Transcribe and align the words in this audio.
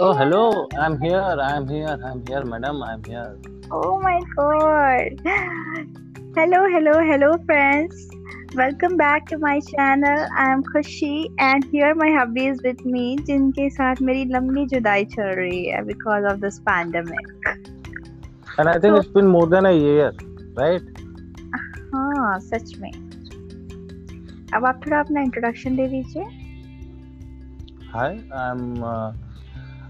Oh, 0.00 0.12
hello. 0.12 0.68
I'm 0.78 1.00
here. 1.00 1.20
I'm 1.20 1.68
here. 1.68 1.98
I'm 2.04 2.24
here, 2.26 2.44
madam. 2.44 2.82
I'm 2.82 3.02
here. 3.04 3.38
Oh 3.70 4.00
my 4.00 4.20
god. 4.36 5.20
Hello, 6.36 6.60
hello, 6.74 6.94
hello, 7.10 7.36
friends. 7.46 8.08
Welcome 8.56 8.96
back 8.96 9.26
to 9.28 9.38
my 9.38 9.60
channel. 9.60 10.26
I 10.36 10.50
am 10.52 10.62
Khushi 10.64 11.28
and 11.38 11.64
here 11.72 11.94
my 11.94 12.10
hubby 12.16 12.46
is 12.52 12.60
with 12.64 12.84
me 12.94 13.04
जिनके 13.28 13.68
साथ 13.76 14.00
मेरी 14.08 14.24
लंबी 14.34 14.64
जुदाई 14.74 15.04
चल 15.14 15.30
रही 15.40 15.64
है 15.66 15.82
because 15.86 16.24
of 16.32 16.40
this 16.40 16.58
pandemic. 16.68 17.48
And 18.58 18.68
I 18.68 18.78
think 18.78 18.94
So- 18.94 19.00
it's 19.00 19.12
been 19.18 19.28
more 19.36 19.46
than 19.54 19.66
a 19.66 19.74
year, 19.78 20.12
right? 20.62 20.90
हाँ 21.94 22.38
सच 22.50 22.76
में 22.80 22.90
अब 24.54 24.64
आप 24.66 24.80
थोड़ा 24.86 24.98
अपना 25.00 25.20
इंट्रोडक्शन 25.30 25.76
दे 25.76 25.88
दीजिए 25.88 26.42
Hi, 27.94 28.08
I'm 28.44 28.82
uh, 28.82 29.12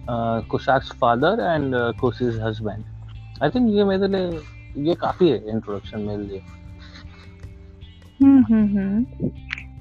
father 0.09 1.41
and 1.41 1.75
uh, 1.75 1.93
Kushi's 1.93 2.39
husband. 2.39 2.85
I 3.41 3.51
think 3.51 3.71
ये 3.71 3.85
मेरे 3.85 4.09
लिए 4.09 4.41
ये 4.79 4.95
काफ़ी 4.95 5.29
है 5.29 5.49
इंट्रोडक्शन 5.49 6.01
मेरे 6.01 6.23
लिए। 6.23 6.43
हम्म 8.23 8.45
हम्म 8.45 8.79
हम्म। 8.79 9.29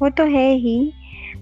वो 0.01 0.09
तो 0.09 0.23
है 0.23 0.53
ही। 0.55 0.93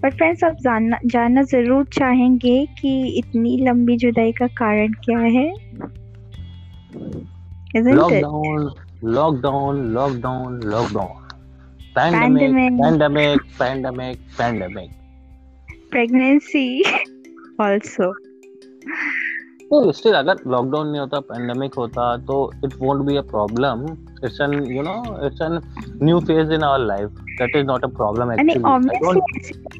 बट 0.02 0.14
फ्रेंड्स 0.14 0.44
आप 0.44 0.52
जानना 0.52 0.98
जानना 1.06 1.42
ज़रूर 1.42 1.84
चाहेंगे 1.84 2.66
कि 2.66 3.18
इतनी 3.18 3.56
लंबी 3.56 3.96
जुदाई 3.96 4.32
का 4.32 4.46
कारण 4.46 4.92
क्या 4.92 5.18
है। 5.18 5.54
Lockdown 7.94 8.70
lockdown 9.04 9.92
lockdown 9.94 10.60
lockdown 10.62 11.22
pandemic. 11.94 12.72
Pandemic 12.82 13.40
pandemic 13.40 14.18
pandemic 14.18 14.90
pregnancy 15.90 16.82
also 17.58 18.31
तो 19.72 19.92
स्टिल 19.92 20.14
अगर 20.14 20.40
लॉकडाउन 20.52 20.88
नहीं 20.88 21.00
होता 21.00 21.18
पैंडेमिक 21.28 21.74
होता 21.74 22.16
तो 22.28 22.34
it 22.64 22.74
won't 22.80 23.00
be 23.04 23.16
a 23.16 23.20
problem 23.28 23.84
it's 24.24 24.40
an 24.40 24.52
you 24.72 24.82
know 24.82 24.96
it's 25.26 25.40
an 25.42 25.58
new 26.02 26.18
phase 26.20 26.52
in 26.52 26.62
our 26.62 26.84
life 26.86 27.22
that 27.38 27.56
is 27.56 27.64
not 27.66 27.84
a 27.84 27.88
problem 27.96 28.32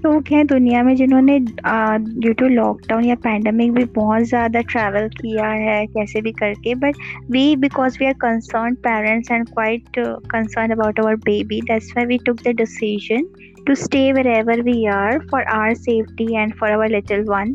लोग 0.06 0.32
हैं 0.32 0.46
दुनिया 0.46 0.82
में 0.82 0.94
जिन्होंने 0.96 1.38
ड्यू 1.40 2.32
टू 2.32 2.48
लॉकडाउन 2.48 3.04
या 3.04 3.14
पैंडेमिक 3.26 3.72
भी 3.74 3.84
बहुत 3.96 4.22
ज़्यादा 4.32 4.60
ट्रैवल 4.72 5.08
किया 5.20 5.48
है 5.66 5.86
कैसे 5.98 6.20
भी 6.20 6.32
करके 6.40 6.74
but 6.86 6.96
we 7.30 7.44
because 7.66 7.98
we 8.00 8.06
are 8.06 8.14
concern 8.22 8.74
parents 8.88 9.30
and 9.30 9.48
quite 9.48 9.98
concern 10.32 10.72
about 10.72 11.00
our 11.00 11.16
baby 11.30 11.60
that's 11.70 11.92
why 11.96 12.06
we 12.06 12.18
took 12.26 12.42
the 12.48 12.56
decision 12.56 13.28
to 13.66 13.74
stay 13.76 14.12
wherever 14.12 14.54
we 14.62 14.88
are 14.88 15.20
for 15.22 15.40
our 15.48 15.74
safety 15.76 16.34
and 16.34 16.54
for 16.56 16.68
our 16.68 16.88
little 16.88 17.24
one. 17.24 17.50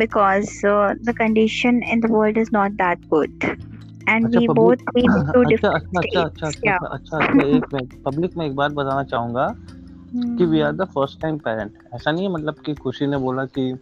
Because 0.00 0.52
uh, 0.64 0.94
the 1.02 1.14
condition 1.14 1.82
in 1.94 2.00
the 2.00 2.08
world 2.08 2.36
is 2.36 2.52
not 2.52 2.76
that 2.76 2.98
good. 3.10 3.32
And 4.06 4.26
अच्छा, 4.26 4.40
we 4.40 4.46
public- 4.46 4.54
both 4.56 4.78
live 4.94 5.16
in 5.16 5.32
two 5.32 5.44
अच्छा 5.44 5.68
अच्छा 5.68 5.98
अच्छा 5.98 6.24
अच्छा 6.24 6.50
states 6.50 6.62
yeah. 6.62 6.78
अच्छा 6.78 6.86
अच्छा 6.86 7.18
अच्छा 7.18 7.46
एक 7.46 7.64
minute 7.74 7.90
public 8.04 8.36
में 8.36 8.46
एक 8.46 8.54
बात 8.56 8.72
बताना 8.72 9.02
चाहूँगा 9.04 9.54
कि 10.38 10.44
we 10.44 10.60
are 10.60 10.72
the 10.72 10.84
first 10.94 11.20
time 11.22 11.38
parent 11.38 11.72
ऐसा 11.94 12.10
नहीं 12.10 12.24
है 12.24 12.32
मतलब 12.32 12.54
कि 12.66 12.74
खुशी 12.74 13.06
ने 13.06 13.16
बोला 13.16 13.44
कि 13.44 13.72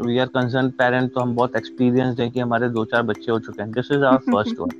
वी 0.00 0.18
आर 0.18 0.26
कंसर्न 0.26 0.70
पेरेंट 0.70 1.12
तो 1.14 1.20
हम 1.20 1.34
बहुत 1.34 1.56
एक्सपीरियंस 1.56 2.20
है 2.20 2.30
कि 2.30 2.40
हमारे 2.40 2.68
दो 2.68 2.84
चार 2.84 3.02
बच्चे 3.02 3.32
हो 3.32 3.38
चुके 3.38 3.62
हैं. 3.62 3.72
This 3.72 3.92
is 3.92 4.04
our 4.04 4.18
first 4.32 4.60
one 4.60 4.70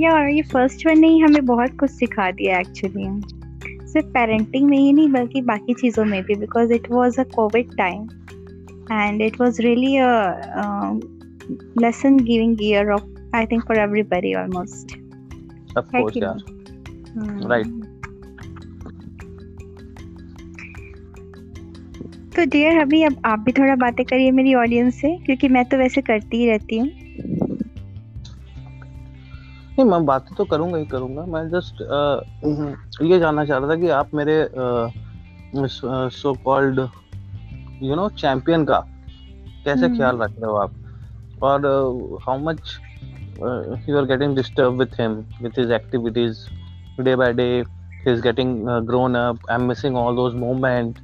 यार 0.00 0.28
ये 0.28 0.42
फ़र्स्ट 0.42 0.86
वन 0.86 0.98
ने 0.98 1.08
ही 1.08 1.18
हमें 1.18 1.46
बहुत 1.46 1.78
कुछ 1.80 1.90
सिखा 1.90 2.30
दिया 2.30 2.58
एक्चुअली 2.58 3.08
सिर्फ़ 3.86 4.06
पेरेंटिंग 4.06 4.68
में 4.70 4.78
ही 4.78 4.92
नहीं 4.92 5.08
बल्कि 5.12 5.40
बाकी 5.42 5.74
चीज़ों 5.74 6.04
में 6.04 6.22
भी 6.22 6.34
because 6.34 6.72
it 6.72 6.90
was 6.90 7.18
a 7.18 7.22
covid 7.22 7.76
time 7.76 8.08
and 8.92 9.22
it 9.22 9.40
was 9.40 9.60
really 9.60 9.96
a 9.96 10.06
lesson 11.80 12.16
giving 12.20 12.62
year 12.62 12.90
of 12.92 13.36
I 13.36 13.46
think 13.46 13.62
for 13.68 13.78
everybody 13.78 14.34
almost 14.34 14.96
of 15.78 15.96
है 15.96 16.00
कोर्स 16.02 16.14
कि 16.14 16.20
यार 16.22 16.44
हम्म। 17.16 17.48
Right. 17.48 17.68
तो 22.36 22.44
डियर 22.44 22.80
अभी 22.80 23.02
अब 23.02 23.14
आप 23.24 23.38
भी 23.38 23.52
थोड़ा 23.52 23.74
बातें 23.76 24.04
करिए 24.06 24.30
मेरी 24.30 24.54
ऑडियंस 24.54 25.00
से 25.00 25.16
क्योंकि 25.26 25.48
मैं 25.48 25.64
तो 25.64 25.76
वैसे 25.76 26.00
करती 26.02 26.36
ही 26.36 26.46
रहती 26.50 26.78
हूँ। 26.78 26.88
नहीं 29.78 29.84
मैं 29.84 30.04
बातें 30.06 30.34
तो 30.36 30.44
करूँगा 30.44 30.78
ही 30.78 30.84
करूँगा। 30.86 31.24
मैं 31.26 31.42
जस्ट 31.50 31.80
ये 33.02 33.18
जानना 33.18 33.44
चाह 33.44 33.58
रहा 33.58 33.70
था 33.70 33.76
कि 33.80 33.88
आप 34.00 34.10
मेरे 34.14 34.36
so 36.12 36.32
called 36.44 36.80
you 37.82 37.94
know 37.94 38.08
champion 38.18 38.64
का 38.64 38.78
कैसे 39.64 39.88
ख्याल 39.96 40.18
रख 40.18 40.30
रहे 40.30 40.50
हो 40.50 40.56
आप? 40.56 40.72
और 41.42 41.66
how 42.22 42.38
much 42.38 42.76
you 43.88 43.96
are 43.98 44.04
getting 44.04 44.36
disturb 44.36 44.78
with 44.78 44.94
him 45.00 45.12
with 45.42 45.58
his 45.58 45.70
activities 45.70 46.46
day 47.00 47.16
by 47.16 47.32
day 47.32 47.42
he 47.42 48.12
is 48.12 48.22
getting 48.22 48.66
grown 48.86 49.14
up 49.14 49.50
I 49.50 49.56
am 49.56 49.66
missing 49.68 49.96
all 49.96 50.16
those 50.16 50.34
moment 50.34 50.98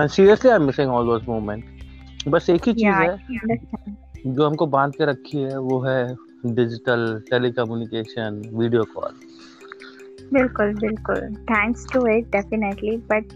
and 0.00 0.08
seriously 0.08 0.50
I 0.50 0.56
am 0.56 0.66
missing 0.66 0.90
all 0.90 1.06
those 1.06 1.28
moment 1.28 2.28
बस 2.28 2.50
एक 2.50 2.68
ही 2.68 2.74
चीज़ 2.74 2.86
है 2.86 3.16
जो 4.26 4.46
हमको 4.46 4.66
बाँध 4.66 4.94
के 4.94 5.04
रखी 5.04 5.42
है 5.42 5.58
वो 5.60 5.80
है 5.80 6.02
डिजिटल 6.46 7.22
टेलीकम्युनिकेशन 7.30 8.42
वीडियो 8.54 8.84
कॉल 8.94 9.14
बिल्कुल 10.32 10.72
बिल्कुल। 10.74 11.20
Thanks 11.50 11.86
to 11.92 12.06
it 12.06 12.24
definitely 12.32 12.96
but 13.10 13.32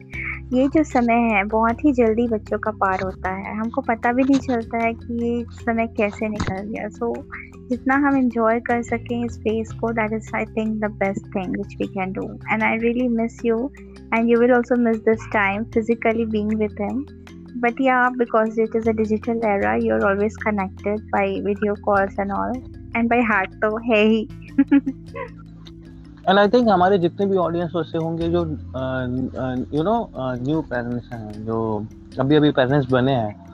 ये 0.53 0.66
जो 0.69 0.82
समय 0.84 1.20
है 1.32 1.42
बहुत 1.44 1.84
ही 1.84 1.92
जल्दी 1.92 2.26
बच्चों 2.28 2.58
का 2.58 2.70
पार 2.80 3.03
होता 3.04 3.30
है। 3.34 3.54
हमको 3.58 3.80
पता 3.80 4.12
भी 4.12 4.22
नहीं 4.22 4.38
चलता 4.38 4.78
है 4.84 4.92
कि 4.94 5.14
ये 5.25 5.44
समय 5.52 5.86
कैसे 5.97 6.28
निकल 6.28 6.62
गया। 6.62 6.88
सो 6.88 7.14
so, 7.14 7.22
जितना 7.69 7.94
हम 8.06 8.16
इंजॉय 8.16 8.60
कर 8.60 8.82
सकें 8.82 9.25
इस 9.25 9.38
फेस 9.38 9.72
को 9.81 9.92
that 9.92 10.12
is 10.12 10.31
I 10.36 10.44
think 10.56 10.78
the 10.81 10.91
best 10.94 11.34
thing 11.36 11.56
which 11.56 11.76
we 11.81 11.86
can 11.86 12.12
do 12.12 12.28
and 12.52 12.62
I 12.62 12.78
really 12.78 13.08
miss 13.08 13.38
you 13.44 13.58
and 14.14 14.31
you 14.31 14.41
will 14.41 14.52
also 14.52 14.76
miss 14.76 14.97
this 15.04 15.26
time 15.32 15.64
physically 15.75 16.25
being 16.26 16.52
with 16.58 16.81
him 16.81 17.04
but 17.60 17.81
या 17.81 18.08
because 18.08 18.60
it 18.60 18.76
is 18.76 18.88
a 18.88 18.92
digital 18.92 19.41
era 19.47 19.75
you 19.75 19.94
are 19.94 20.04
always 20.10 20.36
connected 20.36 21.00
by 21.12 21.41
video 21.41 21.75
calls 21.84 22.19
and 22.20 22.32
all 22.32 22.52
and 22.97 23.08
by 23.10 23.20
heart 23.22 23.54
तो 23.64 23.76
है 23.92 24.02
ही 24.04 24.26
and 26.28 26.38
I 26.38 26.49
think 26.49 26.69
हमारे 26.69 26.99
जितने 26.99 27.27
भी 27.27 27.37
audience 27.37 27.72
वैसे 27.77 27.99
होंगे 27.99 28.28
जो 28.28 28.38
you 29.77 29.83
no 29.83 30.12
new 30.16 30.62
parents 30.62 31.12
हैं 31.12 31.44
जो 31.44 31.87
अभी 32.21 32.37
अभी 32.37 32.50
पेरेंट्स 32.50 32.93
बने 32.93 33.12
हैं 33.12 33.47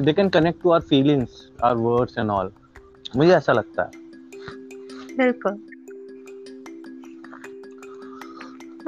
they 0.00 0.12
can 0.12 0.28
connect 0.28 0.62
to 0.62 0.70
our 0.70 0.80
feelings 0.80 1.30
our 1.64 1.76
words 1.76 2.18
and 2.18 2.30
all 2.30 2.50
मुझे 3.16 3.30
ऐसा 3.30 3.52
लगता 3.52 3.82
है। 3.82 3.90
बिल्कुल। 5.16 5.52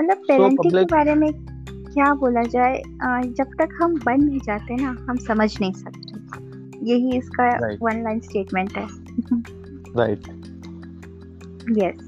मतलब 0.01 0.17
पेरेंटिंग 0.17 0.59
के 0.59 0.69
public- 0.69 0.93
बारे 0.93 1.15
में 1.15 1.33
क्या 1.93 2.15
बोला 2.15 2.43
जाए 2.43 2.83
जब 3.27 3.45
तक 3.45 3.79
हम 3.83 3.95
बन 3.95 4.25
नहीं 4.25 4.41
जाते 4.41 4.77
ना 4.77 4.97
हम 5.09 5.17
समझ 5.17 5.61
नहीं 5.61 5.73
सकते। 5.73 6.15
यही 6.91 7.19
इसका 7.19 7.67
वन 7.83 8.03
लाइन 8.03 8.21
स्टेटमेंट 8.21 8.73
है। 8.73 8.87
राइट 9.97 10.21
यस 11.79 12.04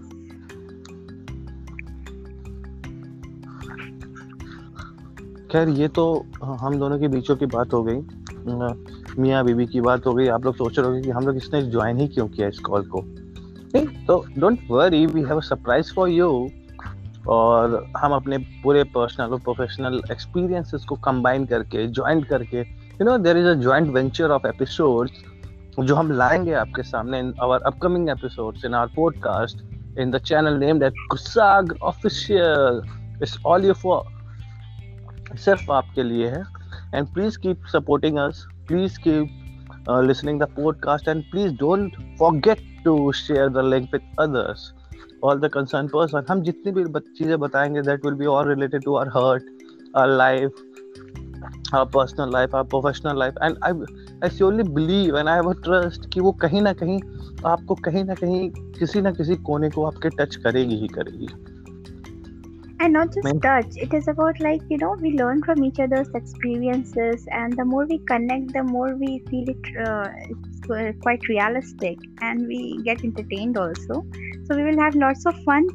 खैर, 5.57 5.69
ये 5.69 5.89
तो 5.89 6.27
हम 6.45 6.79
दोनों 6.79 6.99
के 6.99 7.09
बीचों 7.09 7.37
की 7.37 7.47
बात 7.47 7.73
हो 7.73 7.83
गई। 7.83 7.97
मियाँ 9.23 9.45
बीबी 9.45 9.67
की 9.67 9.81
बात 9.81 10.07
हो 10.07 10.15
गई। 10.15 10.27
आप 10.27 10.45
लोग 10.45 10.55
सोच 10.55 10.79
रहे 10.79 10.87
होंगे 10.87 11.03
कि 11.03 11.11
हम 11.11 11.27
लोग 11.27 11.37
इसने 11.37 11.63
ज्वाइन 11.63 11.97
ही 11.97 12.09
क्यों 12.09 12.29
किया 12.29 12.49
इस 12.49 12.59
कॉल 12.59 12.87
को? 12.87 13.03
नहीं 13.75 14.07
तो 14.07 14.25
don't 14.39 14.59
worry 14.71 15.07
we 15.07 15.23
have 15.23 15.37
a 15.37 15.41
surprise 15.41 15.95
for 15.95 16.09
you 16.09 16.51
और 17.29 17.93
हम 17.97 18.13
अपने 18.13 18.39
पूरे 18.39 18.85
पर्सनल 18.85 19.27
और 19.27 19.41
प्रोफेशनल 19.41 20.03
एक्सपीरियंसेस 20.13 20.85
को 20.85 20.95
कंबाइन 20.95 21.47
करके 21.47 21.87
ज्वाइंट 21.87 22.27
करके 22.27 22.61
you 22.61 23.05
know 23.05 23.19
there 23.19 23.37
is 23.37 23.47
a 23.47 23.55
joint 23.55 23.95
venture 23.95 24.31
of 24.31 24.47
episodes 24.47 25.13
जो 25.81 25.95
हम 25.95 26.13
लाएँगे 26.13 26.53
आपके 26.53 26.83
सामने 26.83 27.19
in 27.19 27.35
our 27.43 27.61
upcoming 27.61 28.09
episodes 28.09 28.65
in 28.65 28.75
our 28.75 28.91
podcast 28.97 29.63
in 29.99 30.11
the 30.11 30.19
channel 30.19 30.53
named 30.53 30.83
at 30.83 30.95
कुसाग 31.11 31.75
official 31.83 32.83
it's 33.23 33.39
all 33.47 33.65
you 33.65 33.73
for 33.73 34.16
सिर्फ़ 35.35 35.73
आपके 35.73 36.03
लिए 36.03 36.29
है। 36.29 36.43
And 36.95 37.07
please 37.07 37.39
keep 37.39 37.67
supporting 37.67 38.19
us 38.19 38.47
please 38.69 38.99
keep 38.99 39.91
listening 39.91 40.41
the 40.41 40.43
podcast 40.43 41.09
and 41.09 41.23
please 41.23 41.53
don't 41.53 42.17
forget 42.19 42.59
to 42.85 43.13
share 43.13 43.49
the 43.49 43.59
link 43.59 43.89
with 43.93 44.17
others 44.21 44.73
all 45.25 45.41
the 45.41 45.49
concern 45.49 45.89
person 45.89 46.25
हम 46.31 46.43
जितनी 46.43 46.73
भी 46.73 47.01
चीज़ें 47.01 47.39
बताएँगे 47.39 47.83
that 47.83 48.05
will 48.05 48.15
be 48.15 48.27
all 48.27 48.49
related 48.49 48.85
to 48.85 48.97
our 48.97 49.09
heart 49.09 49.43
our 49.97 50.17
life 50.17 50.53
our 51.75 51.87
personal 51.87 52.31
life, 52.31 52.53
our 52.55 52.65
professional 52.65 53.17
life 53.23 53.39
and 53.43 53.57
I 53.63 53.73
i 54.25 54.33
surely 54.33 54.69
believe 54.69 55.19
and 55.19 55.29
I 55.29 55.41
a 55.41 55.43
trust 55.43 56.07
कि 56.07 56.21
वो 56.21 56.33
कहीं 56.33 56.63
ना 56.63 56.73
कहीं 56.73 57.01
आपको 57.47 57.75
कहीं 57.75 58.05
ना 58.05 58.15
कहीं 58.15 58.51
किसी 58.51 59.01
ना 59.01 59.11
किसी 59.11 59.37
कोने 59.37 59.71
को 59.71 59.85
आपके 59.85 60.09
टच 60.09 60.37
करेगी 60.37 60.77
ही 60.77 60.89
करेगी। 60.89 61.29
and 62.84 62.94
not 62.98 63.12
just 63.16 63.26
मैं 63.26 63.34
touch 63.42 63.78
it 63.86 63.94
is 63.98 64.08
about 64.14 64.40
like 64.46 64.62
you 64.74 64.78
know 64.84 64.92
we 65.06 65.12
learn 65.18 65.42
from 65.48 65.64
each 65.68 65.80
other's 65.86 66.10
experiences 66.20 67.28
and 67.40 67.58
the 67.60 67.66
more 67.74 67.84
we 67.92 67.98
connect 68.12 68.54
the 68.58 68.64
more 68.70 68.90
we 69.04 69.12
feel 69.30 69.52
it 69.54 69.70
uh, 69.88 70.08
it's 70.30 70.72
uh, 70.78 70.92
quite 71.06 71.28
realistic 71.34 72.08
and 72.30 72.48
we 72.54 72.62
get 72.88 73.04
entertained 73.10 73.60
also 73.66 74.00
so 74.46 74.58
we 74.60 74.64
will 74.70 74.82
have 74.86 74.98
lots 75.04 75.30
of 75.32 75.44
fun 75.50 75.70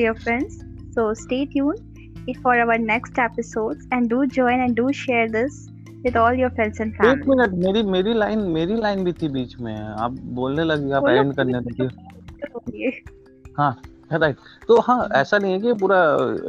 dear 0.00 0.14
friends 0.26 0.62
so 0.98 1.12
stay 1.24 1.44
tuned 1.56 2.34
for 2.42 2.58
our 2.64 2.78
next 2.78 3.18
episodes 3.18 3.86
and 3.92 4.08
do 4.10 4.26
join 4.26 4.60
and 4.66 4.76
do 4.76 4.92
share 4.92 5.28
this 5.28 5.58
with 6.04 6.16
all 6.16 6.38
your 6.42 6.50
friends 6.58 6.80
and 6.84 6.94
एक 6.94 7.00
family 7.00 7.28
minute 7.28 7.54
मेरी 7.64 7.82
मेरी 7.96 8.14
line 8.14 8.38
मेरी 8.58 8.76
line 8.84 9.04
भी 9.04 9.12
थी 9.22 9.28
बीच 9.38 9.56
में 9.66 9.74
आप 9.74 10.20
बोलने 10.38 10.64
लगी 10.64 10.90
आप 10.98 11.02
बोलो 11.02 11.20
एंड 11.20 11.34
करने 11.36 11.58
लगी 11.58 12.82
ये 12.84 12.90
हाँ 13.58 13.72
राइट 14.13 14.37
तो 14.67 14.79
हाँ 14.79 15.07
ऐसा 15.15 15.37
नहीं 15.37 15.53
है 15.53 15.59
कि 15.59 15.73
पूरा 15.73 15.97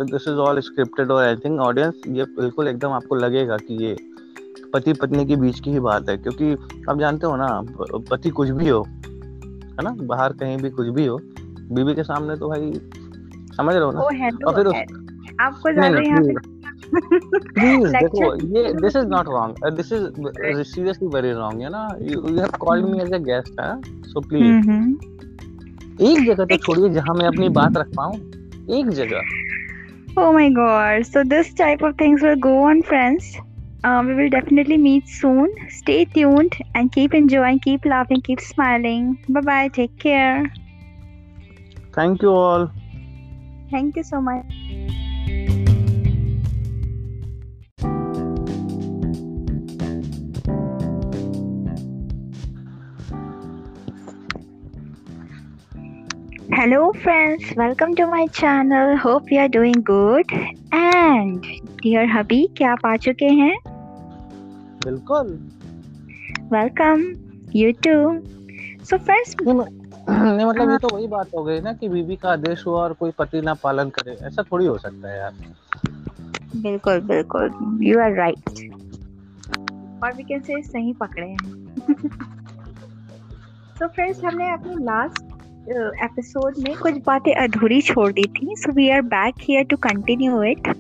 दिस 0.05 0.29
इज़ 0.29 0.37
ऑल 0.37 0.61
स्क्रिप्टेड 0.61 1.11
और 1.11 1.25
एनीथिंग 1.25 1.61
ऑडियंस 1.61 2.03
ये 2.09 2.25
बिल्कुल 2.25 2.69
एकदम 2.69 2.91
आपको 2.91 3.15
लगेगा 3.15 3.57
कि 3.57 3.85
ये 3.85 3.97
पति 4.75 4.93
पत्नी 4.93 5.25
के 5.27 5.37
बीच 5.37 5.61
की 5.61 5.71
ही 5.71 5.81
बात 5.81 6.09
है 6.09 6.17
क्योंकि 6.17 6.53
आप 6.91 6.99
जानते 6.99 7.27
हो 7.27 7.37
ना 7.37 7.49
पति 8.11 8.31
कुछ 8.31 8.51
भी 8.51 8.69
हो 8.69 8.83
है 8.83 9.83
ना? 9.83 9.91
बाहर 10.03 10.33
कहीं 10.33 10.57
भी 10.57 10.71
कुछ 10.71 10.89
भी 10.89 11.07
हो 11.07 11.19
बीवी 11.71 11.95
के 11.95 12.03
सामने 12.03 12.37
तो 12.37 12.49
भाई 12.49 12.73
समझ 13.57 13.75
रहे 13.75 13.85
हो 13.85 13.91
ना? 13.91 14.01
और 14.01 14.55
फिर 14.55 14.69
आपको 15.41 15.73
ज़्यादा 15.73 16.01
यहाँ 16.01 16.23
प्लीज़ 16.23 16.33
पे 16.33 16.59
प्लीज़ 17.49 17.93
देखो 17.97 18.35
ये 18.57 18.73
this 18.73 18.97
is 18.97 19.07
not 19.07 19.29
wrong 19.29 19.69
this 19.77 19.93
is 19.93 20.63
seriously 20.63 21.09
very 21.09 21.33
wrong 21.33 21.63
है 21.63 21.69
ना 21.69 21.89
you 22.01 22.37
have 22.39 22.51
called 22.61 22.87
me 22.87 23.01
as 23.03 23.13
a 23.13 23.19
guest 23.19 23.61
है 23.61 23.81
सो 24.03 24.21
प्लीज़ 24.21 24.67
एक 26.09 26.25
जगह 26.27 26.45
तो 26.45 26.57
छोड़िए 26.57 26.89
जहाँ 26.95 27.15
मैं 27.15 27.27
अपनी 27.27 27.49
बात 27.61 27.77
रख 27.77 27.95
पाऊँ 27.97 28.17
एक 28.79 28.91
जगह 29.01 29.39
Oh 30.21 30.33
my 30.33 30.51
god. 30.51 31.07
So 31.07 31.23
this 31.23 31.51
type 31.55 31.83
of 31.83 31.97
things 31.97 32.23
will 32.23 32.37
go 32.37 32.55
on 32.71 32.83
friends. 32.83 33.29
Uh, 33.85 34.03
we 34.07 34.15
will 34.15 34.29
definitely 34.29 34.77
meet 34.77 35.09
soon. 35.09 35.55
Stay 35.69 36.05
tuned 36.05 36.57
and 36.75 36.93
keep 36.93 37.15
enjoying, 37.15 37.61
keep 37.61 37.85
laughing, 37.85 38.21
keep 38.21 38.41
smiling. 38.41 39.07
Bye 39.29 39.41
bye. 39.41 39.69
Take 39.69 39.97
care. 39.99 40.53
Thank 41.95 42.23
you 42.23 42.31
all. 42.31 42.71
Thank 43.71 43.97
you 43.97 44.03
so 44.03 44.21
much. 44.21 44.90
Hello 56.61 56.93
friends, 56.95 57.45
welcome 57.57 57.95
to 57.95 58.07
my 58.07 58.27
channel. 58.39 58.95
Hope 58.95 59.31
you 59.31 59.39
are 59.41 59.49
doing 59.49 59.81
good. 59.83 60.33
And 60.73 61.47
dear 61.83 62.03
hubby, 62.07 62.41
क्या 62.57 62.73
आप 62.73 62.85
आ 62.87 62.97
चुके 63.05 63.29
हैं? 63.39 63.55
बिल्कुल 64.85 65.31
Welcome. 66.51 67.05
You 67.55 67.71
too. 67.87 68.03
So 68.83 68.99
friends, 69.07 69.33
नहीं 69.41 70.45
मतलब 70.49 70.71
ये 70.71 70.77
तो 70.79 70.89
वही 70.97 71.07
बात 71.07 71.31
हो 71.37 71.45
गई 71.45 71.61
ना 71.61 71.73
कि 71.73 71.89
बीवी 71.89 72.17
का 72.17 72.33
आदेश 72.33 72.67
हुआ 72.67 72.83
और 72.83 72.93
कोई 73.01 73.11
पति 73.19 73.41
ना 73.41 73.55
पालन 73.65 73.91
करे 73.97 74.19
ऐसा 74.29 74.43
थोड़ी 74.53 74.67
हो 74.67 74.77
सकता 74.79 75.13
है 75.13 75.19
यार 75.19 75.33
बिल्कुल 76.57 77.01
बिल्कुल 77.15 77.79
यू 77.87 78.01
आर 78.01 78.15
राइट 78.17 78.45
और 80.05 80.13
वी 80.13 80.23
कैन 80.23 80.43
से 80.43 80.63
सही 80.69 80.93
पकड़े 81.01 81.27
हैं 81.27 81.39
सो 83.79 83.89
फ्रेंड्स 83.89 84.25
हमने 84.25 84.53
अपनी 84.53 84.85
लास्ट 84.85 85.30
एपिसोड 85.71 86.55
में 86.59 86.75
कुछ 86.79 86.95
बातें 87.07 87.33
अधूरी 87.35 87.81
छोड़ 87.83 88.11
दी 88.13 88.23
थी 88.37 88.55
so 88.59 88.73
we 88.73 88.89
are 88.91 89.03
back 89.11 89.35
here 89.41 89.65
to 89.71 89.77
continue 89.83 90.43
it 90.43 90.73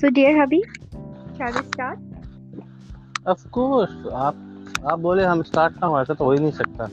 so 0.00 0.08
dear 0.08 0.40
hubby 0.40 0.62
shall 0.62 1.52
we 1.52 1.62
start 1.62 3.28
of 3.28 3.48
course 3.50 4.06
आप 4.14 4.34
आप 4.86 4.98
बोले 4.98 5.24
हम 5.24 5.42
स्टार्ट 5.42 5.74
ना 5.74 5.86
हो 5.86 6.00
ऐसा 6.00 6.14
तो 6.14 6.24
हो 6.24 6.32
ही 6.32 6.38
नहीं 6.38 6.52
सकता। 6.52 6.88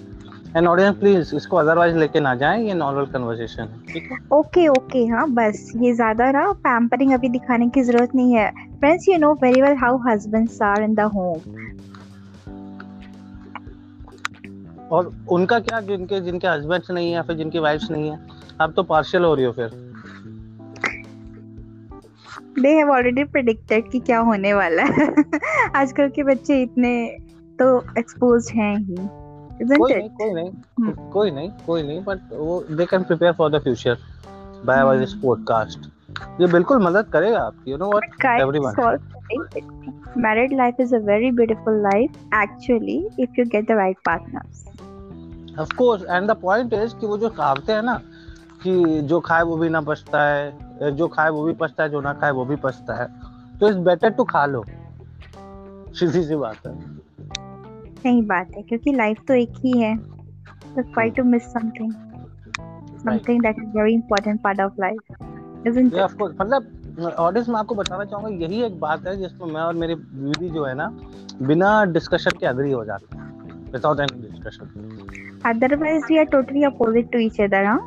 एंड 0.58 0.68
ऑडियंस 0.68 0.96
प्लीज़ 0.96 1.36
इसको 1.36 1.58
अदरवाइज़ 1.58 1.96
लेके 1.98 2.20
ना 2.20 2.34
जाएँ 2.36 2.66
ये 2.68 2.74
नॉर्मल 2.74 3.06
कन्वर्सेशन 3.14 3.64
है 3.64 3.94
ठीक 3.94 4.12
है? 4.12 4.18
ओके 4.34 4.68
ओके 4.68 5.06
हाँ 5.08 5.30
बस 5.34 5.72
ये 5.78 5.94
ज़्यादा 5.94 6.32
ना 6.32 6.52
पैम्परिंग 6.68 7.14
अभी 7.14 7.30
दिखाने 7.30 7.70
की 7.70 7.82
ज़रूरत 7.84 8.16
नहीं 8.16 8.36
है। 8.36 8.50
Friends 8.80 9.08
you 9.10 9.18
know 9.18 9.34
very 9.44 9.62
well 9.62 9.78
how 9.78 9.98
husbands 10.08 10.62
are 10.62 10.84
in 10.84 10.94
the 10.96 11.10
home 11.16 11.40
और 14.94 15.12
उनका 15.30 15.60
क्या 15.60 15.80
जिनके 15.82 16.20
जिनके 16.20 16.48
हस्बैंड्स 16.48 16.92
नहीं 16.92 17.12
है 17.12 17.22
फिर 17.22 17.36
जिनकी 17.36 17.60
वाइफ्स 17.60 17.92
नहीं 17.92 18.10
है? 18.10 18.20
आप 18.62 18.74
तो 18.76 18.84
पार्शियल 18.84 19.24
हो 19.24 19.34
रही 19.36 19.46
हो 19.46 19.52
फिर। 19.52 19.70
दे 22.60 22.70
हैव 22.70 22.90
ऑलरेडी 22.92 23.24
प्रेडिक्टेड 23.24 23.90
कि 23.92 24.00
क्या 24.00 24.20
होने 24.20 24.54
वाला 24.54 24.84
है। 24.84 25.08
आजकल 25.76 26.10
के 26.10 26.24
बच्चे 26.24 26.62
इतने 26.62 26.94
तो 27.60 27.78
एक्सपोज 28.00 28.52
हैं 28.56 28.76
ही 28.78 28.96
isn't 29.64 29.78
कोई 29.78 29.94
नहीं 29.94 30.10
कोई 30.10 30.34
नहीं 30.34 30.50
हम्म। 30.50 31.10
कोई 31.10 31.32
नहीं 31.32 31.50
कोई 31.66 31.84
नहीं 31.84 32.04
बट 32.04 32.20
वो 32.34 32.60
they 32.72 32.86
can 32.86 33.04
prepare 33.04 33.34
for 33.34 33.52
the 33.52 33.62
future 33.64 33.98
by 34.66 34.80
our 34.80 34.98
this 34.98 35.14
podcast 35.14 35.90
ये 36.42 36.52
बिल्कुल 36.52 36.84
मदद 36.84 37.08
करेगा 37.14 37.40
आपकी 37.40 37.72
you 37.72 37.78
know 37.78 37.90
what 37.90 38.16
solve 38.80 39.12
married 40.16 40.52
life 40.52 40.80
is 40.80 40.92
a 40.94 41.00
very 41.00 41.30
beautiful 41.32 41.78
life 41.82 42.18
actually 42.32 42.98
if 43.18 43.38
you 43.38 43.46
get 43.46 43.68
the 43.68 43.76
right 43.76 43.98
partners. 44.04 44.64
Of 45.60 45.74
course 45.76 46.04
and 46.10 46.28
the 46.28 46.32
point 46.32 46.74
is 46.74 46.96
कि 46.96 47.06
वो 47.06 47.18
जो 47.18 47.30
कहावतें 47.30 47.74
हैं 47.74 47.82
ना 47.82 47.96
कि 48.64 49.02
जो 49.02 49.20
खाए 49.20 49.44
वो 49.44 49.58
भी 49.58 49.70
ना 49.70 49.82
पछता 49.82 50.24
है 50.24 50.92
जो 50.92 51.08
खाए 51.08 51.30
वो 51.30 51.44
भी 51.44 51.54
पछता 51.54 51.84
है 51.84 51.90
जो 51.90 52.02
ना 52.02 52.14
खाए 52.14 52.32
वो 52.32 52.46
भी 52.46 52.56
पछता 52.56 52.96
है। 52.96 53.08
तो 53.60 53.68
इट्स 53.68 53.78
बेटर 53.78 54.10
टू 54.10 54.24
खा 54.24 54.46
लो। 54.46 54.64
सीधी 55.94 56.24
सी 56.24 56.36
बात 56.36 56.68
है। 56.68 56.74
सही 57.94 58.22
बात 58.22 58.52
है 58.58 58.62
क्योंकि 58.62 58.92
लाइफ 58.92 59.18
तो 59.28 59.34
एक 59.34 59.54
ही 59.66 59.78
है। 59.80 59.96
Try 60.76 61.04
to 61.18 61.24
miss 61.24 61.48
something 61.50 61.90
something 63.04 63.42
that 63.42 63.58
is 63.64 63.68
very 63.74 63.94
important 63.96 64.42
part 64.46 64.60
of 64.60 64.80
life 64.80 65.68
isn't 65.68 65.94
ये 65.94 66.02
ऑफ़ 66.02 66.16
कोर्स 66.16 66.36
मतलब 66.42 67.14
ऑडियंस 67.20 67.50
में 67.50 67.56
आपको 67.56 67.76
बताना 67.76 68.06
चाहूँगा 68.06 68.46
यही 68.46 68.64
एक 68.64 68.80
बात 68.80 69.08
है 69.08 69.16
जिसमें 69.18 69.48
मैं 69.54 69.62
और 69.62 69.74
मेरी 69.74 69.96
बीवी 69.96 70.50
जो 70.50 70.66
है 70.66 70.74
ना 70.74 70.88
बिना 71.42 71.86
डिस्कशन 71.86 72.32
के 72.40 72.46
अग्री 72.46 72.72
हो 72.72 72.86
जाते 72.86 73.18
हैं। 73.18 73.33
Without 73.74 74.00
any 74.00 74.22
discussion 74.28 74.66
otherwise 75.50 76.04
we 76.10 76.18
are 76.20 76.28
totally 76.34 76.62
opposite 76.68 77.08
to 77.14 77.22
each 77.28 77.40
other 77.46 77.62
huh? 77.66 77.80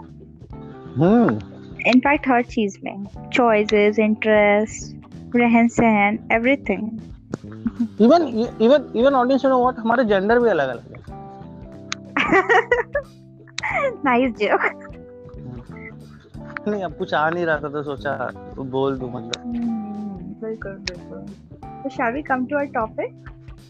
Hmm 0.97 1.38
in 1.93 2.00
fact 2.06 2.29
हर 2.29 2.43
चीज़ 2.55 2.79
में 2.85 2.97
choices 3.37 4.00
interest 4.06 5.37
रहन 5.37 5.69
सहन 5.77 6.19
everything 6.38 6.83
even 8.03 8.27
even 8.67 8.93
even 8.96 9.15
audience 9.15 9.44
you 9.44 9.51
know 9.51 9.58
what 9.60 9.79
हमारे 9.79 10.05
जेंडर 10.13 10.39
भी 10.41 10.49
अलग 10.51 10.69
अलग 10.69 10.82
है 10.93 11.05
nice 14.08 14.37
joke 14.43 14.69
नहीं 16.69 16.82
अब 16.84 16.94
कुछ 16.99 17.13
आ 17.15 17.29
नहीं 17.31 17.46
रहा 17.46 17.58
था 17.63 17.69
तो 17.70 17.82
सोचा 17.82 18.13
तो 18.56 18.65
बोल 18.77 18.99
दूँ 18.99 19.10
मतलब 19.13 19.43
Hmm, 19.46 20.22
बिल्कुल 20.44 20.72
बिल्कुल 20.91 21.20
तो 21.82 21.91
shall 21.96 22.13
we 22.19 22.22
come 22.31 22.46
to 22.53 22.60
our 22.60 22.70
topic 22.79 23.10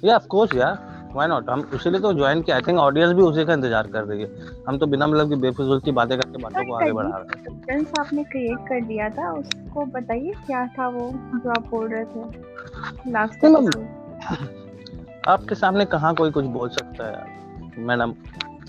या 0.05 0.15
ऑफ़ 0.17 0.27
कोर्स 0.37 0.55
यार 0.57 0.75
व्हाई 1.17 1.29
नॉट 1.29 1.51
हम 1.51 1.69
इसीलिए 1.75 2.01
तो 2.01 2.13
ज्वाइन 2.13 2.43
किया। 2.43 2.57
आई 2.57 2.63
थिंक 2.63 2.79
ऑडियंस 2.79 3.13
भी 3.13 3.23
उसी 3.23 3.45
का 3.45 3.53
इंतज़ार 3.53 3.87
कर 3.87 4.05
रही 4.05 4.23
है। 4.23 4.29
हम 4.69 4.79
तो 4.79 4.87
बिना 4.87 5.07
मतलब 5.07 5.29
की 5.29 5.37
बेफिजुल 5.37 5.81
की 5.81 5.93
बातें 5.93 6.19
करके 6.19 6.43
बातों 6.43 6.65
को 6.65 6.75
आगे 6.75 6.93
बढ़ा 6.93 7.17
रहे 7.17 7.75
हैं। 7.75 7.87
आपने 8.01 8.25
क्रिएट 8.25 8.59
कर 8.59 8.85
दिया 8.85 9.09
था 9.09 9.33
उसको 9.33 9.85
बताइए 9.85 10.33
क्या 10.47 10.67
था 10.67 10.89
वो 10.89 11.11
जो 11.15 11.51
आप 11.51 11.67
बोल 11.71 11.89
रहे 11.89 12.05
थे? 12.05 13.11
लास्ट 13.11 13.45
आपके 15.29 15.55
सामने 15.55 15.85
कहाँ 15.85 16.15
कोई 16.15 16.31
कुछ 16.31 16.45
बोल 16.45 16.69
सकता 16.69 17.07
है 17.07 17.85
मैडम 17.87 18.13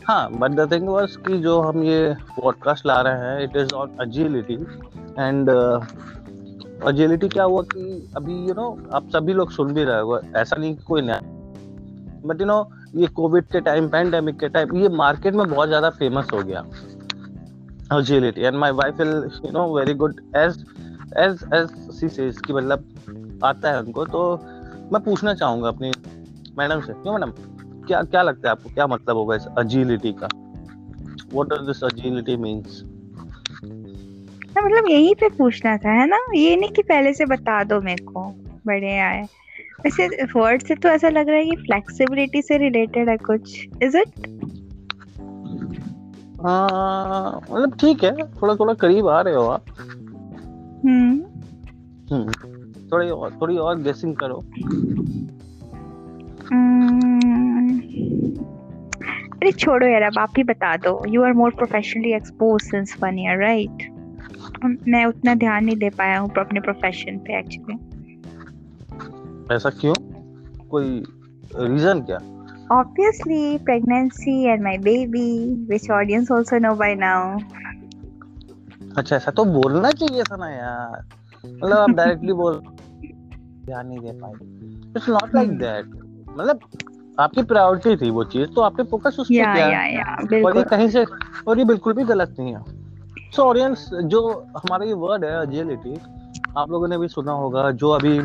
हाँ 0.05 0.31
बट 0.31 0.51
द 0.51 0.71
थिंग 0.71 0.87
वाज 0.89 1.15
कि 1.17 1.37
जो 1.37 1.59
हम 1.61 1.83
ये 1.83 2.15
पॉडकास्ट 2.41 2.85
ला 2.85 3.01
रहे 3.01 3.19
हैं 3.19 3.43
it 3.43 3.55
is 3.57 3.73
on 3.73 3.91
agility 3.99 4.53
and 5.19 5.49
agility 6.83 7.27
क्या 7.29 7.43
हुआ 7.43 7.61
कि 7.61 8.11
अभी 8.17 8.33
यू 8.47 8.53
नो 8.53 8.67
आप 8.93 9.09
सभी 9.09 9.33
लोग 9.33 9.51
सुन 9.51 9.73
भी 9.73 9.83
रहे 9.83 10.01
हो 10.01 10.19
ऐसा 10.35 10.55
नहीं 10.55 10.75
कि 10.75 10.83
कोई 10.83 11.01
नया 11.01 11.19
बट 12.27 12.41
यू 12.41 12.47
नो 12.47 12.59
ये 12.95 13.07
कोविड 13.15 13.45
के 13.51 13.61
टाइम 13.61 13.87
पैंडेमिक 13.89 14.39
के 14.39 14.49
टाइम 14.49 14.75
ये 14.77 14.89
मार्केट 14.97 15.33
में 15.33 15.49
बहुत 15.49 15.67
ज़्यादा 15.67 15.89
फ़ेमस 15.89 16.29
हो 16.33 16.43
गया। 16.43 16.63
agility 17.93 18.45
and 18.47 18.59
my 18.61 18.69
wife 18.77 18.97
will 19.01 19.11
you 19.43 19.51
know 19.51 19.65
very 19.73 19.93
good 19.99 20.17
as 20.35 20.55
as 21.25 21.43
as 21.57 21.69
she 21.99 22.09
says 22.15 22.41
कि 22.41 22.53
मतलब 22.53 23.41
आता 23.43 23.71
है 23.71 23.79
उनको 23.79 24.05
तो 24.05 24.23
मैं 24.93 25.01
पूछना 25.03 25.33
चाहूँगा 25.33 25.67
अपनी 25.67 25.91
मैडम 26.57 26.81
से 26.81 26.93
क्यों 26.93 27.13
मैडम? 27.13 27.31
क्या 27.87 28.01
क्या 28.03 28.21
लगता 28.21 28.47
है 28.47 28.51
आपको 28.51 28.69
क्या 28.69 28.87
मतलब 28.87 29.15
होगा 29.15 29.35
इस 29.35 29.45
agility 29.59 30.13
का? 30.19 30.27
What 31.35 31.49
does 31.51 31.63
this 31.69 31.81
agility 31.91 32.35
means? 32.43 32.75
हाँ, 34.51 34.65
मतलब 34.65 34.89
यहीं 34.89 35.15
पे 35.15 35.29
पूछना 35.29 35.77
था 35.77 35.91
है 35.91 36.07
ना? 36.07 36.19
ये 36.35 36.55
नहीं 36.55 36.71
कि 36.71 36.83
पहले 36.83 37.13
से 37.13 37.25
बता 37.25 37.63
दो 37.63 37.81
मेरे 37.81 38.03
को 38.05 38.23
बड़े 38.67 38.91
है। 38.91 39.25
वैसे 39.85 40.07
वर्ड 40.35 40.61
से 40.61 40.75
तो 40.75 40.89
ऐसा 40.89 41.09
लग 41.09 41.29
रहा 41.29 41.37
है 41.37 41.45
कि 41.45 41.55
फ्लेक्सिबिलिटी 41.55 42.41
से 42.41 42.57
रिलेटेड 42.57 43.09
है 43.09 43.17
कुछ। 43.17 43.67
इज़ 43.83 43.97
इट 43.97 44.09
हाँ, 46.41 47.41
मतलब 47.51 47.77
ठीक 47.81 48.03
है 48.03 48.11
थोड़ा 48.41 48.55
थोड़ा 48.55 48.73
करीब 48.73 49.07
आ 49.07 49.21
रहे 49.21 49.35
हो 49.35 49.41
आप। 49.41 49.63
हम्म। 50.85 51.21
हम्म 52.11 52.31
थोड़ी 52.91 53.09
और 53.09 53.37
थोड़ी 53.41 53.57
और 53.57 53.79
गेसिंग 53.81 54.15
करो। 54.15 54.39
हम्म, 56.51 57.79
अरे 59.37 59.51
छोड़ो 59.51 59.87
यार 59.87 60.01
अब 60.01 60.17
आप 60.19 60.33
ही 60.37 60.43
बता 60.43 60.75
दो। 60.77 61.01
You 61.07 61.23
are 61.23 61.33
more 61.33 61.51
professionally 61.51 62.13
expose 62.13 62.61
since 62.61 62.95
one 63.03 63.19
year 63.19 63.37
right 63.37 63.87
मैं 64.87 65.05
उतना 65.05 65.35
ध्यान 65.35 65.65
नहीं 65.65 65.77
दे 65.77 65.89
पाया 65.89 66.19
हूँ 66.19 66.29
अपने 66.39 66.59
प्रोफेशन 66.59 67.17
पे 67.17 67.39
एक्चुअली 67.39 67.96
ऐसा 69.51 69.69
क्यों? 69.69 69.93
कोई 70.69 71.03
रीजन 71.55 72.01
क्या? 72.09 72.17
Obviously 72.75 73.43
pregnancy 73.67 74.33
and 74.53 74.63
my 74.63 74.75
baby 74.87 75.27
which 75.69 75.85
audience 75.97 76.31
also 76.37 76.59
know 76.63 76.73
by 76.81 76.89
now. 77.03 77.19
अच्छा 78.97 79.15
ऐसा 79.15 79.31
तो 79.31 79.45
बोलना 79.45 79.91
चाहिए 79.91 80.23
था 80.23 80.35
ना 80.35 80.49
यार। 80.49 81.05
मतलब 81.45 81.77
आप 81.77 81.89
डायरेक्टली 81.89 82.33
बोल 82.33 82.59
ध्यान 83.65 83.87
नहीं 83.87 83.99
दे 83.99 84.11
पाए 84.21 84.33
इट्स 84.33 85.09
नॉट 85.09 85.35
लाइक। 85.35 85.57
दैट 85.59 85.85
मतलब 86.37 86.59
आपकी 87.19 87.43
प्रायोरिटी 87.43 87.95
थी 87.97 88.09
वो 88.11 88.23
चीज़ 88.23 88.49
तो 88.55 88.61
आपने 88.61 88.85
फोकस 88.85 89.17
उस 89.19 89.31
या 89.31 89.53
किया। 89.53 90.41
और 90.45 90.57
ये 90.57 90.63
कहीं 90.63 90.89
से 90.89 91.05
और 91.47 91.59
ये 91.59 91.65
बिल्कुल 91.65 91.93
भी 91.93 92.03
गलत 92.03 92.35
नहीं 92.39 92.53
है। 92.53 92.63
सो 93.35 93.43
ऑडियंस 93.43 93.89
जो 94.05 94.27
हमारा 94.57 94.85
ये 94.85 94.93
वर्ड 94.93 95.25
है 95.25 95.35
अजिलिटी 95.39 95.95
आप 96.57 96.71
लोगों 96.71 96.87
ने 96.87 96.97
भी 96.97 97.07
सुना 97.07 97.31
होगा 97.31 97.71
जो 97.71 97.89
अभी 97.91 98.19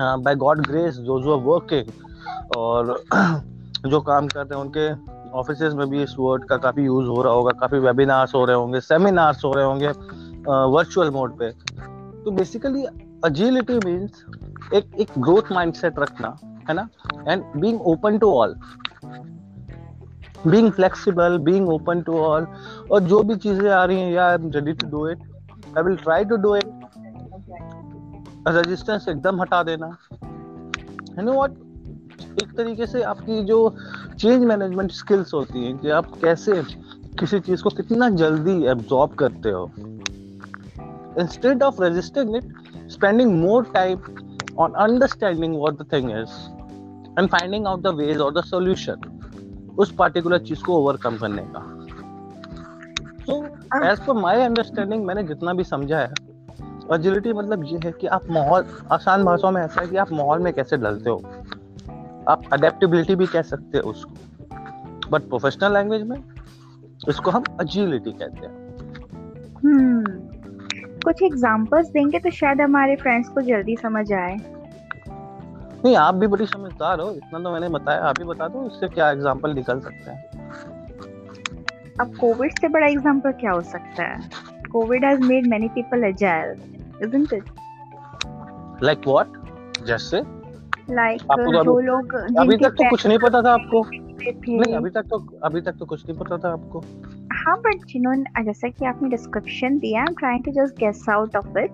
बाय 0.00 0.34
गॉड 0.34 0.66
ग्रेस 0.66 0.96
जो 0.96 1.20
जो 1.22 1.38
वर्किंग 1.40 2.56
और 2.56 2.96
जो 3.86 4.00
काम 4.00 4.26
करते 4.28 4.54
हैं, 4.54 4.62
उनके 4.62 4.90
ऑफ़िस 5.38 5.62
में 5.74 5.88
भी 5.90 6.02
इस 6.02 6.14
वर्ड 6.18 6.44
का 6.44 6.56
काफ़ी 6.56 6.84
यूज़ 6.84 7.06
हो 7.08 7.22
रहा 7.22 7.32
होगा, 7.32 7.52
काफ़ी 7.60 7.78
वेबिनार्स 7.78 8.34
हो 8.34 8.44
रहे 8.44 8.56
होंगे 8.56 8.80
सेमिनार्स 8.80 9.44
हो 9.44 9.52
रहे 9.52 9.64
होंगे 9.64 9.88
वर्चुअल 10.48 11.10
मोड 11.10 11.38
पे। 11.38 11.50
तो 12.24 12.30
बेसिकली 12.30 12.84
अजिलिटी 13.24 13.78
मींस 13.84 14.24
एक 14.74 14.90
एक 15.00 15.08
ग्रोथ 15.18 15.52
माइंडसेट 15.52 15.98
रखना, 15.98 16.36
है 16.68 16.74
ना? 16.74 16.88
And 17.28 17.44
being 17.56 17.80
open 17.86 18.18
to 18.18 18.32
all 18.32 18.54
being 20.46 20.70
flexible 20.72 21.38
being 21.38 21.68
open 21.68 22.00
to 22.02 22.18
all 22.18 22.46
और 22.92 23.00
जो 23.02 23.22
भी 23.22 23.36
चीज़ें 23.36 23.70
आ 23.70 23.84
रही 23.84 24.00
हैं 24.00 24.12
या 24.12 24.26
I 24.28 24.34
am 24.34 24.50
ready 24.50 24.72
to 24.72 24.88
do 24.88 25.08
it 25.08 25.18
I 25.78 25.82
will 25.82 25.96
try 25.96 26.24
to 26.24 26.36
do 26.36 26.54
it 26.56 26.81
resistance 28.48 29.08
एकदम 29.08 29.40
हटा 29.40 29.62
देना। 29.62 29.86
यू 30.12 31.22
नो 31.22 31.32
व्हाट 31.32 31.50
एक 32.42 32.52
तरीके 32.56 32.86
से 32.86 33.02
आपकी 33.02 33.42
जो 33.44 33.58
चेंज 34.18 34.44
मैनेजमेंट 34.44 34.90
स्किल्स 34.92 35.34
होती 35.34 35.64
हैं 35.64 35.76
कि 35.78 35.90
आप 35.90 36.06
कैसे 36.22 36.62
किसी 37.20 37.40
चीज़ 37.40 37.62
को 37.62 37.70
कितना 37.70 38.08
जल्दी 38.10 38.64
एब्जॉर्ब 38.70 39.14
करते 39.14 39.50
हो। 39.50 39.70
Instead 41.20 41.62
of 41.62 41.82
resisting 41.82 42.36
it 42.36 42.88
spending 42.90 43.32
more 43.40 43.64
time 43.74 43.98
on 44.58 44.72
understanding 44.84 45.56
what 45.56 45.74
the 45.74 45.86
thing 45.92 46.10
is 46.10 46.34
and 47.18 47.28
finding 47.28 47.66
out 47.66 47.82
the 47.82 47.94
ways 47.96 48.18
और 48.18 48.32
द 48.34 48.44
सॉल्यूशन 48.44 49.74
उस 49.78 49.92
पर्टिकुलर 49.94 50.38
चीज़ 50.38 50.62
को 50.62 50.76
ओवरकम 50.76 51.16
करने 51.16 51.42
का। 51.46 51.60
तो 53.26 53.44
एज 53.84 54.00
पर 54.06 54.12
माय 54.12 54.44
अंडरस्टैंडिंग 54.44 55.04
मैंने 55.06 55.22
जितना 55.24 55.52
भी 55.52 55.64
समझा 55.64 55.98
है 55.98 56.21
अजिलिटी 56.92 57.32
मतलब 57.32 57.64
ये 57.64 57.78
है 57.84 57.92
कि 57.92 58.06
आप 58.06 58.30
माहौल 58.30 58.64
आसान 58.92 59.24
भाषाओं 59.24 59.52
में 59.52 59.62
ऐसा 59.62 59.80
है 59.80 59.86
कि 59.88 59.96
आप 59.96 60.12
माहौल 60.12 60.38
में 60.38 60.52
कैसे 60.52 60.76
ढलते 60.76 61.10
हो। 61.10 61.16
आप 62.28 62.42
अडेप्टेबिलिटी 62.52 63.14
भी 63.14 63.26
कह 63.26 63.42
सकते 63.42 63.78
हो 63.78 63.90
उसको। 63.90 65.10
बट 65.10 65.22
प्रोफेशनल 65.22 65.72
लैंग्वेज 65.72 66.02
में 66.02 66.16
इसको 67.08 67.30
हम 67.30 67.44
अजिलिटी 67.60 68.12
कहते 68.12 68.46
हैं। 68.46 68.52
हम्म 69.56 70.20
कुछ 71.04 71.22
एग्जांपल्स 71.22 71.88
देंगे 71.88 72.18
तो 72.18 72.30
शायद 72.30 72.60
हमारे 72.60 72.96
फ्रेंड्स 72.96 73.28
को 73.28 73.40
जल्दी 73.40 73.76
समझ 73.76 74.12
आए। 74.12 74.36
नहीं 75.84 75.96
आप 75.96 76.14
भी 76.14 76.26
बड़ी 76.26 76.46
समझदार 76.46 77.00
हो 77.00 77.10
इतना 77.10 77.38
तो 77.38 77.52
मैंने 77.52 77.68
बताया 77.68 78.00
आप 78.00 78.18
ही 78.18 78.24
बता 78.24 78.48
दो 78.48 78.66
इससे 78.66 78.88
क्या 78.88 79.10
एग्जांपल 79.10 79.54
निकल 79.54 79.80
सकते 79.80 80.10
हैं। 80.10 80.20
अब 82.00 82.14
कोविड 82.16 82.58
से 82.58 82.68
बड़ा 82.68 82.86
एग्जांपल 82.86 83.32
क्या 83.32 83.52
हो 83.52 83.60
सकता 83.60 84.02
है? 84.02 84.30
Covid 84.72 85.04
has 85.04 85.20
made 85.20 85.46
many 85.46 85.68
people 85.68 86.04
agile 86.04 86.54
isn't 87.04 87.32
it? 87.32 87.50
Like 88.82 89.06
what 89.06 89.84
जैसे? 89.86 90.22
लाइक 90.90 91.22
आपको 91.30 91.52
तो 91.52 91.64
जो 91.64 91.80
लोग 91.80 92.14
अभी 92.38 92.56
तक 92.56 92.70
तो 92.70 92.88
कुछ 92.90 93.06
नहीं 93.06 93.18
पता 93.18 93.42
था 93.42 93.52
आपको। 93.52 93.84
नहीं 93.84 94.74
अभी 94.74 94.90
तक 94.90 95.06
तो 95.10 95.18
अभी 95.44 95.60
तक 95.60 95.76
तो 95.78 95.86
कुछ 95.86 96.04
नहीं 96.08 96.18
पता 96.18 96.36
था 96.38 96.52
आपको। 96.52 96.78
हाँ 97.32 97.56
बट 97.58 97.84
जिन्होंने 97.86 98.44
जैसा 98.44 98.68
कि 98.68 98.84
आपने 98.84 99.08
डिस्क्रिप्शन 99.08 99.78
दिया 99.78 100.00
I 100.00 100.06
am 100.08 100.14
trying 100.14 100.44
to 100.44 100.50
just 100.52 100.74
guess 100.78 101.04
out 101.10 101.36
of 101.36 101.58
it 101.58 101.70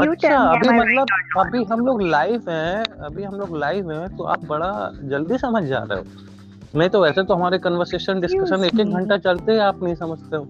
अच्छा 0.00 0.36
अभी 0.36 0.68
मतलब 0.68 1.06
अभी 1.38 1.64
हम 1.64 1.86
लोग 1.86 2.02
लाइव 2.02 2.48
हैं 2.48 2.84
अभी 3.04 3.22
हम 3.22 3.34
लोग 3.34 3.56
लाइव 3.56 3.90
हैं 3.92 4.16
तो 4.16 4.24
आप 4.24 4.44
बड़ा 4.44 4.90
जल्दी 5.04 5.38
समझ 5.38 5.62
जा 5.64 5.78
रहे 5.78 5.98
हो। 5.98 6.78
नहीं 6.78 6.88
तो 6.88 7.02
वैसे 7.02 7.22
तो 7.22 7.34
हमारे 7.34 7.58
कन्वर्सेशन 7.58 8.20
डिस्कशन 8.20 8.64
एक 8.64 8.80
एक 8.80 8.88
घंटा 8.88 9.16
चलते 9.18 9.52
हैं 9.52 9.60
आप 9.60 9.82
नहीं 9.82 9.94
समझते 9.94 10.36
हाँ। 10.36 10.44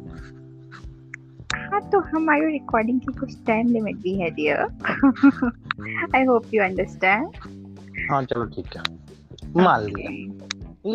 तो 1.80 2.00
हमारी 2.00 2.46
रिकॉर्डिंग 2.46 3.00
की 3.00 3.12
कुछ 3.12 3.46
टाइम 3.46 3.68
लिमिट 3.68 3.96
भी 3.96 4.14
है 4.20 4.30
dear 4.30 4.58
I 6.16 6.24
hope 6.24 6.54
you 6.54 6.62
understand 6.62 7.28
हाँ 8.10 8.22
चलो 8.24 8.44
ठीक 8.44 8.76
है। 8.76 8.82
मान 9.64 9.82
लिया। 9.82 10.10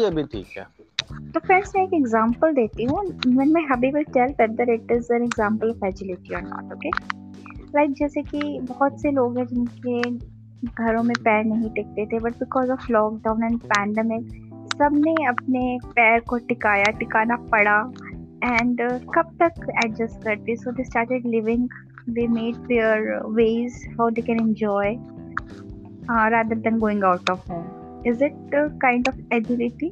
ये 0.01 0.09
भी 0.09 0.23
ठीक 0.23 0.47
है। 0.57 0.63
तो 1.31 1.39
फ्रेंड्स 1.39 1.71
मैं 1.75 1.83
एक 1.83 1.93
एग्जांपल 1.93 2.53
देती 2.53 2.83
हूँ। 2.83 3.03
When 3.37 3.53
my 3.55 3.63
hubby 3.71 3.91
will 3.95 4.07
tell 4.17 4.33
whether 4.41 4.67
it 4.75 4.91
is 4.97 5.09
an 5.17 5.23
example 5.23 5.69
of 5.69 5.83
agility 5.83 6.35
or 6.35 6.41
not 6.41 6.73
okay? 6.75 6.91
Like 7.75 7.91
जैसे 7.91 8.21
कि 8.21 8.59
बहुत 8.61 9.01
से 9.01 9.11
लोग 9.11 9.37
हैं 9.37 9.45
जिनके 9.45 10.01
घरों 10.65 11.03
में 11.03 11.15
पैर 11.19 11.43
नहीं 11.45 11.69
टिकते 11.69 12.05
थे 12.05 12.19
but 12.19 12.33
because 12.33 12.71
of 12.71 12.91
lockdown 12.91 13.43
and 13.43 13.59
pandemic 13.59 14.45
सबने 14.73 15.25
अपने 15.25 15.79
पैर 15.85 16.19
को 16.19 16.37
टिकाया 16.37 16.91
टिकाना 16.91 17.35
पड़ा। 17.35 17.91
एंड 18.45 18.81
कब 19.15 19.35
तक 19.41 19.67
एडजस्ट 19.85 20.23
करते? 20.23 20.55
So 20.55 20.71
they 20.71 20.83
started 20.83 21.25
living 21.27 21.67
they 22.09 22.27
made 22.27 22.55
their 22.67 23.11
ways 23.35 23.83
how 23.99 24.09
they 24.09 24.21
can 24.21 24.39
enjoy 24.39 24.97
rather 26.31 26.55
than 26.55 26.75
going 26.79 26.99
out 27.03 27.29
of 27.29 27.45
home. 27.51 27.69
Is 28.09 28.19
it 28.21 28.51
a 28.53 28.63
kind 28.81 29.07
of 29.07 29.15
agility? 29.33 29.89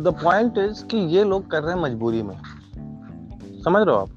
The 0.00 0.12
point 0.22 0.58
is 0.58 0.84
कि 0.84 0.98
ये 1.16 1.24
लोग 1.24 1.50
कर 1.50 1.62
रहे 1.62 1.74
हैं 1.74 1.82
मजबूरी 1.82 2.22
में। 2.22 2.36
समझ 3.64 3.82
रहे 3.86 3.94
हो 3.94 4.00
आप? 4.00 4.08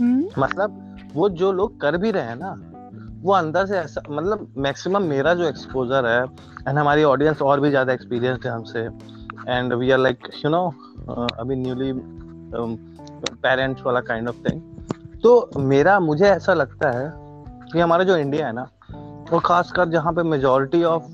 Hmm? 0.00 0.38
मतलब 0.38 0.80
वो 1.14 1.28
जो 1.28 1.52
लोग 1.52 1.80
कर 1.80 1.96
भी 1.96 2.10
रहे 2.10 2.22
हैं 2.22 2.36
ना 2.36 2.54
वो 3.22 3.32
अंदर 3.32 3.66
से 3.66 3.76
ऐसा 3.78 4.02
मतलब 4.10 4.46
मैक्सिमम 4.58 5.02
मेरा 5.02 5.34
जो 5.34 5.48
एक्सपोजर 5.48 6.06
है 6.06 6.22
एंड 6.68 6.78
हमारी 6.78 7.04
ऑडियंस 7.04 7.42
और 7.42 7.60
भी 7.60 7.70
ज़्यादा 7.70 7.92
एक्सपीरियंस 7.92 8.46
है 8.46 8.52
हमसे 8.52 8.88
and 9.48 9.72
we 9.72 9.90
are 9.90 9.98
like 9.98 10.28
you 10.44 10.50
know 10.50 10.66
अभी 11.40 11.56
न्यूली 11.56 11.92
पेरेंट्स 13.42 13.82
वाला 13.82 14.00
काइंड 14.00 14.28
ऑफ़ 14.28 14.36
थिंग 14.44 14.60
तो 15.22 15.50
मेरा, 15.58 15.98
मुझे 16.00 16.26
ऐसा 16.26 16.54
लगता 16.54 16.90
है 16.90 17.12
कि 17.72 17.80
हमारा 17.80 18.04
जो 18.04 18.16
इंडिया 18.16 18.46
है 18.46 18.52
ना 18.52 18.68
वो 19.30 19.38
खासकर 19.40 19.88
जहाँ 19.88 20.12
पे 20.12 20.22
मेजोरिटी 20.22 20.82
ऑफ़ 20.84 21.04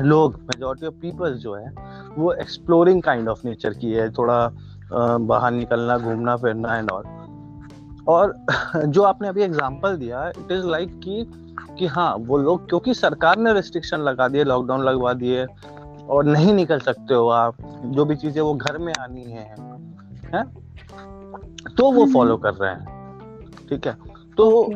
लोग 0.00 0.34
मेजोरिटी 0.40 0.86
ऑफ़ 0.86 0.94
पीपल्स 0.94 1.38
जो 1.38 1.54
है, 1.54 1.72
वो 2.18 2.32
एक्सप्लोरिंग 2.32 3.02
काइंड 3.02 3.28
ऑफ़ 3.28 3.46
नेचर 3.46 3.74
की 3.74 3.92
है, 3.92 4.10
थोड़ा 4.12 4.50
बाहर 4.92 5.52
निकलना, 5.52 5.98
घूमना, 5.98 6.36
फिरना 6.36 6.76
एंड 6.76 6.90
ऑल 6.90 7.04
और 8.08 8.34
जो 8.86 9.02
आपने 9.02 9.28
अभी 9.28 9.42
एग्जांपल 9.42 9.96
दिया 9.96 10.28
इट 10.28 10.52
इज़ 10.52 10.66
लाइक 10.66 10.98
कि 11.04 11.24
कि 11.78 11.86
हाँ 11.86 12.14
वो 12.18 12.38
लोग, 12.38 12.68
क्योंकि 12.68 12.94
सरकार 12.94 13.38
ने 13.38 13.52
रिस्ट्रिक्शन 13.52 14.00
लगा 14.00 14.28
दिए 14.28 14.44
लॉकडाउन 14.44 14.82
लगवा 14.84 15.12
दिए 15.12 15.46
और 16.10 16.24
नहीं 16.24 16.54
निकल 16.54 16.78
सकते 16.78 17.14
हो 17.14 17.28
आप। 17.28 17.56
जो 17.84 18.04
भी 18.04 18.16
चीज़ें 18.16 18.42
वो 18.42 18.54
घर 18.54 18.78
में 18.78 18.92
आनी 18.94 19.22
है 19.22 19.54
हैं? 20.34 20.44
तो 21.76 21.92
वो 21.92 22.02
हम्म। 22.02 22.12
फॉलो 22.12 22.36
कर 22.36 22.54
रहे 22.54 22.70
हैं 22.70 23.48
ठीक 23.68 23.86
है? 23.86 23.96
तो 24.36 24.72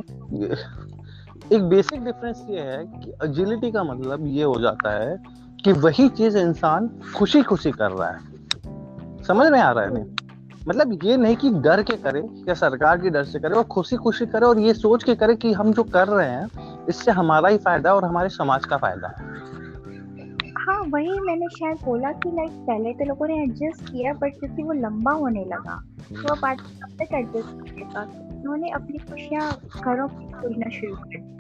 एक 1.53 1.63
बेसिक 1.63 2.05
डिफरेंस 2.05 2.47
ये 2.51 2.61
है 2.61 2.85
कि 2.85 3.13
अजिलिटी 3.23 3.71
का 3.71 3.85
मतलब 3.85 4.27
ये 4.27 4.43
हो 4.43 4.61
जाता 4.61 4.91
है 4.91 5.17
कि 5.65 5.73
वही 5.73 6.09
चीज़ 6.09 6.39
इंसान 6.39 6.91
खुशी 7.17 7.43
खुशी 7.43 7.71
कर 7.71 7.91
रहा 7.91 8.11
है। 8.11 8.19
समझ 9.25 9.47
में 9.53 9.61
आ 9.61 9.71
रहा 9.71 9.85
है? 9.85 9.95
नहीं 9.95 10.05
मतलब 10.69 11.05
ये 11.05 11.17
नहीं 11.17 11.37
कि 11.37 11.51
डर 11.51 11.83
के 11.83 11.97
करे 11.97 12.21
या 12.49 12.55
सरकार 12.55 12.99
की 12.99 13.11
डर 13.11 13.25
से 13.25 13.39
करे 13.39 13.55
और 13.55 13.65
खुशी 13.65 13.97
खुशी 13.97 14.27
करे 14.27 14.47
और 14.47 14.59
ये 14.59 14.75
सोच 14.75 15.05
के 15.05 15.15
करे 15.15 15.37
कि 15.37 15.53
हम 15.53 15.73
जो 15.73 15.83
कर 15.83 16.09
रहे 16.09 16.29
हैं 16.29 16.87
इससे 16.89 17.11
हमारा 17.11 17.49
ही 17.49 17.59
फ़ायदा 17.59 17.95
और 17.95 18.05
हमारे 18.05 18.29
समाज 18.29 18.65
का 18.65 18.77
फ़ायदा 18.77 19.09
है। 19.09 19.58
हाँ 20.69 20.83
वही 20.89 21.19
मैंने 21.21 21.47
शायद 21.49 21.77
बोला 21.85 22.13
कि 22.13 22.31
लाइक 22.31 22.51
पहले 22.67 22.93
तो 22.93 23.05
लोगों 23.05 23.27
ने 23.29 23.43
एडजस्ट 23.43 23.91
किया 23.91 24.13
बट 24.13 24.33
क्योंकि 24.33 24.63
वो 24.63 24.73
लंबा 24.73 25.13
होने 25.13 25.45
लगा। 25.45 25.77
तो 26.13 26.35
अब 26.35 26.45
आज 26.45 26.61
कब 26.61 26.97
तक 26.99 27.15
एडजस्ट 27.15 27.71
करेगा 27.71 28.03
उन्होंने 28.39 28.71
अपनी 28.71 28.99
खुशियाँ 28.99 29.51
घरों 29.85 30.09
में 30.09 30.33
खोजना 30.33 30.71
शुरू 30.71 30.95
कर 30.95 31.37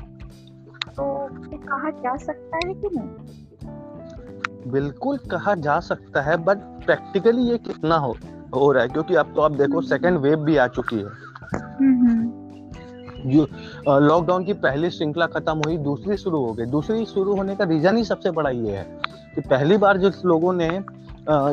तो 0.91 1.29
कहा 1.59 1.91
जा 1.91 2.17
सकता 2.17 2.57
है 2.57 2.75
कि 2.75 2.89
नहीं? 2.97 4.71
बिल्कुल 4.73 5.17
कहा 5.17 5.55
जा 5.55 5.79
सकता 5.81 6.23
है 6.23 6.37
बट 6.37 6.59
प्रैक्टिकली 6.59 7.43
ये 7.43 7.59
कितना 7.59 7.97
हो 7.97 8.17
हो 8.55 8.73
रहा 8.73 8.83
है? 8.83 8.89
क्योंकि 8.89 9.15
अब 9.15 9.33
तो 9.35 9.41
आप 9.41 9.53
देखो 9.53 9.81
सेकेंड 9.81 10.19
वेव 10.19 10.39
भी 10.39 10.57
आ 10.57 10.67
चुकी 10.67 10.97
है। 10.97 11.05
हम्म, 11.05 12.09
हम्म, 12.09 13.31
जो 13.31 13.47
लॉकडाउन 13.99 14.45
की 14.45 14.53
पहली 14.53 14.91
श्रृंखला 14.91 15.27
खत्म 15.27 15.63
हुई 15.67 15.77
दूसरी 15.77 16.17
शुरू 16.17 16.45
हो 16.45 16.53
गई। 16.53 16.65
दूसरी 16.65 17.05
शुरू 17.05 17.37
होने 17.37 17.57
का 17.57 17.65
रीजन 17.65 17.97
ही 17.97 18.05
सबसे 18.05 18.31
बड़ा 18.31 18.51
ये 18.51 18.77
है। 18.77 18.98
कि 19.35 19.41
पहली 19.43 19.77
बार 19.77 19.99
जिस 19.99 20.25
लोगों 20.25 20.53
ने 20.53 20.69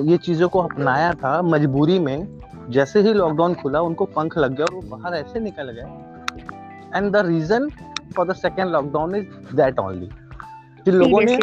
ये 0.10 0.18
चीज़ों 0.18 0.50
को 0.50 0.60
अपनाया 0.60 1.12
था 1.14 1.42
मजबूरी 1.44 1.98
में 2.00 2.28
जैसे 2.70 3.02
ही 3.02 3.14
लॉकडाउन 3.14 3.54
खुला 3.56 3.82
उनको 3.82 4.06
पंख 4.16 4.38
लग 4.38 4.56
गया 4.56 4.66
और 4.66 4.74
वो 4.76 4.82
बाहर 4.90 5.16
ऐसे 5.16 5.40
निकल 5.40 5.72
गए। 5.72 5.88
And 6.96 7.12
the 7.12 7.26
reason 7.26 7.70
for 8.16 8.28
the 8.28 8.34
second 8.36 8.70
lockdown 8.72 9.16
is 9.16 9.56
that 9.56 9.80
only 9.80 10.10
कि 10.86 10.92
लोगों 10.92 11.22
ने 11.22 11.36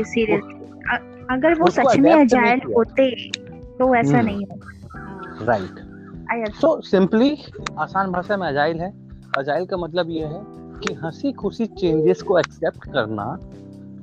अगर 1.30 1.54
वो 1.60 1.70
सच 1.70 1.96
में 1.98 2.12
अजाइल 2.12 2.60
होते 2.76 3.10
तो 3.30 3.94
ऐसा 3.94 4.16
हम्म। 4.18 4.26
नहीं 4.26 4.44
होता। 4.46 5.44
राइट 5.44 6.50
सो 6.54 6.80
सिंपली 6.80 7.36
आसान 7.78 8.10
भाषा 8.12 8.36
में 8.36 8.46
अजाइल 8.48 8.80
है। 8.80 8.92
अजाइल 9.38 9.66
का 9.66 9.76
मतलब 9.76 10.10
ये 10.10 10.24
है 10.24 10.40
कि 10.80 10.94
हँसी 10.94 11.32
खुशी 11.32 11.66
चेंजेस 11.66 12.22
को 12.22 12.38
एक्सेप्ट 12.38 12.92
करना 12.92 13.24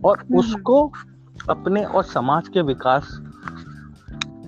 और 0.05 0.17
हम्म। 0.19 0.37
उसको 0.39 0.85
अपने 1.49 1.83
और 1.83 2.03
समाज 2.03 2.47
के 2.47 2.61
विकास 2.61 3.07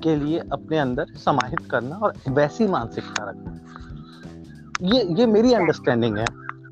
के 0.04 0.16
लिए 0.16 0.40
अपने 0.54 0.78
अंदर 0.78 1.14
समाहित 1.16 1.60
करना 1.72 1.96
और 1.96 2.14
वैसी 2.30 2.68
मानसिकता 2.68 3.30
रखना। 3.30 3.60
ये 4.88 5.02
ये 5.20 5.26
मेरी 5.26 5.54
अंडरस्टैंडिंग 5.54 6.18
है। 6.18 6.26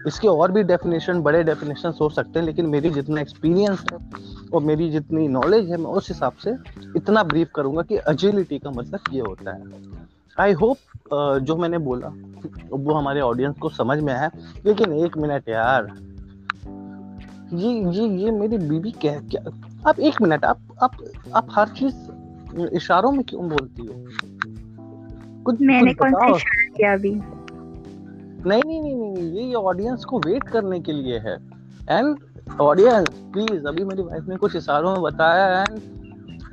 इसके 0.08 0.28
और 0.28 0.52
भी 0.52 0.64
डेफिनेशन 0.64 1.22
बड़े 1.22 1.44
डेफिनेशन 1.44 1.94
हो 2.02 2.10
सकते 2.10 2.40
हैं 2.40 2.46
लेकिन 2.46 2.66
मेरी 2.66 2.90
जितना 2.90 3.22
एक्सपीरियंस 3.22 3.84
है 3.92 3.98
और 4.54 4.64
मेरी 4.64 4.90
जितनी 4.92 5.28
नॉलेज 5.28 5.70
है 5.72 5.78
मैं 5.78 5.92
उस 5.92 6.10
हिसाब 6.10 6.34
से 6.44 6.52
इतना 6.98 7.24
ब्रीफ 7.24 7.50
करूँगा 7.56 7.82
कि 7.82 7.98
अजिलिटी 7.98 8.60
का 8.60 8.70
मतलब 8.70 9.14
ये 9.14 9.22
होता 9.22 9.56
है। 9.56 9.64
आई 10.38 10.54
होप 10.54 10.78
जो 11.44 11.56
मैंने 11.56 11.78
बोला 11.78 12.08
वो 12.72 12.94
हमारे 12.94 13.22
ऑडियंस 13.22 13.56
को 13.58 13.70
समझ 13.70 14.00
में 14.00 14.14
आया। 14.14 14.30
लेकिन 14.66 14.94
एक 14.96 15.18
मिनट 15.18 15.50
यार। 15.50 15.92
ये 17.54 17.74
ये 17.92 18.08
ये 18.24 18.32
मेरी 18.32 18.58
बीवी 18.58 18.92
क्या 18.92 19.20
क्या 19.32 19.42
आप 19.90 20.00
एक 20.00 20.22
मिनट 20.22 20.46
आप 20.46 20.60
आप 20.84 20.92
आप 21.36 21.48
हर 21.52 21.68
चीज़ 21.68 21.96
इशारों 22.76 23.12
में 23.12 23.24
क्यों 23.24 23.50
बोलती 23.50 23.86
हो? 23.86 23.94
कुछ 25.44 25.62
मैंने 25.62 25.94
कुछ 25.94 25.98
कौन 25.98 26.14
सा 26.14 26.36
इशारा 26.36 26.68
किया 26.78 26.94
अभी? 26.94 27.12
नहीं 27.12 28.62
नहीं 28.66 28.82
नहीं 28.82 28.96
नहीं 28.96 29.12
नहीं, 29.14 29.48
ये 29.48 29.54
ऑडियंस 29.54 30.06
को 30.06 30.20
वेट 30.20 30.44
करने 30.44 30.80
के 30.80 30.92
लिए 30.92 31.18
है। 31.20 31.36
एंड 31.90 32.18
ऑडियंस 32.62 33.08
प्लीज़ 33.10 33.66
अभी 33.66 33.84
मेरी 33.84 34.02
वाइफ 34.02 34.28
ने 34.28 34.36
कुछ 34.36 34.56
इशारों 34.56 34.92
में 34.92 35.02
बताया 35.02 35.62
and 35.62 35.80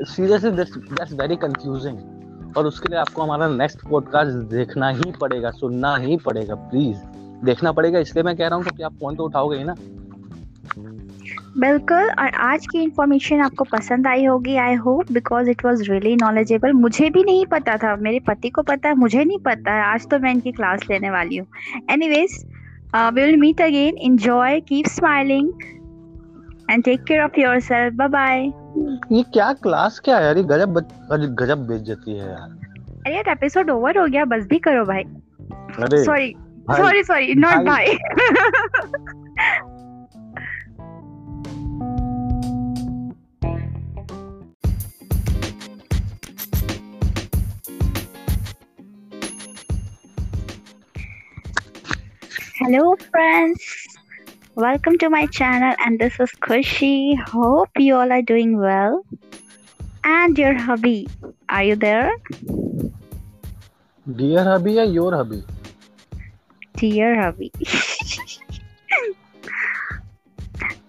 seriously 0.07 0.51
that's 0.51 1.13
very 1.13 1.37
confusing 1.37 1.99
और 2.57 2.67
उसके 2.67 2.89
लिए 2.89 2.99
आपको 2.99 3.23
हमारा 3.23 3.49
नेक्स्ट 3.49 3.89
पॉडकास्ट 3.89 4.33
देखना 4.51 4.89
ही 4.89 5.13
पड़ेगा 5.21 5.51
सुनना 5.51 5.97
ही 5.97 6.17
पड़ेगा 6.17 6.55
प्लीज़ 6.55 6.99
देखना 7.45 7.73
पड़ेगा 7.73 7.99
इसलिए 7.99 8.23
मैं 8.23 8.37
कह 8.37 8.47
रहा 8.47 8.55
हूँ 8.55 8.65
क्योंकि 8.65 8.83
आप 8.83 8.93
फ़ोन 8.93 9.17
तो 9.17 9.25
उठाओगे 9.25 9.57
ही 9.59 9.65
ना। 9.65 9.75
बिल्कुल 11.59 12.11
और 12.11 12.29
आज 12.29 12.67
की 12.67 12.83
इंफॉर्मेशन 12.83 13.41
आपको 13.41 13.65
पसंद 13.65 14.07
आई 14.07 14.25
होगी 14.25 14.57
I 14.57 14.75
hope 14.75 15.13
because 15.13 15.51
it 15.51 15.65
was 15.65 15.91
really 15.91 16.17
knowledgeable 16.17 16.73
मुझे 16.73 17.11
भी 17.11 17.25
नहीं 17.25 17.47
पता 17.47 17.77
था 17.77 17.97
मेरे 17.97 18.21
पति 18.21 18.51
को 18.51 18.63
पता 18.63 18.89
है 18.89 18.95
मुझे 18.95 19.25
नहीं 19.25 19.39
पता 19.39 19.73
है 19.73 19.83
आज 19.83 20.09
तो 20.11 20.19
मैं 20.19 20.33
इनकी 20.33 20.53
क्लास 20.53 20.81
लेने 20.91 21.11
वाली 21.11 21.37
हूँ। 21.37 21.47
Anyways 21.91 22.47
we 22.97 23.23
will 23.23 23.37
meet 23.37 23.61
again 23.61 23.97
enjoy 23.99 24.61
keep 24.61 24.87
smiling 24.87 25.53
and 26.71 26.85
take 26.85 27.05
care 27.05 27.21
of 27.23 27.41
yourself 27.41 27.95
bye 27.95 28.09
bye 28.09 28.47
ये 29.17 29.23
क्या 29.23 29.53
क्लास 29.53 30.01
क्या 30.05 30.19
है 30.19 30.25
यार? 30.25 30.37
ये 30.37 30.45
गजब 30.45 30.69
बच- 30.69 31.45
गजब 31.45 31.67
बेइज्जती 31.67 32.19
है 32.19 32.29
यार। 32.29 32.59
अरे 33.07 33.15
यार 33.15 33.29
एपिसोड 33.29 33.71
ओवर 33.71 33.99
हो 33.99 34.07
गया 34.07 34.25
बस 34.25 34.47
भी 34.47 34.59
करो 34.59 34.85
भाई। 34.85 35.03
सॉरी 36.05 36.35
सॉरी 36.71 37.03
सॉरी 37.05 37.35
नॉट 37.35 37.67
भाई। 37.67 37.87
Hello 52.66 52.96
friends, 53.12 53.62
welcome 54.56 54.98
to 54.98 55.10
my 55.12 55.28
channel 55.28 55.76
and 55.86 56.00
this 56.00 56.20
is 56.20 56.32
Kushi. 56.46 57.16
Hope 57.20 57.70
you 57.78 57.96
all 57.96 58.12
are 58.12 58.22
doing 58.24 58.58
well. 58.58 59.06
And 60.04 60.36
your 60.36 60.54
hubby, 60.56 61.08
are 61.50 61.64
you 61.64 61.76
there? 61.76 62.12
Dear 64.06 64.48
hubby 64.48 64.74
या 64.78 64.84
योर 64.84 65.16
हबी 65.16 65.42
Dear 66.82 67.12
hubby. 67.22 67.52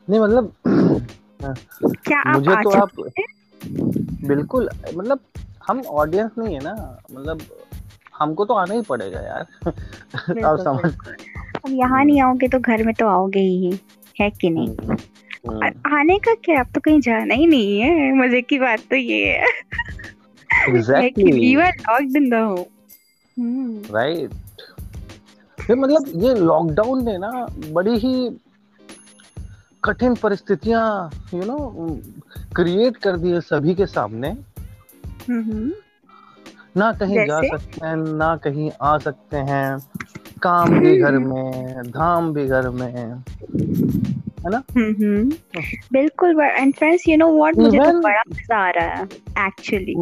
नहीं 0.08 0.20
मतलब 0.20 0.52
क्या 2.06 2.20
आप 2.20 2.36
मुझे 2.36 2.52
आ 2.52 2.62
तो 2.62 2.70
आप 2.70 2.90
सकते 3.00 4.26
बिल्कुल 4.28 4.68
मतलब 4.94 5.20
हम 5.68 5.80
ऑडियंस 6.02 6.30
नहीं 6.38 6.54
है 6.54 6.60
ना 6.64 6.74
मतलब 7.10 7.40
हमको 8.18 8.44
तो 8.44 8.54
आना 8.54 8.74
ही 8.74 8.82
पड़ेगा 8.88 9.20
यार 9.20 9.46
आप 9.66 9.74
बिल्कुल, 10.30 10.64
समझ 10.64 10.92
अब 11.67 11.73
यहाँ 11.75 12.03
नहीं 12.05 12.21
आओगे 12.21 12.47
तो 12.47 12.59
घर 12.59 12.83
में 12.83 12.93
तो 12.95 13.07
आओगे 13.07 13.39
ही 13.39 13.79
है 14.15 14.29
कि 14.31 14.49
नहीं? 14.49 14.67
हम्म, 14.69 14.95
और 15.55 15.73
आने 15.93 16.17
का 16.19 16.33
क्या? 16.45 16.59
अब 16.59 16.67
तो 16.75 16.81
कहीं 16.81 16.99
जाना 17.01 17.33
ही 17.33 17.45
नहीं 17.47 17.79
है 17.79 18.11
मज़े 18.17 18.41
की 18.41 18.59
बात 18.59 18.79
तो 18.89 18.95
ये 18.95 19.25
है। 19.27 19.45
Exactly 20.69 21.47
you 21.47 21.59
are 21.61 21.73
locked 21.79 22.17
in 22.17 22.29
the 22.29 22.33
home 22.33 23.81
right 23.95 24.31
फिर 25.57 25.75
मतलब 25.75 26.11
ये 26.23 26.33
लॉकडाउन 26.35 27.03
ने 27.05 27.17
ना 27.17 27.31
बड़ी 27.73 27.97
ही 27.99 28.29
कठिन 29.83 30.15
परिस्थितियाँ 30.15 30.83
यू 31.33 31.43
नो 31.45 31.57
क्रिएट 32.55 32.97
कर 32.97 33.17
दी 33.17 33.31
है 33.31 33.41
सभी 33.41 33.75
के 33.75 33.85
सामने। 33.85 34.35
ना 36.77 36.91
कहीं 36.93 37.25
जा 37.27 37.39
सकते 37.41 37.85
हैं 37.85 37.95
ना 37.95 38.35
कहीं 38.37 38.69
आ 38.81 38.97
सकते 38.97 39.37
हैं। 39.49 39.77
काम 40.43 40.79
भी 40.79 40.97
घर 40.97 41.17
में 41.17 41.81
धाम 41.91 42.33
भी 42.33 42.45
घर 42.47 42.69
में 42.69 42.87
है 42.87 44.49
ना? 44.49 44.61
बिल्कुल 45.93 46.41
and 46.41 46.73
friends 46.75 47.07
you 47.07 47.17
know 47.17 47.27
what 47.37 47.57
मुझे 47.57 47.77
तो 47.77 48.01
बड़ा 48.01 48.21
मज़ा 48.29 48.57
आ 48.57 48.69
रहा 48.69 48.85
है 48.85 49.03
एक्चुअली 49.47 49.95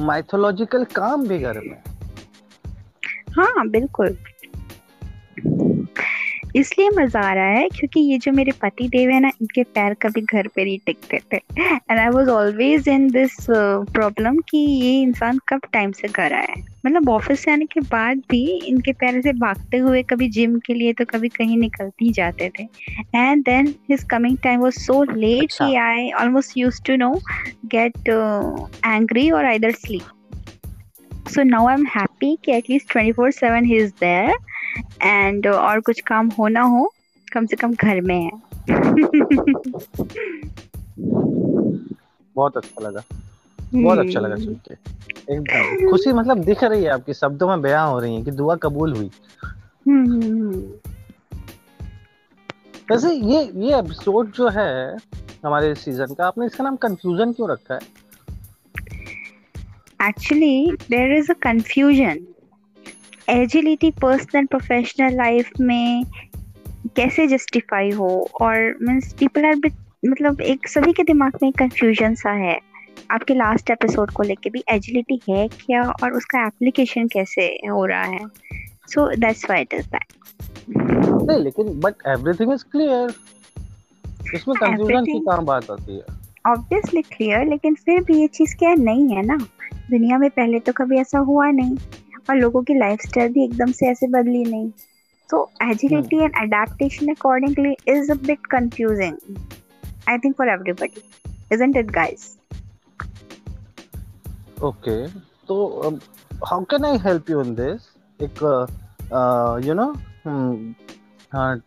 माइथोलॉजिकल 0.00 0.84
काम 0.96 1.26
भी 1.28 1.38
घर 1.38 1.60
में। 1.60 1.76
हाँ 3.36 3.68
बिल्कुल। 3.68 4.16
इसलिए 6.56 6.90
मज़ा 6.96 7.20
आ 7.20 7.32
रहा 7.34 7.46
है 7.46 7.68
क्योंकि 7.68 8.00
ये 8.00 8.18
जो 8.18 8.32
मेरे 8.32 8.52
पति 8.62 8.88
देव 8.88 9.10
है 9.10 9.20
ना 9.20 9.28
इनके 9.40 9.62
पैर 9.64 9.94
कभी 10.02 10.20
घर 10.22 10.48
पे 10.54 10.64
नहीं 10.64 10.78
टिकते 10.86 11.20
थे। 11.32 11.36
And 11.36 11.98
I 11.98 12.08
was 12.08 12.28
always 12.30 12.88
in 12.88 13.10
this 13.10 13.36
problem 13.50 14.38
कि 14.48 14.58
ये 14.58 14.92
इंसान 15.02 15.38
कब 15.48 15.60
टाइम 15.72 15.92
से 15.92 16.08
घर 16.08 16.32
आए 16.32 16.54
मतलब 16.86 17.08
ऑफ़िस 17.08 17.40
से 17.40 17.50
आने 17.50 17.66
के 17.66 17.80
बाद 17.82 18.18
भी 18.30 18.44
इनके 18.68 18.92
पैर 18.92 19.20
से 19.22 19.32
भागते 19.34 19.76
हुए 19.78 20.02
कभी 20.02 20.28
जिम 20.30 20.58
के 20.66 20.74
लिए 20.74 20.92
तो 20.92 21.04
कभी 21.10 21.28
कहीं 21.28 21.56
निकलते 21.58 22.04
ही 22.04 22.12
जाते 22.12 22.50
थे। 22.58 22.62
And 23.14 23.44
then 23.44 23.74
his 23.90 24.04
coming 24.10 24.36
time 24.44 24.60
was 24.60 24.78
so 24.80 25.02
late. 25.12 25.52
कि 25.52 25.74
I 25.76 26.10
almost 26.20 26.56
use 26.58 26.82
to 26.86 26.96
no 26.96 27.12
get 27.74 28.08
angry 28.86 29.30
और 29.30 29.44
either 29.44 29.70
sleep 29.72 30.02
so 31.28 31.42
now 31.42 31.66
I 31.68 31.74
am 31.74 31.86
happy 31.96 32.36
कि 32.44 32.52
at least 32.52 32.92
twenty 32.92 33.12
four 33.12 33.30
seven 33.32 33.64
he 33.64 33.76
is 33.76 33.92
there 34.00 34.34
and 35.02 35.46
और 35.46 35.80
कुछ 35.80 36.00
काम 36.00 36.28
होना 36.38 36.62
हो 36.62 36.92
कम 37.32 37.46
से 37.46 37.56
कम 37.56 37.74
घर 37.74 38.00
में 38.00 38.20
है। 38.20 38.30
बहुत 42.36 42.56
अच्छा 42.56 42.88
लगा। 42.88 43.02
बहुत 43.74 43.98
अच्छा 43.98 44.20
लगा 44.20 44.36
सुन 44.36 44.54
के 44.68 44.74
एकदम। 45.34 45.90
खुशी 45.90 46.12
मतलब 46.12 46.38
दिख 46.44 46.64
रही 46.64 46.82
है 46.82 46.90
आपके 46.90 47.14
शब्दों 47.14 47.48
में 47.48 47.62
बयां 47.62 47.88
हो 47.90 47.98
रही 47.98 48.14
है 48.14 48.22
कि 48.22 48.30
दुआ 48.30 48.56
कबूल 48.56 48.92
हुई। 48.92 49.10
हम्म, 49.86 50.60
वैसे 52.90 53.12
ये 53.12 53.42
ये 53.56 53.78
एपिसोड 53.78 54.30
जो 54.32 54.48
है 54.48 54.96
हमारे 55.44 55.74
सीज़न 55.74 56.14
का 56.14 56.26
आपने 56.26 56.46
इसका 56.46 56.64
नाम 56.64 56.76
कंफ्यूजन 56.76 57.32
क्यों 57.32 57.50
रखा 57.50 57.74
है? 57.74 57.80
Actually 60.08 60.72
there 60.90 61.16
is 61.16 61.30
a 61.30 61.34
confusion 61.42 62.18
agility 63.30 63.90
personal 63.90 64.46
professional 64.46 65.16
life 65.16 65.50
में 65.60 66.04
कैसे 66.96 67.26
जस्टिफाई 67.26 67.90
हो? 67.90 68.28
और 68.40 68.78
मीन्स 68.82 69.12
पीपल 69.12 69.44
आर 69.44 69.70
मतलब 70.06 70.40
एक 70.40 70.68
सभी 70.68 70.92
के 70.92 71.02
दिमाग 71.02 71.38
में 71.42 71.52
कंफ्यूजन 71.52 72.14
सा 72.14 72.30
है। 72.30 72.60
आपके 73.10 73.34
लास्ट 73.34 73.70
एपिसोड 73.70 74.10
को 74.10 74.22
लेके 74.22 74.50
भी 74.50 74.64
एजिलिटी 74.68 75.20
है 75.30 75.48
क्या? 75.48 75.82
और 75.82 76.12
उसका 76.12 76.46
एप्लीकेशन 76.46 77.06
कैसे 77.06 77.42
हो 77.46 77.86
रहा 77.86 78.02
है? 78.02 78.20
So 78.86 79.16
that's 79.16 79.44
why 79.44 79.62
it 79.62 79.74
is 79.74 79.86
that 79.86 80.04
नहीं 81.30 81.40
लेकिन 81.40 81.80
बट 81.80 81.94
एवरीथिंग 82.08 82.52
इज़ 82.52 82.64
क्लियर 82.72 83.14
इसमें 84.34 84.56
कंफ्यूजन 84.60 84.76
की 84.76 84.94
Everything- 84.94 85.26
कहाँ 85.26 85.44
बात 85.44 85.70
आती 85.70 85.96
है? 85.96 86.02
ऑब्वियसली 86.46 87.02
क्लियर 87.02 87.46
लेकिन 87.46 87.74
फिर 87.74 88.00
भी 88.00 88.20
ये 88.20 88.26
चीज़ 88.26 88.56
क्या 88.56 88.74
नहीं 88.74 89.08
है 89.08 89.26
ना? 89.26 89.36
दुनिया 89.90 90.18
में 90.18 90.30
पहले 90.30 90.60
तो 90.60 90.72
कभी 90.72 90.98
ऐसा 90.98 91.18
हुआ 91.18 91.50
नहीं। 91.50 91.76
और 92.28 92.36
लोगों 92.36 92.62
की 92.62 92.78
लाइफस्टाइल 92.78 93.32
भी 93.32 93.44
एकदम 93.44 93.72
से 93.72 93.90
ऐसे 93.90 94.06
बदली 94.10 94.44
नहीं 94.44 94.70
agility 95.62 96.18
and 96.18 96.34
adaptation 96.36 97.08
accordingly 97.08 97.76
is 97.86 98.10
a 98.10 98.16
bit 98.16 98.48
confusing 98.48 99.16
i 100.06 100.18
think 100.18 100.36
for 100.36 100.46
everybody 100.46 101.02
isn't 101.50 101.76
it 101.76 101.92
guys 101.92 102.36
okay 104.62 105.08
so 105.48 105.82
um, 105.82 106.00
how 106.42 106.62
can 106.64 106.84
i 106.84 106.96
help 106.98 107.28
you 107.28 107.40
in 107.40 107.54
this 107.56 107.90
एक 108.20 108.40
you 109.64 109.74
know 109.74 109.86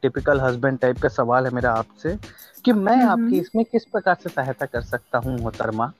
typical 0.01 0.39
husband 0.41 0.77
type 0.79 0.97
का 0.97 1.09
सवाल 1.09 1.45
है 1.45 1.51
मेरा 1.53 1.71
आपसे 1.73 2.15
कि 2.65 2.73
मैं 2.73 2.95
हम्म। 2.95 3.09
आपकी 3.09 3.39
इसमें 3.39 3.63
किस 3.65 3.85
प्रकार 3.85 4.15
से 4.23 4.29
सहायता 4.29 4.65
कर 4.65 4.81
सकता 4.83 5.17
हूँ 5.17 5.37
मोहतरमा 5.39 5.91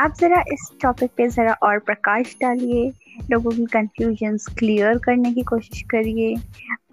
आप 0.00 0.14
जरा 0.20 0.40
इस 0.52 0.70
टॉपिक 0.82 1.10
पे 1.16 1.28
जरा 1.28 1.52
और 1.62 1.78
प्रकाश 1.78 2.34
डालिए 2.40 2.90
लोगों 3.30 3.50
की 3.50 3.64
कंफ्यूजन्स 3.66 4.46
क्लियर 4.58 4.98
करने 5.04 5.32
की 5.34 5.42
कोशिश 5.42 5.80
करिए 5.90 6.34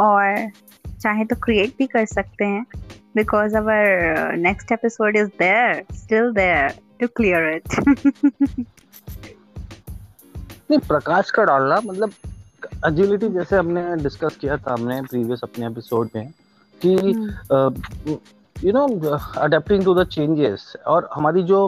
और 0.01 0.49
चाहे 0.85 1.25
तो 1.25 1.35
क्रिएट 1.43 1.73
भी 1.77 1.87
कर 1.87 2.05
सकते 2.05 2.45
हैं 2.45 2.65
because 3.15 3.55
our 3.57 4.35
next 4.37 4.71
episode 4.71 5.17
is 5.17 5.27
there 5.39 5.83
still 5.93 6.31
there 6.33 6.73
to 6.99 7.07
clear 7.15 7.49
it 7.49 7.67
नहीं 10.69 10.79
प्रकाश 10.79 11.31
का 11.31 11.43
डालना 11.43 11.79
मतलब 11.85 12.13
एजिलिटी 12.85 13.29
जैसे 13.29 13.55
हमने 13.55 13.83
डिस्कस 14.03 14.37
किया 14.41 14.57
था 14.57 14.73
हमने 14.73 15.01
प्रीवियस 15.03 15.39
अपने 15.43 15.65
एपिसोड 15.67 16.09
में 16.15 16.31
कि 16.81 16.95
you 18.55 18.71
know 18.73 18.87
adapting 19.37 19.83
to 19.85 19.93
the 19.95 20.03
changes 20.07 20.73
और 20.87 21.09
हमारी 21.13 21.43
जो 21.43 21.65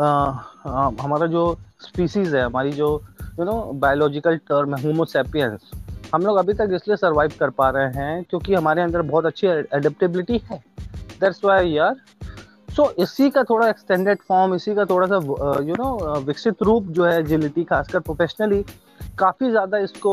हमारा 0.00 1.26
जो 1.26 1.42
स्पीसीज 1.82 2.34
है, 2.34 2.44
हमारी 2.44 2.72
जो 2.72 2.88
यू 3.38 3.44
नो 3.44 3.60
बायोलॉजिकल 3.74 4.36
टर्म 4.48 4.74
है 4.74 4.82
होमोसेपियंस 4.82 5.70
हम 6.14 6.22
लोग 6.22 6.36
अभी 6.36 6.54
तक 6.54 6.70
इसलिए 6.74 6.96
सर्वाइव 6.96 7.32
कर 7.40 7.50
पा 7.58 7.68
रहे 7.70 7.90
हैं 7.96 8.22
क्योंकि 8.30 8.54
हमारे 8.54 8.82
अंदर 8.82 9.02
बहुत 9.02 9.26
अच्छी 9.26 9.46
एडेप्टेबिलिटी 9.46 10.40
है। 10.50 10.62
दैट्स 11.20 11.44
वाई 11.44 11.68
यार 11.70 11.96
सो 12.76 12.90
इसी 13.02 13.28
का 13.30 13.42
थोड़ा 13.44 13.68
एक्सटेंडेड 13.68 14.18
फॉर्म 14.28 14.54
इसी 14.54 14.74
का 14.74 14.84
थोड़ा 14.84 15.06
सा 15.06 15.16
यू 15.64 15.74
नो 15.74 16.20
विकसित 16.26 16.62
रूप 16.62 16.86
जो 16.88 17.04
है 17.04 17.18
एजिलिटी 17.20 17.64
खासकर 17.64 18.00
प्रोफेशनली 18.00 18.62
काफ़ी 19.18 19.50
ज़्यादा 19.50 19.78
इसको 19.78 20.12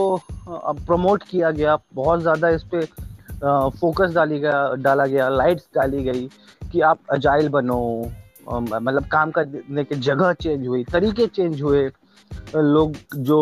प्रमोट 0.50 1.24
किया 1.24 1.52
गया, 1.52 1.78
बहुत 1.94 2.22
ज़्यादा 2.22 2.50
इस 2.50 2.64
पे 2.72 2.88
फोकस 3.44 4.14
डाली 4.14 4.40
गया, 4.40 4.74
डाला 4.76 5.06
गया 5.06 5.30
लाइट्स 5.30 5.68
डाली 5.76 6.04
गई 6.04 6.30
कि 6.72 6.82
आप 6.82 7.00
अजाइल 7.12 7.50
बनो 7.50 7.80
मतलब 8.52 9.06
काम 9.06 9.32
करने 9.32 9.84
की 9.84 9.96
जगह 9.96 10.34
चेंज 10.34 10.68
हुई, 10.68 10.84
तरीके 10.84 11.28
चेंज 11.28 11.62
हुए। 11.62 11.90
लोग 12.56 12.94
जो 13.16 13.38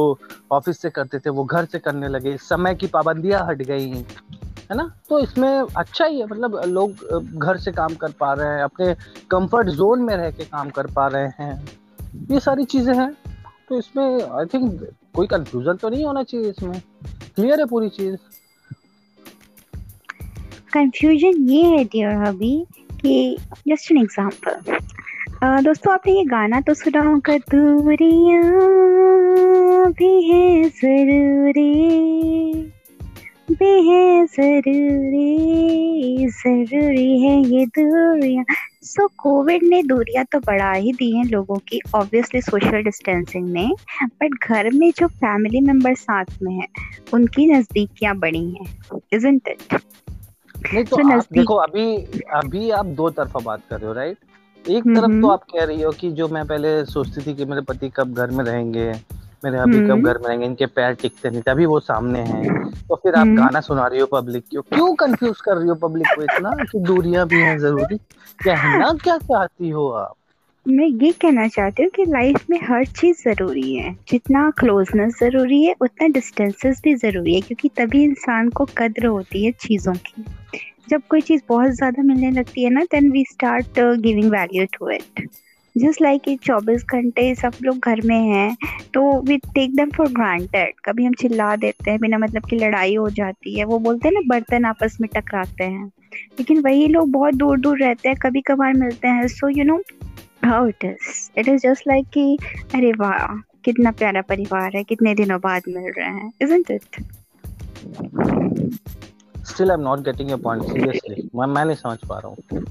ऑफ़िस 0.51 0.79
से 0.79 0.89
करते 0.89 1.19
थे, 1.19 1.29
वो 1.29 1.43
घर 1.43 1.65
से 1.65 1.79
करने 1.79 2.08
लगे। 2.08 2.36
समय 2.39 2.75
की 2.75 2.88
पाबंदियाँ 2.88 3.45
हट 3.47 3.62
गई 3.62 3.89
है 3.89 4.75
ना? 4.77 4.89
तो 5.10 5.19
इसमें 5.19 5.65
अच्छा 5.77 6.05
ही 6.05 6.19
है 6.19 6.25
मतलब 6.25 6.62
लोग 6.65 7.39
घर 7.39 7.58
से 7.58 7.71
काम 7.71 7.95
कर 7.95 8.12
पा 8.19 8.34
रहे 8.34 8.47
हैं, 8.47 8.63
अपने 8.63 8.93
कंफर्ट 9.31 9.67
जोन 9.69 10.01
में 10.01 10.15
रह 10.17 10.31
के 10.31 10.45
काम 10.45 10.69
कर 10.69 10.88
पा 10.91 11.08
रहे 11.08 11.27
हैं। 11.39 11.65
ये 12.31 12.39
सारी 12.39 12.65
चीज़ें 12.65 12.93
हैं। 12.93 13.12
तो 13.69 13.77
इसमें 13.79 14.23
आई 14.23 14.45
थिंक 14.45 14.88
कोई 15.15 15.27
कंफ्यूजन 15.27 15.75
तो 15.75 15.89
नहीं 15.89 16.05
होना 16.05 16.23
चाहिए 16.23 16.49
इसमें। 16.49 16.81
क्लियर 17.36 17.60
है 17.60 17.65
पूरी 17.65 17.89
चीज़? 17.89 18.15
कंफ्यूजन 20.76 21.50
ये 21.50 21.64
है 21.64 21.84
डियर 21.86 22.16
हबी 22.28 22.66
कि 23.02 23.38
जस्ट 23.68 23.92
एन 23.92 23.98
एग्जांपल 23.98 25.62
दोस्तों, 25.64 25.94
आपने 25.94 26.14
ये 26.14 26.24
गाना 26.26 26.62
तो 26.62 26.74
सुना 26.74 27.02
होगा, 27.02 27.38
दूरियाँ 27.52 28.42
भी 29.92 30.30
है 30.30 30.70
ज़रूरी। 30.70 31.74
भी 33.52 33.88
है 33.88 34.26
ज़रूरी 34.26 36.28
ज़रूरी 36.28 37.22
है 37.22 37.46
ये 37.46 37.66
दूरियाँ। 37.78 38.46
सो 38.84 39.08
कोविड 39.18 39.64
ने 39.64 39.84
दूरियाँ 39.84 40.26
तो 40.32 40.40
बढ़ा 40.40 40.72
ही 40.72 40.94
दी 40.94 41.18
हैं 41.18 41.26
लोगों 41.26 41.58
की 41.68 41.82
ऑब्वियसली 41.96 42.42
सोशल 42.42 42.84
डिस्टेंसिंग 42.84 43.50
ने। 43.50 43.70
बट 44.04 44.30
घर 44.48 44.70
में 44.74 44.92
जो 44.98 45.08
फैमिली 45.08 45.62
मेंबर 45.62 45.96
साथ 45.96 46.26
में 46.44 46.54
है, 46.54 46.68
उनकी 47.14 47.48
नज़दीकियाँ 47.48 48.18
बढ़ी 48.18 48.52
हैं 48.52 48.66
इट 49.14 49.80
नहीं 50.73 50.86
तो 50.86 50.95
so, 50.95 51.12
आप 51.12 51.25
देखो 51.34 51.56
अभी 51.56 51.97
अभी 52.34 52.69
आप 52.71 52.86
दो 52.86 53.10
तरफा 53.10 53.39
बात 53.39 53.62
कर 53.69 53.78
रहे 53.78 53.88
हो 53.88 53.93
राइट 53.93 54.17
एक 54.69 54.84
तरफ़ 54.84 55.21
तो 55.21 55.28
आप 55.30 55.43
कह 55.43 55.63
रही 55.63 55.82
हो 55.82 55.91
कि 55.91 56.12
जो 56.12 56.28
मैं 56.28 56.47
पहले 56.47 56.86
सोचती 56.86 57.21
थी 57.25 57.34
कि 57.36 57.45
मेरे 57.45 57.62
पति 57.62 57.89
कब 57.89 58.13
घर 58.13 58.32
में 58.32 58.45
रहेंगे 58.45 58.93
मेरे 59.45 59.58
अभी 59.58 59.80
कब 59.88 60.01
घर 60.06 60.17
में 60.17 60.28
रहेंगे 60.28 60.45
इनके 60.45 60.65
पैर 60.65 60.93
टिकते 60.93 61.30
नहीं 61.30 61.41
अभी 61.47 61.65
वो 61.65 61.80
सामने 61.80 62.19
हैं। 62.19 62.69
तो 62.69 62.95
फिर 62.95 63.15
आप 63.15 63.28
गाना 63.28 63.62
सुना 63.62 63.88
रही 63.88 63.99
हो 63.99 64.06
पब्लिक 64.06 64.43
को 64.43 64.62
क्यों 64.62 64.95
कंफ्यूज 64.95 65.41
कर 65.41 65.58
रही 65.58 65.69
हो 65.69 65.75
पब्लिक 65.75 66.08
को 66.15 66.21
इतना 66.21 66.49
कि 66.49 66.80
दूरियाँ 66.80 67.28
भी 67.28 67.41
हैं 67.41 67.60
ज़रूरी? 67.60 67.97
कहना 68.43 68.93
क्या 68.93 69.17
चाहती 69.17 69.69
हो 69.69 69.89
आप? 69.89 70.13
मैं 70.65 70.86
ये 70.86 71.12
कहना 71.12 71.47
चाहती 71.47 71.84
हूँ 71.84 71.89
कि 71.95 72.04
लाइफ 72.06 72.45
में 72.49 72.58
हर 72.63 72.86
चीज़ 72.86 73.17
ज़रूरी 73.23 73.75
है। 73.75 73.93
जितना 74.10 74.49
क्लोजनेस 74.60 75.17
ज़रूरी 75.19 75.62
है, 75.63 75.73
उतना 75.82 76.08
डिस्टेंसेस 76.08 76.80
भी 76.84 76.93
ज़रूरी 76.95 77.34
है, 77.36 77.41
क्योंकि 77.41 77.69
तभी 77.78 78.04
इंसान 78.04 78.49
को 78.49 78.65
कद्र 78.78 79.06
होती 79.06 79.43
है 79.45 79.51
चीज़ों 79.62 79.93
की। 79.95 80.23
जब 80.89 81.01
कोई 81.10 81.21
चीज़ 81.21 81.41
बहुत 81.49 81.71
ज़्यादा 81.71 82.04
मिलने 82.04 82.32
लगती 82.32 82.63
है 82.63 82.69
ना 82.69 82.84
then 82.84 83.12
we 83.12 83.23
start 83.30 83.80
giving 83.80 84.32
value 84.32 84.65
to 84.73 84.89
it 84.89 85.28
just 85.75 86.01
like 86.01 86.21
कि 86.21 86.36
चौबीस 86.36 86.84
घंटे 86.93 87.34
सब 87.36 87.54
लोग 87.63 87.80
घर 87.80 88.01
में 88.06 88.19
हैं 88.19 88.56
तो 88.93 89.01
we 89.21 89.38
take 89.38 89.75
them 89.75 89.89
for 89.89 90.08
granted 90.08 90.73
कभी 90.86 91.06
हम 91.06 91.13
चिल्ला 91.13 91.56
देते 91.56 91.91
हैं 91.91 91.99
बिना 91.99 92.17
मतलब 92.17 92.45
की 92.49 92.56
लड़ाई 92.56 92.95
हो 92.95 93.10
जाती 93.10 93.58
है, 93.60 93.65
वो 93.65 93.80
बोलते 93.80 94.08
हैं 94.08 94.13
ना, 94.13 94.21
बर्तन 94.28 94.65
आपस 94.65 94.97
में 95.01 95.10
टकराते 95.15 95.63
हैं। 95.63 95.86
लेकिन 96.39 96.60
वही 96.62 96.88
लोग 96.88 97.12
बहुत 97.12 97.34
दूर 97.34 97.60
दूर 97.60 97.80
रहते 97.80 98.10
हैं 98.10 98.17
कभी 98.21 98.41
कभार 98.41 98.73
मिलते 98.73 99.08
हैं। 99.08 99.28
So 99.28 99.49
you 99.49 99.63
know 99.63 99.82
how 100.45 100.67
it 100.67 100.86
is 100.86 101.39
it 101.39 101.47
is 101.47 101.67
just 101.67 101.88
like 101.88 102.08
कि 102.13 102.38
अरे 102.75 102.91
वाह 102.99 103.36
कितना 103.65 103.91
प्यारा 103.99 104.21
परिवार 104.29 104.75
है 104.75 104.84
कितने 104.84 105.13
दिनों 105.15 105.39
बाद 105.41 105.62
मिल 105.67 105.91
रहे 105.97 106.10
हैं 106.10 106.31
isn't 106.41 106.71
it 106.71 107.03
still 109.45 109.71
I 109.71 109.75
am 109.75 109.81
not 109.81 109.99
getting 110.05 110.29
your 110.29 110.39
point 110.41 110.63
seriously 110.63 111.29
मैं 111.36 111.47
मैं 111.47 111.65
नहीं 111.65 111.75
समझ 111.75 111.97
पा 112.10 112.19
रहा 112.19 112.27
हूँ। 112.27 112.63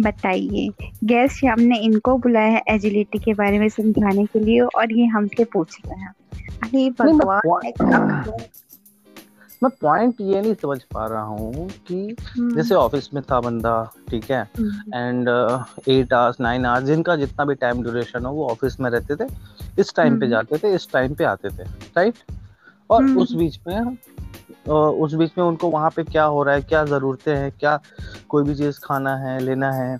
बताइए 0.00 0.68
गैस 1.04 1.40
हमने 1.44 1.78
इनको 1.84 2.16
बुलाया 2.18 2.50
है 2.50 2.62
एजिलिटी 2.68 3.18
के 3.18 3.34
बारे 3.34 3.58
में 3.58 3.68
समझाने 3.68 4.24
के 4.26 4.38
लिए 4.40 4.60
और 4.60 4.92
ये 4.92 5.06
हमसे 5.14 5.44
पूछ 5.52 5.76
रहे 5.86 6.00
हैं। 6.00 6.12
अरे 6.62 6.88
भगवान 7.00 8.22
मैं 9.62 9.70
पॉइंट 9.80 10.20
ये 10.20 10.40
नहीं 10.40 10.54
समझ 10.54 10.82
पा 10.94 11.06
रहा 11.06 11.22
हूँ 11.22 11.68
कि 11.86 12.16
जैसे 12.38 12.74
ऑफ़िस 12.74 13.08
में 13.14 13.22
था 13.30 13.40
बंदा 13.40 13.72
ठीक 14.10 14.30
है? 14.30 14.42
And 14.94 15.28
eight 15.88 16.12
hours 16.12 16.40
nine 16.40 16.66
hours 16.66 16.84
जिनका 16.84 17.16
जितना 17.16 17.44
भी 17.44 17.54
टाइम 17.54 17.82
ड्यूरेशन 17.82 18.24
हो 18.24 18.32
वो 18.32 18.46
ऑफ़िस 18.48 18.78
में 18.80 18.90
रहते 18.90 19.16
थे 19.16 19.28
इस 19.80 19.94
टाइम 19.96 20.18
पे 20.20 20.28
जाते 20.28 20.58
थे 20.58 20.74
इस 20.74 20.88
टाइम 20.92 21.14
पे 21.14 21.24
आते 21.24 21.48
थे 21.48 21.64
राइट 21.96 22.14
और 22.90 23.04
उस 23.04 23.32
बीच 23.34 23.58
में 23.68 23.96
उस 24.68 25.14
बीच 25.14 25.32
में 25.38 25.44
उनको 25.44 25.70
वहाँ 25.70 25.90
पे 25.96 26.02
क्या 26.04 26.24
हो 26.24 26.42
रहा 26.42 26.54
है 26.54 26.62
क्या 26.62 26.84
ज़रूरतें 26.84 27.34
हैं 27.36 27.50
क्या 27.52 27.78
कोई 28.28 28.44
भी 28.44 28.54
चीज़ 28.54 28.78
खाना 28.82 29.16
है 29.16 29.38
लेना 29.40 29.72
है 29.72 29.98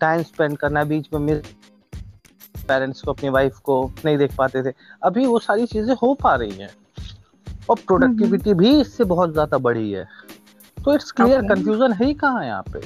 टाइम 0.00 0.22
स्पेंड 0.22 0.56
करना 0.58 0.84
बीच 0.84 1.08
में 1.14 1.20
मिस 1.20 1.46
पेरेंट्स 2.68 3.00
को 3.02 3.12
अपनी 3.12 3.28
वाइफ 3.28 3.58
को 3.58 3.76
नहीं 4.04 4.16
देख 4.18 4.34
पाते 4.36 4.62
थे। 4.62 4.72
अभी 5.02 5.26
वो 5.26 5.38
सारी 5.38 5.66
चीज़ें 5.66 5.94
हो 6.02 6.12
पा 6.14 6.34
रही 6.34 6.50
हैं। 6.50 6.70
और 7.70 7.78
प्रोडक्टिविटी 7.86 8.54
भी 8.54 8.80
इससे 8.80 9.04
बहुत 9.12 9.32
ज़्यादा 9.32 9.58
बढ़ी 9.66 9.90
है 9.90 10.06
तो 10.84 10.94
इट्स 10.94 11.10
क्लियर 11.20 11.42
कंफ्यूजन 11.48 11.92
है 11.92 12.06
ही 12.06 12.14
कहाँ 12.24 12.44
यहाँ 12.46 12.62
पे 12.72 12.80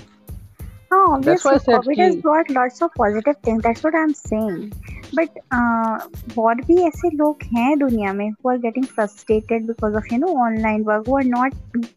Oh, 0.92 1.14
obviously, 1.14 1.58
COVID 1.58 1.98
has 1.98 2.16
brought 2.16 2.50
lots 2.50 2.80
of 2.80 2.92
positive 2.94 3.36
things. 3.42 3.62
That's 3.62 3.82
what 3.82 3.94
I'm 3.94 4.12
saying. 4.14 4.72
But 5.12 5.30
uh, 5.50 5.98
और 6.38 6.60
भी 6.66 6.76
ऐसे 6.86 7.10
लोग 7.16 7.42
हैं 7.54 7.78
दुनिया 7.78 8.12
में 8.12 8.30
who 8.30 8.50
are 8.50 8.58
getting 8.58 8.86
frustrated 8.92 9.66
because 9.66 9.96
of 10.00 10.12
you 10.12 10.18
know 10.18 10.34
online 10.44 10.84
work 10.84 11.06
who 11.06 11.16
are 11.18 11.28
not 11.32 11.52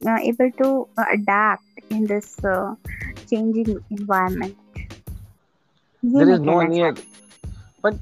uh, 0.08 0.18
able 0.32 0.52
to 0.62 0.70
uh, 0.98 1.06
adapt 1.13 1.92
in 1.92 2.08
this 2.08 2.36
uh, 2.44 2.74
changing 3.30 3.78
environment. 3.92 4.56
There 6.04 6.30
is 6.30 6.39
no 6.39 6.60
any. 6.62 6.82
But 7.84 7.94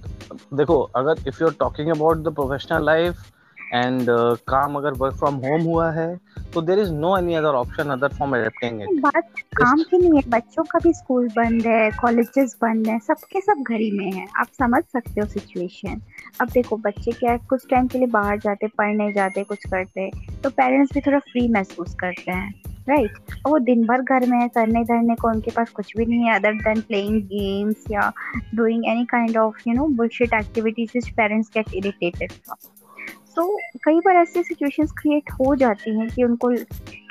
देखो 0.54 0.82
अगर 0.96 1.28
if 1.28 1.40
you're 1.42 1.58
talking 1.66 1.92
about 1.92 2.24
the 2.24 2.32
professional 2.32 2.84
life 2.84 3.26
and 3.74 4.02
uh, 4.02 4.38
काम 4.48 4.76
अगर 4.76 4.94
work 4.94 5.16
from 5.16 5.36
home 5.36 5.62
हुआ 5.62 5.92
है 5.92 6.08
तो 6.54 6.62
there 6.62 6.80
is 6.80 6.92
no 6.92 7.18
any 7.18 7.34
other 7.34 7.56
option 7.56 7.90
other 7.90 8.08
from 8.08 8.36
adapting 8.36 8.82
it 8.82 9.02
बात 9.02 9.40
काम 9.58 9.82
की 9.84 9.98
नहीं 9.98 10.22
है 10.22 10.30
बच्चों 10.30 10.64
का 10.64 10.80
भी 10.84 10.94
स्कूल 10.94 11.28
बंद 11.28 11.68
है 11.68 11.90
कॉलेजेस 11.92 12.56
बंद 12.62 12.88
है 12.88 13.00
सबके 13.00 13.42
सब 13.42 13.64
घर 13.64 13.80
ही 13.80 13.92
में 13.92 14.12
है। 14.12 14.26
आप 14.40 14.48
समझ 14.60 14.84
सकते 14.84 15.22
हो 15.22 15.28
सिचुएशन 15.28 16.02
अब 16.42 16.50
देखो 16.50 16.78
बच्चे 16.78 17.12
क्या 17.12 17.32
है 17.32 17.38
कुछ 17.50 17.66
टाइम 17.70 17.88
के 17.88 17.98
लिए 17.98 18.08
बाहर 18.08 18.40
जाते 18.40 18.68
पढ़ने 18.78 19.12
जाते 19.14 19.44
कुछ 19.44 19.68
करते 19.72 20.10
तो 20.44 20.50
पेरेंट्स 20.50 20.94
भी 20.94 21.02
थोड़ा 21.02 21.20
फ्री 21.20 21.48
महसूस 21.50 21.96
करते 21.96 22.32
हैं 22.32 22.54
राइट 22.90 23.12
right? 23.12 23.46
और 23.46 23.52
वो 23.52 23.60
दिन 23.60 23.84
भर 23.88 24.02
घर 24.02 24.26
में 24.30 24.40
है 24.40 24.48
करने 24.48 24.84
धरने 24.84 25.16
को 25.16 25.28
उनके 25.28 25.52
पास 25.52 25.70
कुछ 25.70 25.94
भी 25.98 26.06
नहीं 26.06 26.26
है 26.26 26.36
अदर 26.36 26.54
देन 26.64 26.82
प्लेइंग 26.82 27.22
गेम्स 27.28 27.84
या 27.92 28.12
doing 28.56 28.86
any 28.88 29.06
kind 29.06 29.38
of 29.38 29.62
you 29.68 29.74
know 29.74 29.88
bullshit 29.98 30.34
activities 30.34 30.92
which 30.96 31.10
parents 31.10 31.50
get 31.54 31.74
irritated 31.74 32.32
from 32.32 32.77
तो 33.38 33.46
कई 33.84 34.00
बार 34.06 34.16
ऐसी 34.16 34.44
सिचुएशंस 34.44 34.92
क्रिएट 34.98 35.32
हो 35.32 35.56
जाती 35.56 35.98
हैं 35.98 36.10
कि 36.10 36.24
उनको 36.24 36.50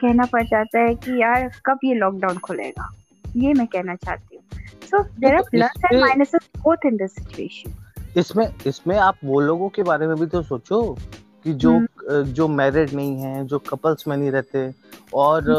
कहना 0.00 0.24
पड़ 0.32 0.42
जाता 0.44 0.78
है 0.78 0.94
कि 0.94 1.20
यार 1.22 1.50
कब 1.66 1.78
ये 1.84 1.94
लॉकडाउन 1.94 2.38
खुलेगा? 2.38 2.90
ये 3.24 3.52
मैं 3.54 3.66
कहना 3.66 3.94
चाहती 3.94 4.36
हूँ। 4.36 4.42
So 4.90 5.02
there 5.20 5.34
are 5.34 5.42
plus 5.50 5.84
and 5.84 6.00
minuses 6.00 6.48
both 6.58 6.86
in 6.86 6.96
this 6.96 7.14
situation 7.14 8.18
इसमें 8.20 8.48
इसमें 8.66 8.96
आप 8.98 9.18
वो 9.24 9.40
लोगों 9.40 9.68
के 9.68 9.82
बारे 9.82 10.06
में 10.06 10.16
भी 10.16 10.26
तो 10.26 10.42
सोचो 10.42 10.80
कि 11.44 11.52
जो 11.54 11.72
हम्म। 11.72 12.22
जो 12.32 12.46
मैरिड 12.48 12.92
नहीं 12.94 13.16
है 13.16 13.44
जो 13.46 13.58
कपल्स 13.68 14.06
में 14.08 14.16
नहीं 14.16 14.30
रहते 14.30 14.70
और 15.14 15.50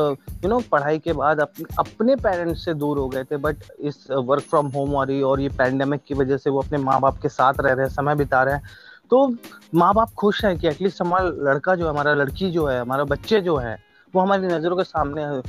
यू 0.44 0.50
नो 0.50 0.60
पढ़ाई 0.72 1.00
के 1.00 1.14
बाद 1.14 1.40
अपने 1.40 1.66
अपने 1.80 2.16
पेरेंट्स 2.16 2.66
से 2.66 2.74
दूर 2.74 2.98
हो 2.98 3.08
गए 3.10 3.24
थे 3.24 3.38
बट 3.38 3.64
इस 3.80 4.06
वर्क 4.12 4.44
फ्रॉम 4.50 4.68
होम 4.68 4.96
और 4.96 5.12
और 5.22 5.42
ये 5.42 5.50
पैंडेमिक 5.58 6.02
की 6.08 6.14
वजह 6.14 6.38
से 6.38 6.50
वो 6.50 6.62
अपने 6.62 6.78
माँ 6.80 7.00
बाप 7.02 7.22
के 7.22 7.30
साथ 7.30 7.62
रह 7.62 7.74
रहे 7.74 7.86
हैं 7.86 7.94
समय 7.94 8.16
बिता 8.16 8.44
रहे 8.44 8.56
हैं। 8.56 8.86
तो 9.12 9.28
माँ 9.76 9.94
बाप 9.94 10.14
खुश 10.18 10.44
हैं 10.46 10.58
कि 10.60 10.68
एटलीस्ट 10.68 11.02
हमारा 11.02 11.52
लड़का 11.52 11.76
जो 11.76 11.86
है 11.86 11.90
हमारा 11.90 12.14
लड़की 12.14 12.50
जो 12.52 12.66
है 12.68 12.80
हमारा 12.80 13.04
बच्चे 13.14 13.42
जो 13.42 13.56
है 13.58 13.78
वो 14.14 14.22
हमारी 14.22 14.48
नज़रों 14.48 14.78
के 14.78 14.84
सामने 14.84 15.24
है 15.24 15.42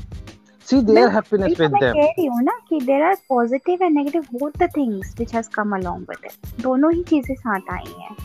see 0.69 0.79
their 0.83 1.11
happiness 1.13 1.61
with 1.61 1.77
them 1.83 1.95
कह 1.97 2.07
रही 2.07 2.27
हूँ 2.27 2.43
ना 2.45 2.59
कि 2.69 2.81
there 2.87 3.05
are 3.05 3.17
positive 3.33 3.85
and 3.87 3.99
negative 3.99 4.27
both 4.33 4.59
the 4.63 4.69
things 4.75 5.15
which 5.21 5.31
has 5.37 5.49
come 5.55 5.77
along 5.77 6.03
with 6.11 6.27
it 6.31 6.61
दोनों 6.63 6.93
ही 6.93 7.03
चीज़ें 7.05 7.35
साथ 7.37 7.73
आई 7.73 7.93
हैं 8.01 8.17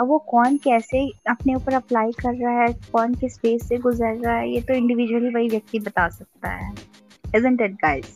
अब 0.00 0.06
वो 0.08 0.18
कौन 0.30 0.56
कैसे 0.64 1.04
अपने 1.30 1.54
ऊपर 1.54 1.74
अप्लाई 1.74 2.12
कर 2.20 2.34
रहा 2.34 2.62
है 2.62 2.72
कौन 2.92 3.14
किस 3.14 3.38
फ़ेज़ 3.38 3.64
से 3.64 3.78
गुजर 3.78 4.16
रहा 4.16 4.36
है 4.36 4.50
ये 4.50 4.60
तो 4.68 4.74
इंडिविजुअली 4.74 5.34
वही 5.34 5.48
व्यक्ति 5.48 5.78
बता 5.80 6.08
सकता 6.08 6.50
है 6.50 6.72
isn't 7.34 7.60
it 7.60 7.74
guys 7.80 8.08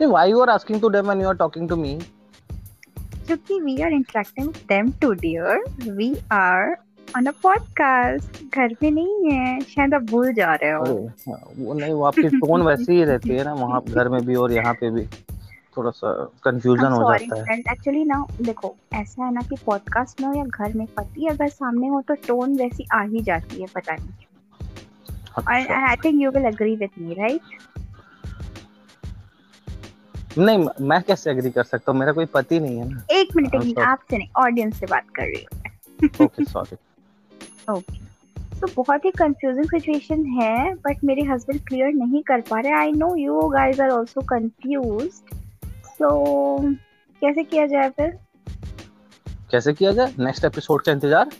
why 0.00 0.24
you 0.26 0.40
are 0.40 0.50
asking 0.50 0.80
to 0.80 0.90
them 0.90 1.06
when 1.06 1.20
you 1.20 1.28
are 1.28 1.36
talking 1.36 1.68
to 1.68 1.76
me 1.76 1.92
क्योंकि 3.28 3.76
are 3.76 3.92
interacting 3.94 4.46
with 4.48 4.66
them 4.68 4.92
too 5.00 5.14
dear. 5.14 5.56
We 5.96 6.08
are 6.30 6.68
on 7.14 7.26
a 7.26 7.32
podcast. 7.46 8.28
घर 8.54 8.74
में 8.82 8.90
नहीं 8.90 9.32
है। 9.32 9.60
शायद 9.60 9.94
आप 9.94 10.02
भूल 10.02 10.32
जा 10.34 10.54
रहे 10.54 10.70
हो। 10.70 11.12
हाँ, 11.28 11.40
वो 11.58 11.74
नहीं 11.74 11.92
वो 11.92 12.04
आपकी 12.04 12.28
टोन 12.28 12.62
वैसी 12.62 12.92
ही 12.92 13.04
रहती 13.04 13.28
है 13.28 13.44
ना 13.44 13.52
वहाँ 13.52 13.82
घर 13.88 14.08
में 14.08 14.26
भी 14.26 14.34
और 14.34 14.52
यहाँ 14.52 14.74
पे 14.74 14.90
भी। 14.90 15.06
थोड़ा 15.76 15.90
सा 15.90 16.12
कंफ्यूजन 16.44 16.92
हो 16.92 17.12
जाता 17.12 17.52
है। 17.52 17.58
एक्चुअली 17.58 18.04
ना 18.04 18.26
देखो 18.42 18.74
ऐसा 18.94 19.24
है 19.24 19.32
ना 19.34 19.40
कि 19.40 19.56
पॉडकास्ट 19.66 20.20
में 20.20 20.28
हो 20.28 20.34
या 20.34 20.44
घर 20.44 20.72
में 20.72 20.86
पति 20.86 21.26
अगर 21.26 21.48
सामने 21.48 21.88
हो 21.88 22.00
तो 22.08 22.14
टोन 22.14 22.56
वैसी 22.56 22.86
आ 22.92 23.02
ही 23.02 23.20
जाती 23.20 23.60
है 23.60 23.66
पता 23.74 23.96
नहीं 24.00 24.26
I 25.48 25.96
think 25.96 26.22
you 26.22 26.30
will 26.30 26.46
agree 26.46 26.76
with 26.76 26.90
me 26.98 27.14
right 27.14 27.40
नहीं 30.38 30.66
मैं 30.80 31.00
कैसे 31.02 31.30
एग्री 31.30 31.50
कर 31.50 31.64
सकता 31.64 31.92
हूँ? 31.92 31.98
मेरा 32.00 32.12
कोई 32.12 32.26
पति 32.34 32.58
नहीं 32.60 32.78
है 32.78 32.88
ना। 32.88 33.02
एक 33.12 33.36
मिनट 33.36 33.78
आपसे 33.78 34.18
नहीं 34.18 34.28
ऑडियंस 34.44 34.78
से 34.80 34.86
बात 34.86 35.06
कर 35.16 35.22
रही 35.24 35.44
हूँ 35.44 36.26
ओके 36.26 36.44
सॉरी 36.44 36.76
ओके 37.70 38.06
तो 38.60 38.66
बहुत 38.76 39.04
ही 39.04 39.10
कंफ्यूजिंग 39.18 39.66
सिचुएशन 39.70 40.24
है 40.40 40.74
बट 40.76 41.04
मेरे 41.04 41.22
हस्बैंड 41.24 41.60
क्लियर 41.66 41.92
नहीं 41.94 42.22
कर 42.28 42.40
पा 42.50 42.60
रहे। 42.60 42.72
I 42.74 42.92
know 42.92 43.14
you 43.16 43.40
guys 43.50 43.80
are 43.80 43.90
also 43.90 44.20
confused 44.28 45.34
so 45.88 46.08
कैसे 47.22 47.42
किया 47.44 47.66
जाए 47.66 47.88
फिर? 47.90 48.18
कैसे 49.50 49.72
किया 49.72 49.92
जाए? 49.92 50.14
नेक्स्ट 50.18 50.44
एपिसोड 50.44 50.82
का 50.82 50.92
इंतज़ार? 50.92 51.30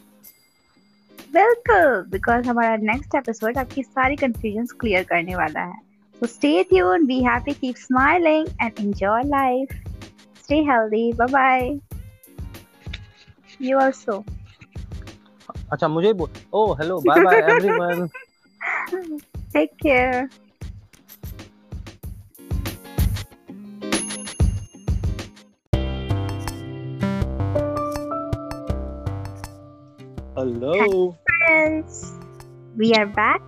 बिल्कुल 1.32 2.02
बिकॉज़ 2.10 2.48
हमारा 2.48 2.76
नेक्स्ट 2.82 3.14
एपिसोड 3.14 3.58
आपकी 3.58 3.82
सारी 3.82 4.16
कंफ्यूजन 4.16 4.66
क्लियर 4.80 5.02
करने 5.04 5.34
वाला 5.36 5.60
है। 5.62 5.80
So 6.19 6.27
stay 6.27 6.63
tuned, 6.63 7.07
be 7.07 7.21
happy, 7.21 7.53
keep 7.53 7.77
smiling, 7.77 8.47
and 8.59 8.79
enjoy 8.79 9.21
life. 9.21 9.69
Stay 10.41 10.63
healthy. 10.63 11.13
Bye 11.13 11.27
bye. 11.27 11.79
You 13.59 13.79
also. 13.79 14.23
अच्छा 15.71 15.87
मुझे 15.87 16.13
ओ 16.53 16.61
hello 16.79 16.99
bye 17.07 17.19
bye 17.23 17.39
everyone 17.51 18.07
take 19.53 19.75
care 19.83 20.29
Hello. 30.35 31.15
friends. 31.27 32.11
We 32.75 32.93
are 32.93 33.05
back. 33.05 33.41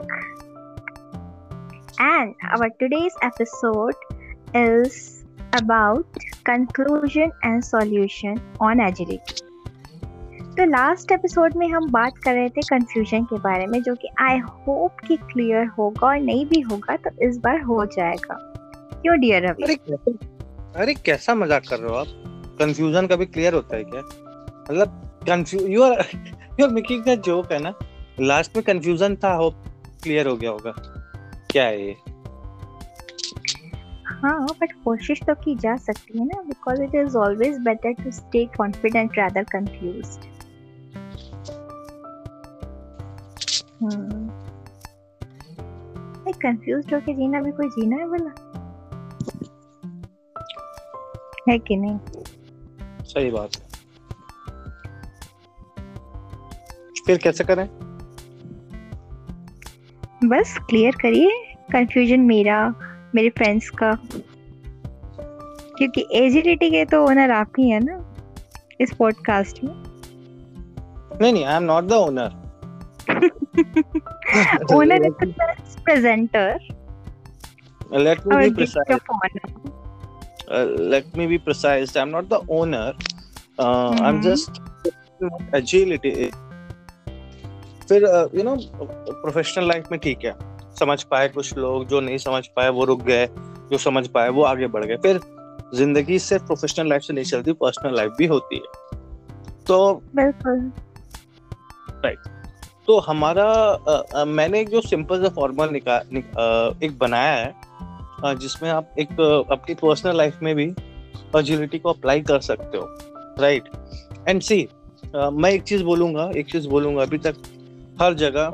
And 2.03 2.35
our 2.57 2.67
today's 2.81 3.17
episode 3.21 3.97
is 4.55 5.25
about 5.53 6.07
conclusion 6.45 7.31
and 7.43 7.63
solution 7.63 8.39
on 8.59 8.81
agility. 8.81 9.43
तो 10.57 10.65
last 10.65 11.13
episode 11.13 11.57
में 11.57 11.67
हम 11.69 11.91
बात 11.93 12.19
कर 12.25 12.35
रहे 12.35 12.49
थे 12.49 12.63
confusion 12.69 13.25
के 13.25 13.39
बारे 13.39 13.67
में, 13.67 13.83
जो 13.83 13.95
कि 13.95 14.09
आई 14.21 14.39
होप 14.39 15.01
कि 15.09 15.17
क्लियर 15.33 15.67
होगा 15.79 16.07
और 16.07 16.21
नहीं 16.21 16.47
भी 16.47 16.61
होगा 16.61 16.97
तो 16.97 17.11
इस 17.29 17.37
बार 17.39 17.61
हो 17.63 17.85
जाएगा। 17.97 18.37
क्यों 19.03 19.19
डियर 19.21 19.47
रवि 19.47 19.63
अरे 19.65 19.75
अरे 20.83 20.95
कैसा 20.95 21.35
मज़ाक 21.35 21.69
कर 21.69 21.79
रहे 21.79 21.91
हो 21.91 21.97
आप? 21.97 22.07
कंफ्यूजन 22.61 23.07
कभी 23.07 23.27
क्लियर 23.27 23.55
होता 23.55 23.77
है 23.77 23.85
क्या? 23.85 24.01
मतलब 24.71 25.69
you 25.71 25.83
are 25.83 26.05
you 26.61 26.67
are 26.67 26.73
making 26.73 27.09
a 27.09 27.15
joke 27.29 27.53
है 27.53 27.63
ना? 27.63 27.75
लास्ट 28.21 28.57
में 28.57 28.65
कंफ्यूजन 28.65 29.17
था 29.25 29.33
होप 29.35 29.63
क्लियर 30.03 30.27
हो 30.29 30.37
गया 30.37 30.51
होगा। 30.51 30.75
क्या 31.53 31.65
है 31.65 31.87
ये? 31.87 31.97
हाँ 34.23 34.47
बट 34.61 34.73
कोशिश 34.85 35.21
तो 35.27 35.35
की 35.35 35.55
जा 35.57 35.77
सकती 35.77 36.19
है 36.19 36.25
ना 36.27 36.43
because 36.43 36.83
it 36.83 36.95
is 36.95 37.17
always 37.17 37.59
better 37.59 37.93
to 38.03 38.11
stay 38.11 38.45
confident 38.57 39.19
rather 39.19 39.45
confused 39.53 40.29
hmm 43.83 44.29
confuse 46.43 46.93
होके 46.95 47.13
जीना 47.15 47.41
भी 47.41 47.51
कोई 47.53 47.69
जीना 47.69 47.97
है 47.97 48.07
बोला 48.09 48.31
है 51.49 51.59
कि 51.59 51.77
नहीं? 51.77 51.99
सही 53.05 53.31
बात 53.31 53.57
है। 53.57 53.69
फिर 57.07 57.19
कैसे 57.19 57.45
करें? 57.45 57.67
बस 60.25 60.59
क्लियर 60.61 60.95
करिए। 61.03 61.31
कंफ्यूजन 61.73 62.21
मेरा 62.21 62.57
मेरे 63.15 63.29
फ्रेंड्स 63.29 63.69
का। 63.71 63.93
क्योंकि 65.79 66.05
एजिडिटी 66.15 66.71
के 66.71 66.85
तो 66.85 67.03
ओनर 67.07 67.31
आप 67.31 67.53
ही 67.59 67.69
है 67.71 67.81
ना 67.85 68.15
इस 68.81 68.93
पॉडकास्ट 68.95 69.65
में। 69.65 69.73
नहीं 71.23 71.33
नहीं 71.33 71.45
I 71.45 71.57
am 71.57 71.63
not 71.63 71.85
the 71.85 71.93
owner 71.93 72.39
owner 74.75 75.07
is 75.07 75.13
the 75.25 75.35
presenter 75.85 76.59
let 77.93 78.27
me 78.27 78.37
be 78.37 78.51
precise 78.55 78.99
let 80.91 81.17
me 81.19 81.27
be 81.27 81.39
precise 81.39 81.97
I 81.99 82.03
am 82.03 82.09
not 82.09 82.29
the 82.29 82.47
owner 82.51 82.93
I 83.61 84.09
am 84.09 84.21
just 84.21 84.51
agility 85.55 86.31
फिर 87.91 88.05
यू 88.35 88.43
नो 88.45 88.57
प्रोफेशनल 88.73 89.69
लाइफ 89.69 89.89
में 89.93 89.99
ठीक 90.01 90.25
है। 90.25 90.35
समझ 90.79 91.03
पाए 91.05 91.29
कुछ 91.29 91.57
लोग 91.59 91.87
जो 91.89 92.01
नहीं 92.01 92.19
समझ 92.19 92.47
पाए 92.57 92.69
वो 92.71 92.85
रुक 92.85 93.03
गए। 93.03 93.27
जो 93.71 93.79
समझ 93.79 94.07
पाए 94.09 94.29
वो 94.29 94.43
आगे 94.45 94.67
बढ़ 94.69 94.85
गए। 94.85 94.97
फिर 94.99 95.21
ज़िंदगी 95.75 96.19
सिर्फ़ 96.19 96.45
प्रोफेशनल 96.47 96.89
लाइफ 96.89 97.03
से 97.03 97.13
नहीं 97.13 97.25
चलती 97.25 97.53
पर्सनल 97.55 97.97
लाइफ 97.97 98.13
भी 98.19 98.27
होती 98.27 98.57
है। 98.57 98.99
तो 99.67 99.95
बिल्कुल। 100.17 100.71
राइट 102.05 102.19
तो 102.87 102.99
हमारा 102.99 103.45
आ, 103.45 103.93
आ, 103.93 104.25
मैंने 104.27 104.61
एक 104.61 104.69
जो 104.69 104.81
सिंपल 104.81 105.23
सा 105.23 105.29
फॉर्मूला 105.29 105.71
निक, 105.73 105.89
एक 106.85 106.99
बनाया 106.99 107.35
है 107.35 108.35
जिसमें 108.37 108.71
आप 108.71 108.95
एक 108.99 109.13
अपनी 109.53 109.75
पर्सनल 109.75 110.17
लाइफ 110.17 110.39
में 110.43 110.55
भी 110.55 110.73
अजिलिटी 111.35 111.79
को 111.79 111.89
अप्लाई 111.89 112.21
कर 112.23 112.41
सकते 112.41 112.79
हो। 112.79 112.87
राइट 113.41 113.69
एंड 114.29 114.41
सी 114.43 114.69
मैं 115.15 115.51
एक 115.51 115.63
चीज़ 115.63 115.85
बोलूँगा 115.85 116.31
एक 116.37 116.51
चीज़ 116.53 116.69
बोलूँगा 116.69 117.03
अभी 117.03 117.19
तक 117.19 117.37
हर 118.01 118.15
जगह 118.15 118.53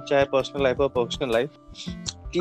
चाहे 0.00 0.24
पर्सनल 0.24 0.62
लाइफ 0.62 0.78
हो 0.78 0.88
प्रोफेशनल 0.88 1.32
लाइफ 1.32 1.50
कि 2.34 2.40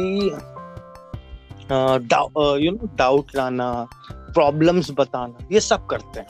यू 2.66 2.72
नो 2.72 2.88
डाउट 2.96 3.36
लाना 3.36 3.88
प्रॉब्लम्स 4.06 4.92
बताना 4.92 5.48
ये 5.52 5.60
सब 5.60 5.86
करते 5.86 6.20
हैं। 6.20 6.28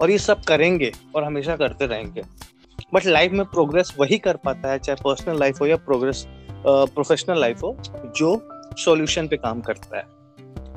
और 0.00 0.10
ये 0.10 0.18
सब 0.18 0.42
करेंगे 0.42 0.92
और 1.16 1.24
हमेशा 1.24 1.56
करते 1.56 1.86
रहेंगे। 1.86 2.22
बट 2.94 3.06
लाइफ 3.06 3.32
में 3.32 3.44
प्रोग्रेस 3.46 3.94
वही 3.98 4.18
कर 4.18 4.36
पाता 4.36 4.70
है 4.70 4.78
चाहे 4.78 5.02
पर्सनल 5.04 5.38
लाइफ 5.40 5.60
हो 5.60 5.66
या 5.66 5.76
प्रोग्रेस 5.86 6.24
प्रोफेशनल 6.66 7.40
लाइफ 7.40 7.62
हो 7.62 7.76
जो 8.16 8.48
सॉल्यूशन 8.78 9.28
पे 9.28 9.36
काम 9.36 9.60
करता 9.60 9.96
है। 9.98 10.04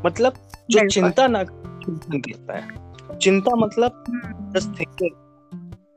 मतलब 0.06 0.34
जो 0.71 0.88
चिंता 0.88 1.28
ना 1.28 1.43
करता 1.43 2.58
है। 2.58 3.17
चिंता 3.17 3.56
मतलब 3.56 4.04
just 4.56 4.80
thinking 4.80 5.12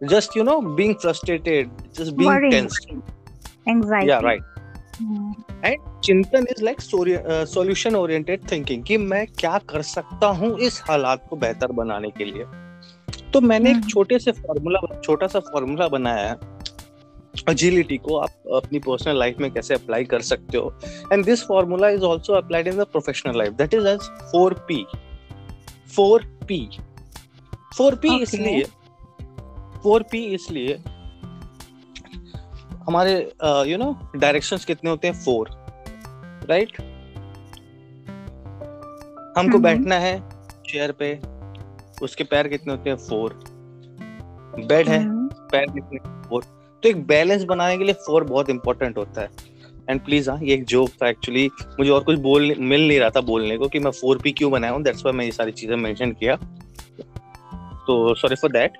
just 0.03 0.37
you 0.37 0.43
know 0.43 0.61
being 0.61 0.95
frustrated 0.95 1.71
just 1.95 2.13
being 2.13 2.51
tensed 2.51 2.91
anxiety 3.69 4.11
या 4.11 4.19
राइट 4.19 4.43
एंड 5.65 6.01
चिंतन 6.01 6.47
is 6.51 6.65
like 6.65 6.81
solution 6.81 7.95
oriented 7.95 8.53
thinking 8.53 8.85
कि 8.85 8.97
मैं 8.97 9.27
क्या 9.27 9.59
कर 9.59 9.83
सकता 9.83 10.27
हूँ 10.27 10.59
इस 10.59 10.83
हालात 10.89 11.27
को 11.31 11.37
बेहतर 11.37 11.73
बनाने 11.73 12.11
के 12.11 12.25
लिए। 12.25 12.45
तो 13.33 13.41
मैंने 13.41 13.71
एक 13.71 13.77
हम्म। 13.77 13.89
छोटे 13.89 14.19
से 14.19 14.33
फॉर्मूला 14.33 15.01
छोटा 15.01 15.27
सा 15.27 15.41
फॉर्मूला 15.41 15.89
बनाया 15.89 16.29
है। 16.29 16.39
Agility 17.51 17.99
को 17.99 18.17
आप 18.17 18.31
अपनी 18.55 18.79
पर्सनल 18.79 19.19
लाइफ 19.19 19.37
में 19.39 19.51
कैसे 19.51 19.75
अप्लाई 19.75 20.05
कर 20.05 20.21
सकते 20.21 20.59
हो। 20.59 20.75
And 21.13 21.25
this 21.25 21.45
formula 21.45 21.89
is 21.89 22.03
also 22.03 22.33
applied 22.33 22.69
in 22.69 22.77
the 22.77 22.81
professional 22.81 23.39
life 23.39 23.53
that 23.53 23.75
is 23.75 23.87
as 23.87 24.01
4p 24.35 24.85
4p 25.99 26.59
4p 27.81 28.05
Okay. 28.05 28.21
इसलिए 28.21 28.65
4p 29.85 30.14
इसलिए 30.35 30.77
हमारे 32.87 33.12
यू 33.71 33.77
नो 33.79 33.95
डायरेक्शंस 34.16 34.64
कितने 34.64 34.90
होते 34.90 35.09
हैं? 35.09 35.14
फोर 35.14 35.51
राइट 36.51 36.81
हमको 39.37 39.57
हम्म। 39.57 39.62
बैठना 39.62 39.99
है 39.99 40.19
चेयर 40.69 40.93
पे 40.93 41.19
उसके 42.03 42.25
पैर 42.25 42.49
कितने 42.49 42.73
होते 42.73 42.90
हैं? 42.90 42.97
फोर 42.99 43.38
बेड 44.59 44.88
है 44.88 44.99
हम्म, 44.99 45.29
पैर 45.53 45.66
कितने 45.66 45.99
फोर 46.29 46.43
तो 46.83 46.88
एक 46.88 47.07
बैलेंस 47.07 47.43
बनाने 47.45 47.77
के 47.79 47.85
लिए 47.85 47.95
फोर 48.07 48.25
बहुत 48.25 48.51
इंपॉर्टेंट 48.51 48.99
होता 48.99 49.21
है। 49.21 49.29
एंड 49.88 50.01
प्लीज़ 50.05 50.31
हाँ 50.31 50.38
ये 50.43 50.55
एक 50.55 50.64
जोक 50.66 50.90
था 51.03 51.09
एक्चुअली 51.09 51.47
मुझे 51.79 51.90
और 51.90 52.05
कुछ 52.05 52.19
बोल 52.21 52.55
मिल 52.59 52.87
नहीं 52.88 52.99
रहा 53.01 53.11
था 53.11 53.21
बोलने 53.23 53.57
को 53.59 53.69
कि 53.69 53.79
मैं 53.79 53.90
फोर 53.93 54.19
पी 54.23 54.33
क्यों 54.33 54.51
बनाया 54.53 54.73
हूँ 54.73 54.83
दैट्स 54.83 55.05
वाई 55.05 55.14
मैं 55.14 55.25
ये 55.25 55.33
सारी 55.33 55.53
चीज़ें 55.53 55.77
मेंशन 55.77 56.12
किया। 56.12 56.37
तो 57.87 58.14
सॉरी 58.14 58.37
फॉर 58.37 58.51
दैट 58.53 58.79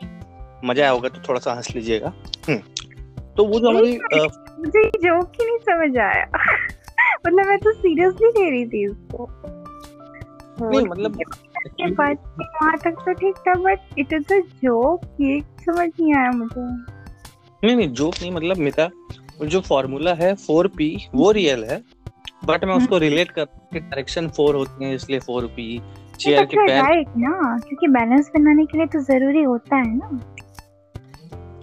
मज़ा 0.65 0.83
आया 0.83 0.91
होगा 0.91 1.09
तो 1.09 1.21
थोड़ा 1.29 1.41
सा 1.41 1.53
हंस 1.55 1.75
लीजिएगा। 1.75 2.13
हम्म, 2.49 2.59
तो 3.37 3.45
वो 3.45 3.61
जो 3.61 3.69
हमारी 3.69 3.99
मुझे 4.61 4.89
जोक 4.99 5.33
ही 5.41 5.47
नहीं 5.47 5.59
समझ 5.69 5.97
आया। 5.99 6.25
मतलब 7.27 7.47
मैं 7.47 7.59
तो 7.59 7.73
सीरियसली 7.73 8.29
ले 8.29 8.51
रही 8.51 8.67
थी 8.67 8.85
इसको। 8.85 9.29
नहीं 10.63 10.87
मतलब 10.87 11.17
के 11.17 11.85
वहाँ 11.93 12.77
तक 12.79 13.03
तो 13.05 13.13
ठीक 13.13 13.37
था 13.47 13.55
but 13.63 13.99
it 13.99 14.13
is 14.13 14.33
a 14.35 14.39
joke 14.63 15.05
ये 15.21 15.41
समझ 15.65 15.89
नहीं 15.89 16.15
आया 16.15 16.31
मुझे। 16.31 16.61
नहीं 16.61 17.77
नहीं 17.77 17.89
जोक 17.93 18.15
नहीं 18.21 18.31
मतलब 18.33 18.57
मिता 18.57 18.89
जो 19.47 19.61
फॉर्मूला 19.61 20.15
है 20.15 20.35
फोर 20.37 20.67
पी 20.69 20.89
वो 21.15 21.31
रियल 21.33 21.65
है 21.65 21.81
बट 22.45 22.65
मैं 22.65 22.75
उसको 22.75 22.99
रिलेट 22.99 23.31
कर 23.31 23.45
डायरेक्शन 23.75 24.29
फोर 24.37 24.55
होती 24.55 24.85
है 24.85 24.95
इसलिए 24.95 25.21
फोर 25.21 25.47
पी 25.57 25.67
चेयर 26.19 26.45
के 26.45 26.67
पैर 26.67 27.05
ना 27.17 27.59
क्योंकि 27.59 27.89
बैलेंस 27.89 28.31
बनाने 28.37 28.65
के 28.67 28.79
लिए 28.79 28.87
तो 28.87 29.01
ज़रूरी 29.05 29.43
होता 29.43 29.77
है 29.77 29.97
ना। 29.97 30.09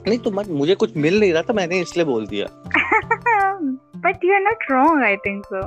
नहीं 0.08 0.20
तो 0.20 0.32
मत 0.32 0.48
मुझे 0.50 0.76
कुछ 0.76 0.98
मिल 0.98 1.20
नहीं 1.20 1.34
रहा 1.34 1.42
था 1.42 1.54
मैंने 1.54 1.80
इसलिए 1.80 2.06
बोल 2.06 2.28
दिया। 2.28 2.46
But 3.98 4.26
you 4.26 4.34
are 4.34 4.42
not 4.42 4.72
wrong 4.72 5.04
I 5.04 5.16
think 5.16 5.46
so 5.46 5.60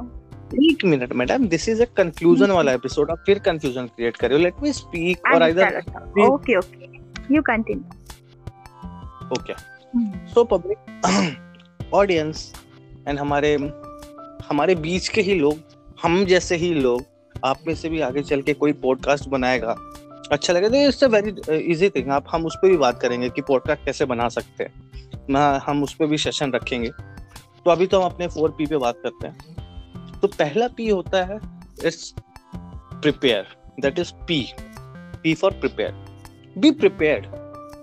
एक 0.65 0.85
minute 0.85 1.13
madam 1.13 1.47
this 1.47 1.69
is 1.69 1.83
a 1.83 1.87
conclusion 1.97 2.51
वाला 2.51 2.73
एपिसोड 2.73 3.11
आप 3.11 3.23
फिर 3.27 3.39
कंफ्यूजन 3.39 3.87
क्रिएट 3.87 4.17
कर 4.17 4.29
रहे 4.29 4.39
हो। 4.39 4.43
लेट 4.43 4.55
मी 4.63 4.73
स्पीक 4.73 5.27
और 5.35 5.43
either 5.43 5.79
okay 6.21 6.57
okay 6.59 7.35
you 7.35 7.43
continue 7.43 7.85
okay 9.31 9.55
so 10.27 10.45
public 10.45 11.91
audience 11.95 12.53
and 13.09 13.19
हमारे 13.19 13.55
हमारे 14.49 14.75
बीच 14.75 15.09
के 15.09 15.21
ही 15.21 15.35
लोग 15.35 15.55
हम 16.03 16.25
जैसे 16.25 16.57
ही 16.57 16.75
लोग 16.75 17.03
आप 17.45 17.59
में 17.67 17.75
से 17.75 17.89
भी 17.89 18.01
आगे 18.01 18.23
चल 18.23 18.43
के 18.43 18.55
कोई 18.55 18.73
पॉडकास्ट 18.73 19.29
बनाएगा 19.29 19.77
अच्छा 20.33 20.53
लगे 20.53 20.85
अ 21.05 21.07
वेरी 21.07 21.31
इजी 21.73 21.89
थिंग 21.91 22.11
आप, 22.11 22.25
हम 22.31 22.45
उस 22.47 22.57
पर 22.57 22.69
भी 22.69 22.77
बात 22.77 23.01
करेंगे 23.01 23.29
कि 23.31 23.43
पॉडकास्ट 23.43 23.85
कैसे 23.85 24.05
बना 24.05 24.29
सकते 24.29 24.65
हैं। 24.65 25.59
हम 25.67 25.83
उस 25.83 25.95
पर 25.95 26.07
भी 26.07 26.19
सेशन 26.19 26.53
रखेंगे। 26.53 26.91
तो 27.65 27.71
अभी 27.71 27.87
तो 27.87 28.01
हम 28.01 28.11
अपने 28.11 28.27
फोर 28.29 28.51
पी 28.51 28.67
पे 28.67 28.77
बात 28.77 29.01
करते 29.03 29.27
हैं। 29.27 30.21
तो 30.21 30.29
पहला 30.29 30.69
पी 30.69 30.89
होता 30.89 31.23
है 31.25 31.37
it's 31.87 32.15
prepare 32.55 33.47
that 33.81 33.99
is 33.99 34.13
P 34.29 34.41
P 35.23 35.35
for 35.35 35.53
prepare 35.53 35.93
be 36.59 36.71
prepared 36.71 37.27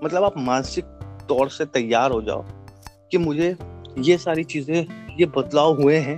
मतलब 0.04 0.24
आप 0.24 0.38
मानसिक 0.38 0.86
तौर 1.30 1.50
से 1.50 1.66
तैयार 1.66 2.12
हो 2.12 2.22
जाओ 2.22 2.46
कि 3.12 3.18
मुझे 3.18 3.56
ये 4.00 4.18
सारी 4.18 4.44
चीज़ें, 4.44 5.16
ये 5.20 5.26
बदलाव 5.26 5.82
हुए 5.82 5.98
हैं 5.98 6.18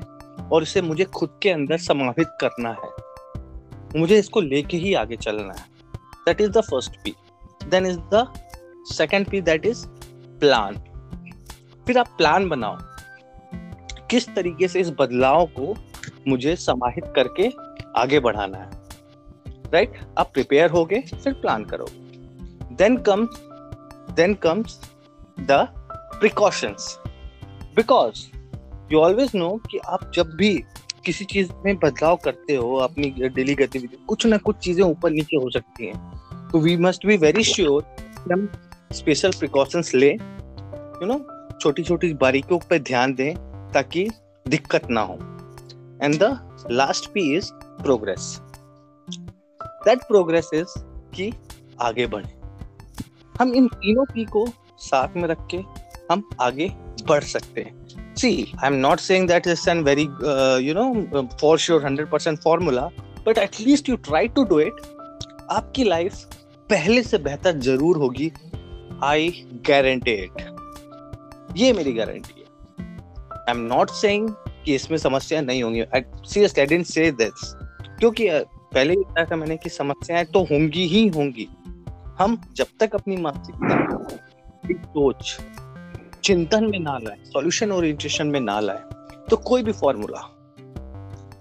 और 0.49 0.63
इसे 0.63 0.81
मुझे 0.81 1.03
खुद 1.03 1.37
के 1.41 1.49
अंदर 1.49 1.77
समाहित 1.77 2.27
करना 2.41 2.69
है। 2.69 3.99
मुझे 3.99 4.17
इसको 4.19 4.41
लेके 4.41 4.77
ही 4.77 4.93
आगे 4.93 5.15
चलना 5.17 5.53
है। 5.53 5.78
That 6.29 6.41
is 6.41 6.49
the 6.49 6.61
first 6.61 6.95
P 7.03 7.15
then 7.65 7.85
is 7.85 7.97
the 8.13 8.27
second 8.87 9.29
P 9.29 9.41
that 9.41 9.65
is 9.65 9.85
plan 10.39 10.75
फिर 11.87 11.97
आप 11.97 12.07
प्लान 12.17 12.49
बनाओ। 12.49 12.77
किस 14.11 14.27
तरीके 14.35 14.67
से 14.67 14.79
इस 14.79 14.89
बदलाव 14.99 15.45
को 15.59 15.75
मुझे 16.27 16.55
समाहित 16.55 17.11
करके 17.15 17.49
आगे 17.97 18.19
बढ़ाना 18.19 18.57
है? 18.57 18.69
Right 19.73 19.89
right? 19.89 20.19
आप 20.19 20.31
प्रिपेयर 20.33 20.69
हो 20.71 20.83
गए 20.85 21.01
फिर 21.13 21.33
प्लान 21.33 21.65
करो 21.65 21.85
then 22.77 22.97
comes 22.97 23.41
then 24.15 24.33
comes 24.33 24.79
the 25.39 25.67
precautions 26.19 26.97
because 27.75 28.25
you 28.91 28.99
always 28.99 29.31
know 29.35 29.49
कि 29.71 29.77
आप 29.77 30.11
जब 30.15 30.35
भी 30.35 30.53
किसी 31.05 31.25
चीज़ 31.25 31.51
में 31.65 31.75
बदलाव 31.75 32.15
करते 32.15 32.55
हो, 32.55 32.75
अपनी 32.75 33.29
डेली 33.29 33.55
गतिविधि, 33.55 33.97
कुछ 34.07 34.25
ना 34.25 34.37
कुछ 34.37 34.55
चीज़ें 34.55 34.83
ऊपर 34.85 35.11
नीचे 35.11 35.37
हो 35.37 35.49
सकती 35.49 35.87
हैं। 35.87 36.18
तो 36.51 36.59
we 36.59 36.75
must 36.77 37.05
be 37.05 37.15
very 37.17 37.43
sure 37.43 37.83
हम 38.31 38.47
स्पेशल 38.93 39.31
प्रिकॉशंस 39.31 39.93
लें 39.95 40.13
यू 40.13 41.05
नो 41.07 41.17
छोटी 41.62 41.83
छोटी 41.83 42.13
बारीकियों 42.13 42.59
पर 42.69 42.79
ध्यान 42.79 43.13
दें 43.15 43.35
ताकि 43.73 44.07
दिक्कत 44.47 44.89
ना 44.89 45.01
हो। 45.01 45.13
And 46.03 46.15
the 46.23 46.67
last 46.71 47.09
P 47.13 47.35
is 47.38 47.51
progress 47.83 48.38
that 49.85 50.03
progress 50.03 50.49
is 50.53 50.73
कि 51.15 51.31
आगे 51.81 52.07
बढ़े। 52.07 52.33
हम 53.39 53.53
इन 53.55 53.67
तीनों 53.67 54.05
पी 54.05 54.25
को 54.25 54.47
साथ 54.79 55.15
में 55.17 55.27
रख 55.27 55.47
के 55.53 55.57
हम 56.12 56.23
आगे 56.41 56.71
बढ़ 57.07 57.23
सकते 57.23 57.62
हैं। 57.62 57.77
See 58.15 58.38
i'm 58.65 58.81
not 58.85 59.01
saying 59.03 59.27
that 59.27 59.45
it's 59.51 59.67
an 59.73 59.83
very 59.83 60.05
uh, 60.31 60.57
you 60.67 60.73
know 60.79 60.88
for 61.41 61.53
sure 61.65 61.79
100% 61.89 62.41
formula 62.47 62.89
but 63.27 63.38
at 63.45 63.59
least 63.67 63.91
you 63.91 63.97
try 64.09 64.25
to 64.39 64.45
do 64.53 64.59
it. 64.65 64.81
आपकी 65.51 65.83
लाइफ 65.83 66.38
पहले 66.69 67.01
से 67.03 67.17
बेहतर 67.17 67.58
ज़रूर 67.60 67.97
होगी 67.97 68.32
आई 69.03 69.29
गारंटी 69.67 70.12
इट 70.13 70.41
ये 71.58 71.71
मेरी 71.73 71.93
गारंटी 71.93 72.34
है। 72.39 72.45
आई 73.32 73.51
एम 73.51 73.65
नॉट 73.65 73.89
सेइंग 73.91 74.29
कि 74.65 74.75
इसमें 74.75 74.97
समस्याएँ 74.97 75.43
नहीं 75.45 75.63
होंगी। 75.63 75.84
Seriously 75.84 76.62
I 76.62 76.67
didn't 76.67 76.86
say 76.86 77.12
this 77.12 77.53
क्योंकि 77.99 78.29
पहले 78.73 78.93
ही 78.93 78.99
बताया 78.99 79.25
था 79.25 79.36
मैंने 79.36 79.58
कि 79.58 79.69
समस्याएँ 79.69 80.25
तो 80.25 80.43
होंगी 80.43 80.86
ही 80.88 81.08
होंगी। 81.08 81.47
हम 82.19 82.41
जब 82.55 82.67
तक 82.79 82.95
अपनी 82.95 83.17
मानसिकता 83.17 83.77
सोच, 84.73 85.38
चिंतन 86.23 86.65
में 86.65 86.79
ना 86.79 86.97
लाए 86.97 87.23
सॉल्यूशन 87.25 87.71
ओरिएंटेशन 87.71 88.27
में 88.27 88.39
ना 88.39 88.60
लाए 88.60 88.82
तो 89.29 89.38
कोई 89.38 89.63
भी 89.63 89.71
फॉर्मूला 89.71 90.19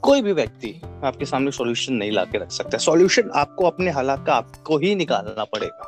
कोई 0.09 0.23
भी 0.23 0.33
व्यक्ति 0.33 0.81
आपके 1.05 1.25
सामने 1.25 1.51
सॉल्यूशन 1.51 1.95
नहीं 1.95 2.13
ला 2.13 2.25
के 2.25 2.39
रख 2.39 2.51
सकता। 2.51 2.79
सॉल्यूशन 2.79 3.31
आपको 3.37 3.65
अपने 3.65 3.91
हालात 3.91 4.25
का 4.27 4.35
आपको 4.35 4.79
ही 4.79 4.95
निकालना 4.95 5.45
पड़ेगा। 5.45 5.85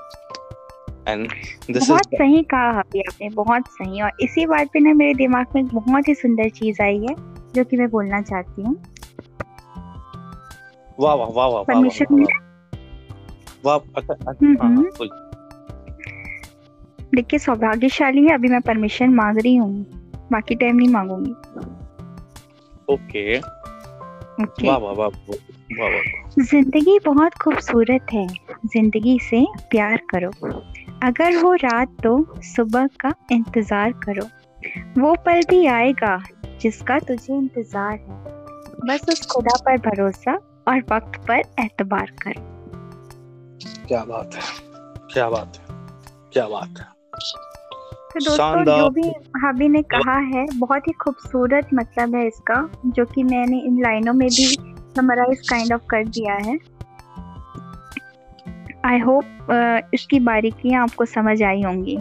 एंड 1.08 1.28
दिस 1.70 1.88
बहुत 1.88 2.12
इज़ 2.12 2.18
सही 2.18 2.42
कहा 2.42 2.80
अभी 2.80 3.00
आपने 3.00 3.28
बहुत 3.28 3.68
सही। 3.68 4.02
और 4.02 4.10
इसी 4.20 4.46
बात 4.46 4.68
पे 4.72 4.80
ना 4.80 4.92
मेरे 4.94 5.14
दिमाग 5.14 5.46
में 5.54 5.62
एक 5.62 5.68
बहुत 5.74 6.08
ही 6.08 6.14
सुंदर 6.14 6.48
चीज़ 6.48 6.82
आई 6.82 6.98
है 6.98 7.14
जो 7.54 7.64
कि 7.64 7.76
मैं 7.76 7.88
बोलना 7.90 8.20
चाहती 8.22 8.62
हूँ। 8.62 8.74
वाह 11.00 11.14
वाह 11.14 11.28
वाह 11.28 11.46
वाह 11.46 11.62
परमिशन 11.62 12.24
वाह 13.64 13.76
वाह। 13.76 13.76
अच्छा, 13.96 14.14
अच्छा, 14.14 14.30
हम्म, 14.30 14.56
हाँ, 14.62 14.68
हाँ, 14.68 14.76
हम्म। 14.76 15.08
देखिए 17.14 17.38
सौभाग्यशाली 17.38 18.24
है 18.24 18.34
अभी 18.34 18.48
मैं 18.48 18.60
परमिशन 18.60 19.14
मांग 19.14 19.38
रही 19.38 19.56
हूँ। 19.56 19.70
बाकी 20.32 20.54
टाइम 20.54 20.76
नहीं 20.76 20.88
मांगूँगी। 20.88 21.32
ओके 22.92 23.38
ओके 23.38 23.59
वाह 24.40 24.76
वाह 24.76 24.92
वाह 24.92 25.08
वाह 25.78 25.88
वाह। 25.88 26.42
ज़िंदगी 26.42 26.98
बहुत 26.98 27.34
खूबसूरत 27.34 28.12
है। 28.12 28.26
ज़िंदगी 28.66 29.18
से 29.22 29.44
प्यार 29.70 30.00
करो। 30.10 30.30
अगर 31.02 31.36
हो 31.36 31.54
रात 31.54 31.96
तो 32.02 32.12
सुबह 32.44 32.86
का 33.00 33.12
इंतज़ार 33.32 33.92
करो। 34.06 34.26
वो 35.00 35.14
पल 35.26 35.40
भी 35.50 35.64
आएगा 35.66 36.16
जिसका 36.60 36.98
तुझे 36.98 37.34
इंतज़ार 37.34 37.92
है। 37.92 38.18
बस 38.86 39.06
उस 39.08 39.26
खुदा 39.26 39.56
पर 39.66 39.76
भरोसा 39.88 40.34
और 40.68 40.82
वक्त 40.92 41.20
पर 41.28 41.42
एतबार 41.60 42.10
कर। 42.22 42.34
क्या 43.88 44.04
बात 44.04 44.34
है। 44.34 44.42
क्या 45.12 45.28
बात 45.28 45.56
है। 45.56 45.78
क्या 46.32 46.48
बात 46.48 46.78
है। 46.78 47.49
तो 48.10 48.20
दोस्तों। 48.20 48.64
जो 48.66 48.88
भी 48.90 49.08
हाबी 49.36 49.68
ने 49.68 49.82
कहा 49.92 50.16
है 50.28 50.44
बहुत 50.54 50.88
ही 50.88 50.92
खूबसूरत 51.02 51.68
मतलब 51.74 52.14
है 52.16 52.26
इसका 52.26 52.56
जो 52.86 53.04
कि 53.04 53.22
मैंने 53.24 53.60
इन 53.60 53.80
लाइनों 53.82 54.12
में 54.12 54.28
भी 54.28 54.46
समराइज 54.96 55.48
काइंड 55.48 55.72
ऑफ़ 55.72 55.82
कर 55.90 56.04
दिया 56.08 56.34
है। 56.46 56.58
आई 58.86 58.98
होप 59.00 59.90
इसकी 59.94 60.20
बारीकियाँ 60.20 60.82
आपको 60.82 61.04
समझ 61.06 61.42
आई 61.42 61.62
होंगी। 61.62 61.96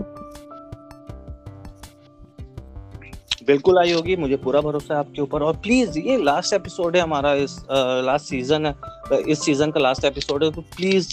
बिल्कुल 3.47 3.77
आई 3.79 3.91
होगी 3.91 4.15
मुझे 4.15 4.35
पूरा 4.37 4.61
भरोसा 4.61 4.93
है 4.93 4.99
आपके 4.99 5.21
ऊपर। 5.21 5.43
और 5.43 5.55
प्लीज़ 5.57 5.97
ये 5.99 6.17
लास्ट 6.23 6.53
एपिसोड 6.53 6.95
है 6.95 7.01
हमारा 7.01 7.33
इस 7.35 7.57
लास्ट 8.05 8.25
सीज़न 8.25 8.65
है 8.65 8.75
इस 9.21 9.45
सीज़न 9.45 9.71
का 9.71 9.79
लास्ट 9.79 10.05
एपिसोड 10.05 10.43
है 10.43 10.51
तो 10.51 10.61
प्लीज़ 10.75 11.07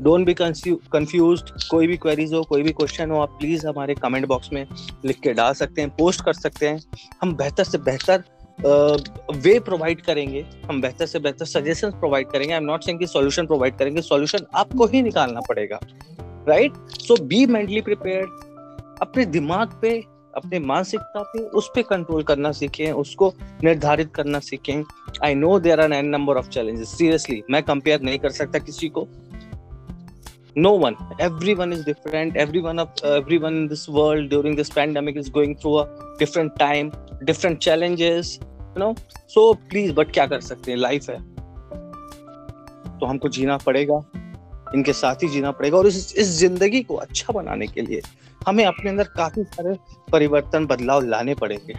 डोंट 0.00 0.26
बी 0.26 0.34
कंफ्यूज 0.34 1.42
कोई 1.70 1.86
भी 1.86 1.96
क्वेरीज 1.96 2.32
हो, 2.34 2.42
कोई 2.42 2.62
भी 2.62 2.72
क्वेश्चन 2.72 3.10
हो, 3.10 3.20
आप 3.20 3.36
प्लीज़ 3.40 3.66
हमारे 3.66 3.94
कमेंट 3.94 4.26
बॉक्स 4.26 4.52
में 4.52 4.66
लिख 5.04 5.20
के 5.20 5.32
डाल 5.32 5.52
सकते 5.54 5.80
हैं 5.80 5.90
पोस्ट 5.96 6.24
कर 6.24 6.32
सकते 6.34 6.68
हैं। 6.68 6.80
हम 7.22 7.34
बेहतर 7.36 7.64
से 7.64 7.78
बेहतर 7.80 8.22
वे 9.34 9.58
प्रोवाइड 9.60 10.00
करेंगे। 10.02 10.44
हम 10.64 10.80
बेहतर 10.80 11.06
से 11.06 11.18
बेहतर 11.18 11.44
सजेशन 11.46 11.90
प्रोवाइड 11.90 12.30
करेंगे। 12.30 12.52
आई 12.52 12.58
एम 12.58 12.64
नॉट 12.64 12.84
सेइंग 12.84 12.98
कि 12.98 13.06
सॉल्यूशन 13.06 13.46
प्रोवाइड 13.46 13.76
करेंगे। 13.76 14.02
सॉल्यूशन 14.02 14.46
आपको 14.54 14.86
ही 14.86 15.02
निकालना 15.02 15.40
पड़ेगा। 15.48 15.80
Right 16.48 16.72
so 17.00 17.16
be 17.24 17.44
mentally 17.46 17.80
prepared 17.80 18.98
अपने 19.02 19.24
दिमाग 19.26 19.78
पे, 19.82 19.90
अपने 20.34 20.58
मानसिकता 20.60 21.22
पे, 21.22 21.38
उस 21.38 21.70
पे 21.74 21.82
कंट्रोल 21.82 22.22
करना 22.22 22.52
सीखें, 22.52 22.92
उसको 22.92 23.32
निर्धारित 23.64 24.14
करना 24.14 24.38
सीखें। 24.40 24.82
I 25.24 25.34
know 25.34 25.58
there 25.60 25.80
are 25.80 25.92
an 25.92 26.06
number 26.06 26.36
of 26.36 26.48
challenges 26.48 26.88
seriously 26.88 27.42
मैं 27.50 27.62
कंपेयर 27.62 28.00
नहीं 28.00 28.18
कर 28.18 28.30
सकता 28.32 28.58
किसी 28.58 28.88
को। 28.88 29.06
No 30.56 30.72
one 30.72 30.96
everyone 31.18 31.72
is 31.72 31.84
different 31.84 32.36
everyone 32.36 32.78
of 32.78 32.88
uh, 33.02 33.12
everyone 33.12 33.54
in 33.54 33.68
this 33.68 33.88
world 33.88 34.28
during 34.28 34.54
this 34.54 34.68
pandemic 34.68 35.16
is 35.16 35.30
going 35.30 35.56
through 35.56 35.78
a 35.78 35.88
different 36.18 36.58
time 36.58 36.92
different 37.24 37.58
challenges 37.58 38.38
you 38.74 38.80
know 38.80 38.94
so 39.26 39.54
please 39.70 39.92
but 39.92 40.12
क्या 40.12 40.26
कर 40.26 40.40
सकते 40.40 40.70
हैं 40.70 40.78
लाइफ 40.78 41.08
है 41.10 41.18
तो 42.98 43.06
हमको 43.06 43.28
जीना 43.28 43.56
पड़ेगा 43.56 44.02
इनके 44.74 44.92
साथ 44.92 45.22
ही 45.22 45.28
जीना 45.28 45.50
पड़ेगा 45.50 45.78
और 45.78 45.86
इस 45.86 46.14
इस 46.16 46.28
ज़िंदगी 46.38 46.82
को 46.82 46.96
अच्छा 46.96 47.32
बनाने 47.32 47.66
के 47.66 47.82
लिए 47.82 48.02
हमें 48.46 48.64
अपने 48.64 48.90
अंदर 48.90 49.04
काफ़ी 49.16 49.44
सारे 49.44 49.76
परिवर्तन 50.12 50.66
बदलाव 50.66 51.00
लाने 51.06 51.34
पड़ेंगे 51.34 51.74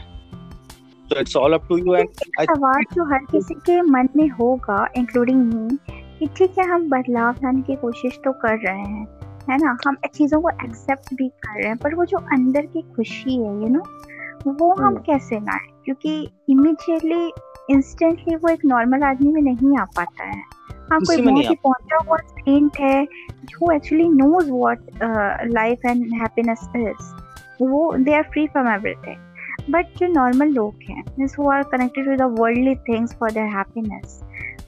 तो 1.09 1.19
it's 1.19 1.35
all 1.37 1.53
up 1.53 1.67
to 1.69 1.77
you 1.77 1.95
and 1.95 2.09
सवाल 2.41 2.83
जो 2.93 3.05
हर 3.13 3.25
किसी 3.31 3.53
के 3.65 3.81
मन 3.81 4.09
में 4.15 4.27
होगा 4.29 4.87
इंक्लूडिंग 4.97 5.53
मी 5.53 5.77
कि 6.23 6.29
ठीक 6.37 6.57
है 6.59 6.65
हम 6.67 6.89
बदलाव 6.89 7.35
लाने 7.43 7.61
की 7.61 7.75
कोशिश 7.75 8.17
तो 8.25 8.31
कर 8.31 8.57
रहे 8.57 8.81
हैं 8.81 9.07
है 9.49 9.57
ना? 9.57 9.77
हम 9.87 9.95
चीज़ों 10.15 10.41
को 10.41 10.49
एक्सेप्ट 10.49 11.13
भी 11.13 11.27
कर 11.27 11.59
रहे 11.59 11.67
हैं 11.67 11.77
पर 11.77 11.95
वो 11.95 12.05
जो 12.05 12.17
अंदर 12.17 12.65
की 12.65 12.81
खुशी 12.81 13.35
है 13.35 13.53
यू 13.63 13.67
नो 13.69 14.51
वो 14.51 14.73
हम 14.73 14.95
कैसे 14.95 15.39
लाए? 15.39 15.67
क्योंकि 15.85 16.13
इमिजिएटली 16.49 17.31
इंस्टेंटली 17.69 18.35
वो 18.35 18.49
एक 18.49 18.65
नॉर्मल 18.65 19.03
आदमी 19.03 19.31
में 19.33 19.41
नहीं 19.41 19.77
आ 19.77 19.83
पाता 19.83 20.23
है। 20.23 20.41
हाँ 20.91 20.99
कोई 20.99 21.21
बहुत 21.21 21.49
ही 21.49 21.55
पहुँचा 21.55 21.97
हुआ 22.07 22.17
सेंट 22.17 22.79
है 22.79 23.05
uh, 23.05 23.11
जो 23.45 23.71
actually 23.71 24.09
knows 24.09 24.51
what 24.51 24.79
life 25.53 25.85
and 25.85 26.05
happiness 26.21 26.67
is 26.75 27.65
वो 27.65 27.95
they 27.97 28.15
are 28.15 28.23
free 28.23 28.47
from 28.47 28.67
everything 28.67 29.71
but 29.71 29.85
जो 29.97 30.07
नॉर्मल 30.07 30.47
लोग 30.47 30.73
हैं 30.89 31.03
means 31.19 31.39
who 31.39 31.49
are 31.49 31.63
connected 31.63 32.09
with 32.09 32.19
the 32.19 32.35
worldly 32.39 32.75
things 32.75 33.15
for 33.15 33.31
their 33.31 33.43
happiness 33.43 34.19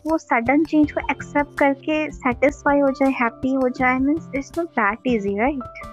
वो 0.08 0.18
सडन 0.18 0.64
चेंज 0.64 0.92
को 0.92 1.02
एक्सेप्ट 1.12 1.58
करके 1.60 2.00
सेटिस्फाई 2.12 2.80
हो 2.80 2.90
जाए 3.00 3.12
हैप्पी 3.22 3.54
हो 3.54 3.70
जाए 3.80 4.00
means 4.00 4.30
it's 4.36 4.52
not 4.58 4.68
that 4.80 5.08
easy 5.16 5.38
right 5.40 5.84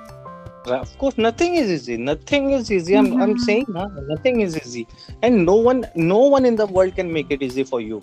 of 0.73 0.91
course 0.99 1.17
nothing 1.19 1.55
is 1.55 1.71
easy 1.75 1.95
nothing 1.99 2.45
is 2.51 2.69
easy 2.71 2.97
i'm, 2.97 3.07
mm-hmm. 3.07 3.23
I'm 3.23 3.39
saying 3.39 3.65
huh? 3.77 3.87
nothing 4.11 4.43
is 4.43 4.57
easy 4.59 4.87
and 5.23 5.45
no 5.45 5.57
one 5.57 5.81
no 5.97 6.19
one 6.35 6.47
in 6.51 6.59
the 6.61 6.67
world 6.67 6.95
can 6.95 7.11
make 7.13 7.33
it 7.33 7.43
easy 7.43 7.65
for 7.65 7.81
you 7.81 7.99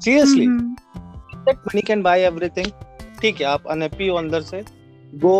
seriously 0.00 0.48
mm-hmm. 0.48 1.44
that 1.44 1.68
money 1.68 1.84
can 1.92 2.02
buy 2.02 2.16
everything 2.30 2.72
ठीक 3.20 3.40
है 3.40 3.46
आप 3.46 3.66
unhappy 3.70 4.06
हो 4.06 4.16
अंदर 4.16 4.40
से 4.42 4.62
गो 5.22 5.36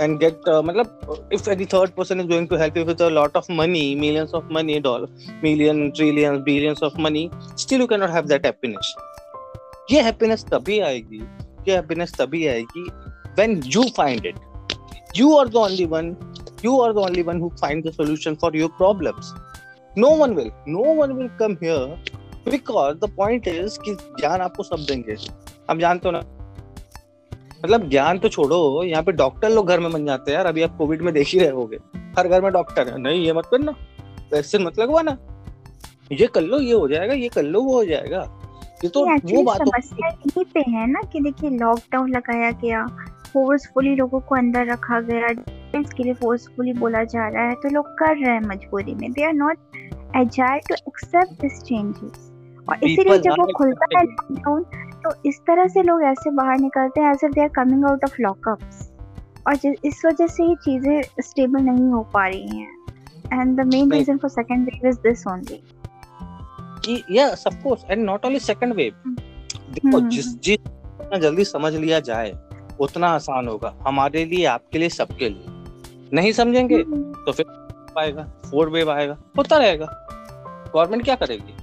and 0.00 0.18
get 0.18 0.48
मतलब 0.64 1.28
if 1.32 1.50
any 1.50 1.64
third 1.74 1.90
person 1.96 2.20
is 2.20 2.26
going 2.28 2.48
to 2.48 2.56
help 2.56 2.76
you 2.76 2.84
with 2.84 3.02
a 3.02 3.08
lot 3.08 3.36
of 3.36 3.50
money 3.52 3.94
millions 4.00 4.32
of 4.34 4.52
money 4.52 4.78
dollar 4.80 5.38
million 5.44 5.90
trillions 5.90 6.40
billions 6.44 6.82
of 6.82 7.00
money 7.00 7.28
still 7.58 7.80
you 7.80 7.86
can 7.86 8.00
not 8.00 8.10
have 8.10 8.26
that 8.26 8.46
happiness 8.46 8.94
ये 9.90 10.00
happiness 10.02 10.44
तभी 10.44 10.80
आएगी, 10.80 11.22
ये 11.68 11.74
happiness 11.74 12.12
तभी 12.18 12.46
आएगी 12.46 12.82
when 13.36 13.62
you 13.66 13.82
find 13.96 14.26
it 14.26 14.38
you 15.16 15.28
are 15.28 15.48
the 15.48 15.60
only 15.60 15.86
one, 15.92 16.10
you 16.64 16.74
are 16.82 16.92
the 16.96 17.04
only 17.06 17.24
one 17.28 17.40
who 17.40 17.50
find 17.62 17.84
the 17.84 17.92
solution 17.92 18.36
for 18.36 18.50
your 18.56 18.68
problems. 18.68 19.32
No 19.98 20.10
one 20.22 20.34
will, 20.34 20.50
no 20.68 20.96
one 20.98 21.14
will 21.18 21.30
come 21.38 21.56
here 21.62 21.96
because 22.46 22.98
the 22.98 23.08
point 23.16 23.46
is 23.46 23.78
कि 23.78 23.94
ज्ञान 23.94 24.40
आपको 24.40 24.62
सब 24.62 24.76
देंगे। 24.76 25.16
हम 25.70 25.78
जानते 25.78 26.08
हो 26.08 26.12
ना? 26.12 26.20
मतलब 27.64 27.88
ज्ञान 27.88 28.18
तो 28.18 28.28
छोड़ो, 28.28 28.84
यहाँ 28.84 29.02
पे 29.02 29.12
डॉक्टर 29.12 29.50
लोग 29.50 29.68
घर 29.68 29.80
में 29.80 29.92
बन 29.92 30.06
जाते 30.06 30.30
हैं 30.30 30.36
यार, 30.38 30.46
अभी 30.46 30.62
आप 30.62 30.76
कोविड 30.76 31.02
में 31.02 31.14
देख 31.14 31.28
ही 31.28 31.38
रहे 31.38 31.48
होगे। 31.48 31.76
हर 32.18 32.28
घर 32.28 32.42
में 32.42 32.52
डॉक्टर 32.52 32.88
है। 32.88 32.98
नहीं, 32.98 33.26
ये 33.26 33.32
मत 33.32 33.46
करना। 33.46 33.72
वैक्सीन 34.32 34.62
मत 34.62 34.78
लगवाना। 34.78 35.18
ये 36.12 36.26
कर 36.26 36.40
लो, 36.40 36.60
ये 36.60 36.72
हो 36.72 36.88
जाएगा, 36.88 37.14
ये 37.14 37.28
कर 37.28 37.42
लो, 37.42 37.62
वो 37.62 37.74
हो 37.74 37.84
जाएगा। 37.84 38.39
ये 38.84 38.88
तो 38.88 39.00
वो 39.04 39.42
बात 39.42 39.58
समस्या 39.58 40.08
यही 40.08 40.44
पे 40.54 40.60
है 40.70 40.86
ना 40.90 41.00
कि 41.12 41.20
देखिए 41.20 41.50
लॉकडाउन 41.50 42.10
लगाया 42.10 42.50
गया 42.50 42.86
फोर्सफुली 43.32 43.94
लोगों 43.94 44.20
को 44.20 44.34
अंदर 44.34 44.66
रखा 44.66 45.00
गया 45.00 45.32
के 45.74 46.02
लिए 46.02 46.14
फोर्सफुली 46.14 46.72
बोला 46.72 47.02
जा 47.04 47.28
रहा 47.28 47.42
है 47.42 47.54
तो 47.54 47.68
लोग 47.68 47.86
कर 47.98 48.16
रहे 48.16 48.32
हैं 48.32 48.40
मजबूरी 48.40 48.94
में। 48.94 49.12
They 49.12 49.24
are 49.24 49.32
not 49.32 49.58
agile 50.16 50.60
to 50.68 50.74
accept 50.74 51.40
this 51.40 51.60
changes 51.62 52.30
और 52.68 52.84
इसीलिए 52.84 53.18
जब 53.18 53.32
वो 53.40 53.46
खुलता 53.56 53.86
है 53.98 54.04
लॉकडाउन 54.04 54.62
तो 55.04 55.12
इस 55.28 55.38
तरह 55.40 55.66
से 55.66 55.82
लोग 55.82 56.02
ऐसे 56.02 56.30
बाहर 56.30 56.58
निकलते 56.58 57.00
हैं 57.00 57.10
as 57.10 57.24
if 57.24 57.32
they 57.32 57.40
are 57.40 57.48
coming 57.48 57.84
out 57.84 58.04
of 58.04 58.16
lockups 58.20 58.90
और 59.46 59.74
इस 59.84 60.02
वजह 60.06 60.26
से 60.26 60.44
ये 60.44 60.54
चीज़ें 60.54 61.02
स्टेबल 61.20 61.62
नहीं 61.62 61.88
हो 61.88 62.02
पा 62.14 62.26
रही 62.26 62.58
हैं। 62.58 63.40
And 63.40 63.56
the 63.60 63.66
main 63.66 63.92
reason 63.92 64.16
for 64.16 64.30
second 64.30 64.66
wave 64.66 64.88
is 64.88 64.98
this 64.98 65.26
only 65.26 65.62
of 67.46 67.62
course 67.62 67.84
and 67.90 68.04
not 68.04 68.24
only 68.24 68.40
second 68.40 68.74
wave 68.74 68.94
देखो 69.06 69.98
हम्म। 69.98 70.08
जिस 70.08 70.24
जिस 70.24 70.36
जितना 70.36 71.18
जल्दी 71.18 71.44
समझ 71.44 71.74
लिया 71.74 72.00
जाए 72.00 72.38
उतना 72.80 73.08
आसान 73.08 73.48
होगा। 73.48 73.76
हमारे 73.82 74.24
लिए 74.24 74.44
आपके 74.44 74.78
लिए 74.78 74.88
सबके 74.88 75.28
लिए। 75.28 75.44
नहीं 76.12 76.32
समझेंगे 76.32 76.76
हम्म। 76.76 77.12
तो 77.12 77.32
फिर 77.32 77.46
आएगा 77.98 78.22
फोर्थ 78.22 78.72
वेव 78.72 78.90
आएगा 78.90 79.18
होता 79.38 79.56
रहेगा। 79.56 80.06
गवर्नमेंट 80.74 81.04
क्या 81.04 81.14
करेगी? 81.14 81.54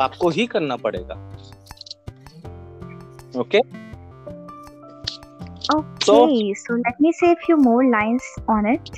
आपको 0.00 0.28
ही 0.28 0.46
करना 0.46 0.76
पड़ेगा। 0.76 1.14
Okay? 3.40 3.60
So 5.70 6.28
so 6.54 6.76
let 6.76 6.94
me 7.02 7.12
say 7.12 7.34
few 7.34 7.56
more 7.56 7.84
lines 7.84 8.34
on 8.50 8.72
it 8.72 8.90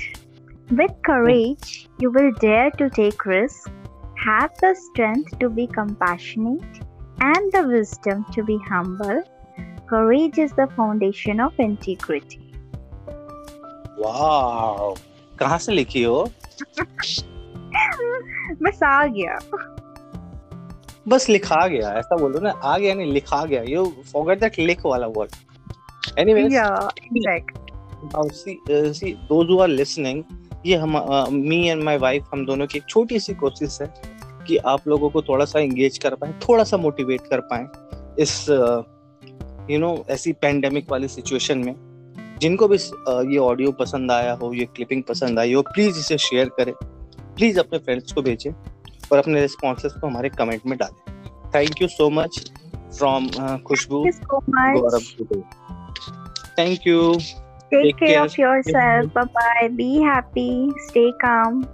with 0.73 0.91
courage 0.91 1.87
you 2.03 2.09
will 2.09 2.31
dare 2.31 2.69
to 2.69 2.87
take 2.87 3.23
risk 3.27 3.69
have 4.19 4.49
the 4.63 4.73
strength 4.73 5.23
to 5.41 5.49
be 5.49 5.65
compassionate 5.65 6.77
and 7.23 7.51
the 7.53 7.65
wisdom 7.67 8.23
to 8.35 8.43
be 8.43 8.57
humble 8.71 9.23
courage 9.93 10.39
is 10.39 10.53
the 10.53 10.65
foundation 10.65 11.41
of 11.41 11.61
integrity 11.61 12.43
wow 13.99 14.95
कहाँ 15.39 15.57
से 15.57 15.71
लिखी 15.71 16.03
हो? 16.03 16.29
बस 18.61 18.83
आ 18.83 19.05
गया। 19.05 19.37
बस 21.07 21.29
लिखा 21.29 21.67
गया 21.67 21.91
ऐसा 21.91 22.15
बोलो 22.15 22.39
ना 22.39 22.49
आ 22.49 22.77
गया 22.77 22.93
नहीं 22.93 23.11
लिखा 23.13 23.45
गया 23.45 23.63
यू 23.63 23.85
फॉरगेट 24.13 24.39
दैट 24.39 24.59
लिख 24.59 24.85
वाला 24.85 25.07
word 25.07 25.31
exactly 26.19 27.63
now 28.13 28.23
see 28.39 28.55
uh, 28.69 28.89
see 28.99 29.11
those 29.29 29.47
who 29.49 29.57
are 29.65 29.71
listening 29.79 30.21
ये 30.65 30.75
हम 30.75 30.97
मी 31.33 31.67
एंड 31.67 31.83
माय 31.83 31.97
वाइफ 31.97 32.25
हम 32.33 32.45
दोनों 32.45 32.67
की 32.67 32.77
एक 32.77 32.85
छोटी 32.89 33.19
सी 33.19 33.33
कोशिश 33.33 33.81
है 33.81 33.93
कि 34.47 34.57
आप 34.57 34.87
लोगों 34.87 35.09
को 35.09 35.21
थोड़ा 35.21 35.45
सा 35.45 35.59
एंगेज 35.59 35.97
कर 35.97 36.15
पाए 36.15 36.33
थोड़ा 36.49 36.63
सा 36.63 36.77
मोटिवेट 36.77 37.21
कर 37.21 37.39
पाए 37.39 37.65
इस 38.21 38.45
uh, 38.49 38.83
यू 39.71 39.79
नो 39.79 40.05
ऐसी 40.09 40.33
पैंडेमिक 40.33 40.91
वाली 40.91 41.07
सिचुएशन 41.07 41.57
में। 41.57 41.75
जिनको 42.41 42.67
भी 42.67 42.77
ये 43.33 43.37
ऑडियो 43.37 43.71
पसंद 43.71 44.11
आया 44.11 44.33
हो 44.33 44.53
ये 44.53 44.65
क्लिपिंग 44.65 45.03
पसंद 45.03 45.39
आई 45.39 45.53
हो 45.53 45.61
प्लीज़ 45.61 45.99
इसे 45.99 46.17
शेयर 46.17 46.49
करें। 46.49 46.73
प्लीज़ 47.35 47.59
अपने 47.59 47.79
फ्रेंड्स 47.79 48.11
को 48.11 48.21
भेजें। 48.21 48.51
और 49.11 49.17
अपने 49.17 49.41
रिस्पॉन्सेज 49.41 49.93
को 49.93 50.07
हमारे 50.07 50.29
कमेंट 50.29 50.65
में 50.65 50.77
डालें 50.77 51.01
thank 51.55 51.81
you 51.81 51.87
so 51.87 52.09
much 52.09 52.51
from 52.97 53.27
Khushboo 53.67 54.05
Gaurav 54.29 55.43
thank 56.59 56.87
you 56.87 57.13
Take, 57.71 57.83
Take 57.85 57.97
care, 57.99 58.07
care 58.07 58.25
of 58.25 58.37
yourself. 58.37 59.13
Bye 59.13 59.23
bye. 59.37 59.67
Be 59.77 59.87
happy. 60.01 60.71
Stay 60.83 61.11
calm. 61.21 61.67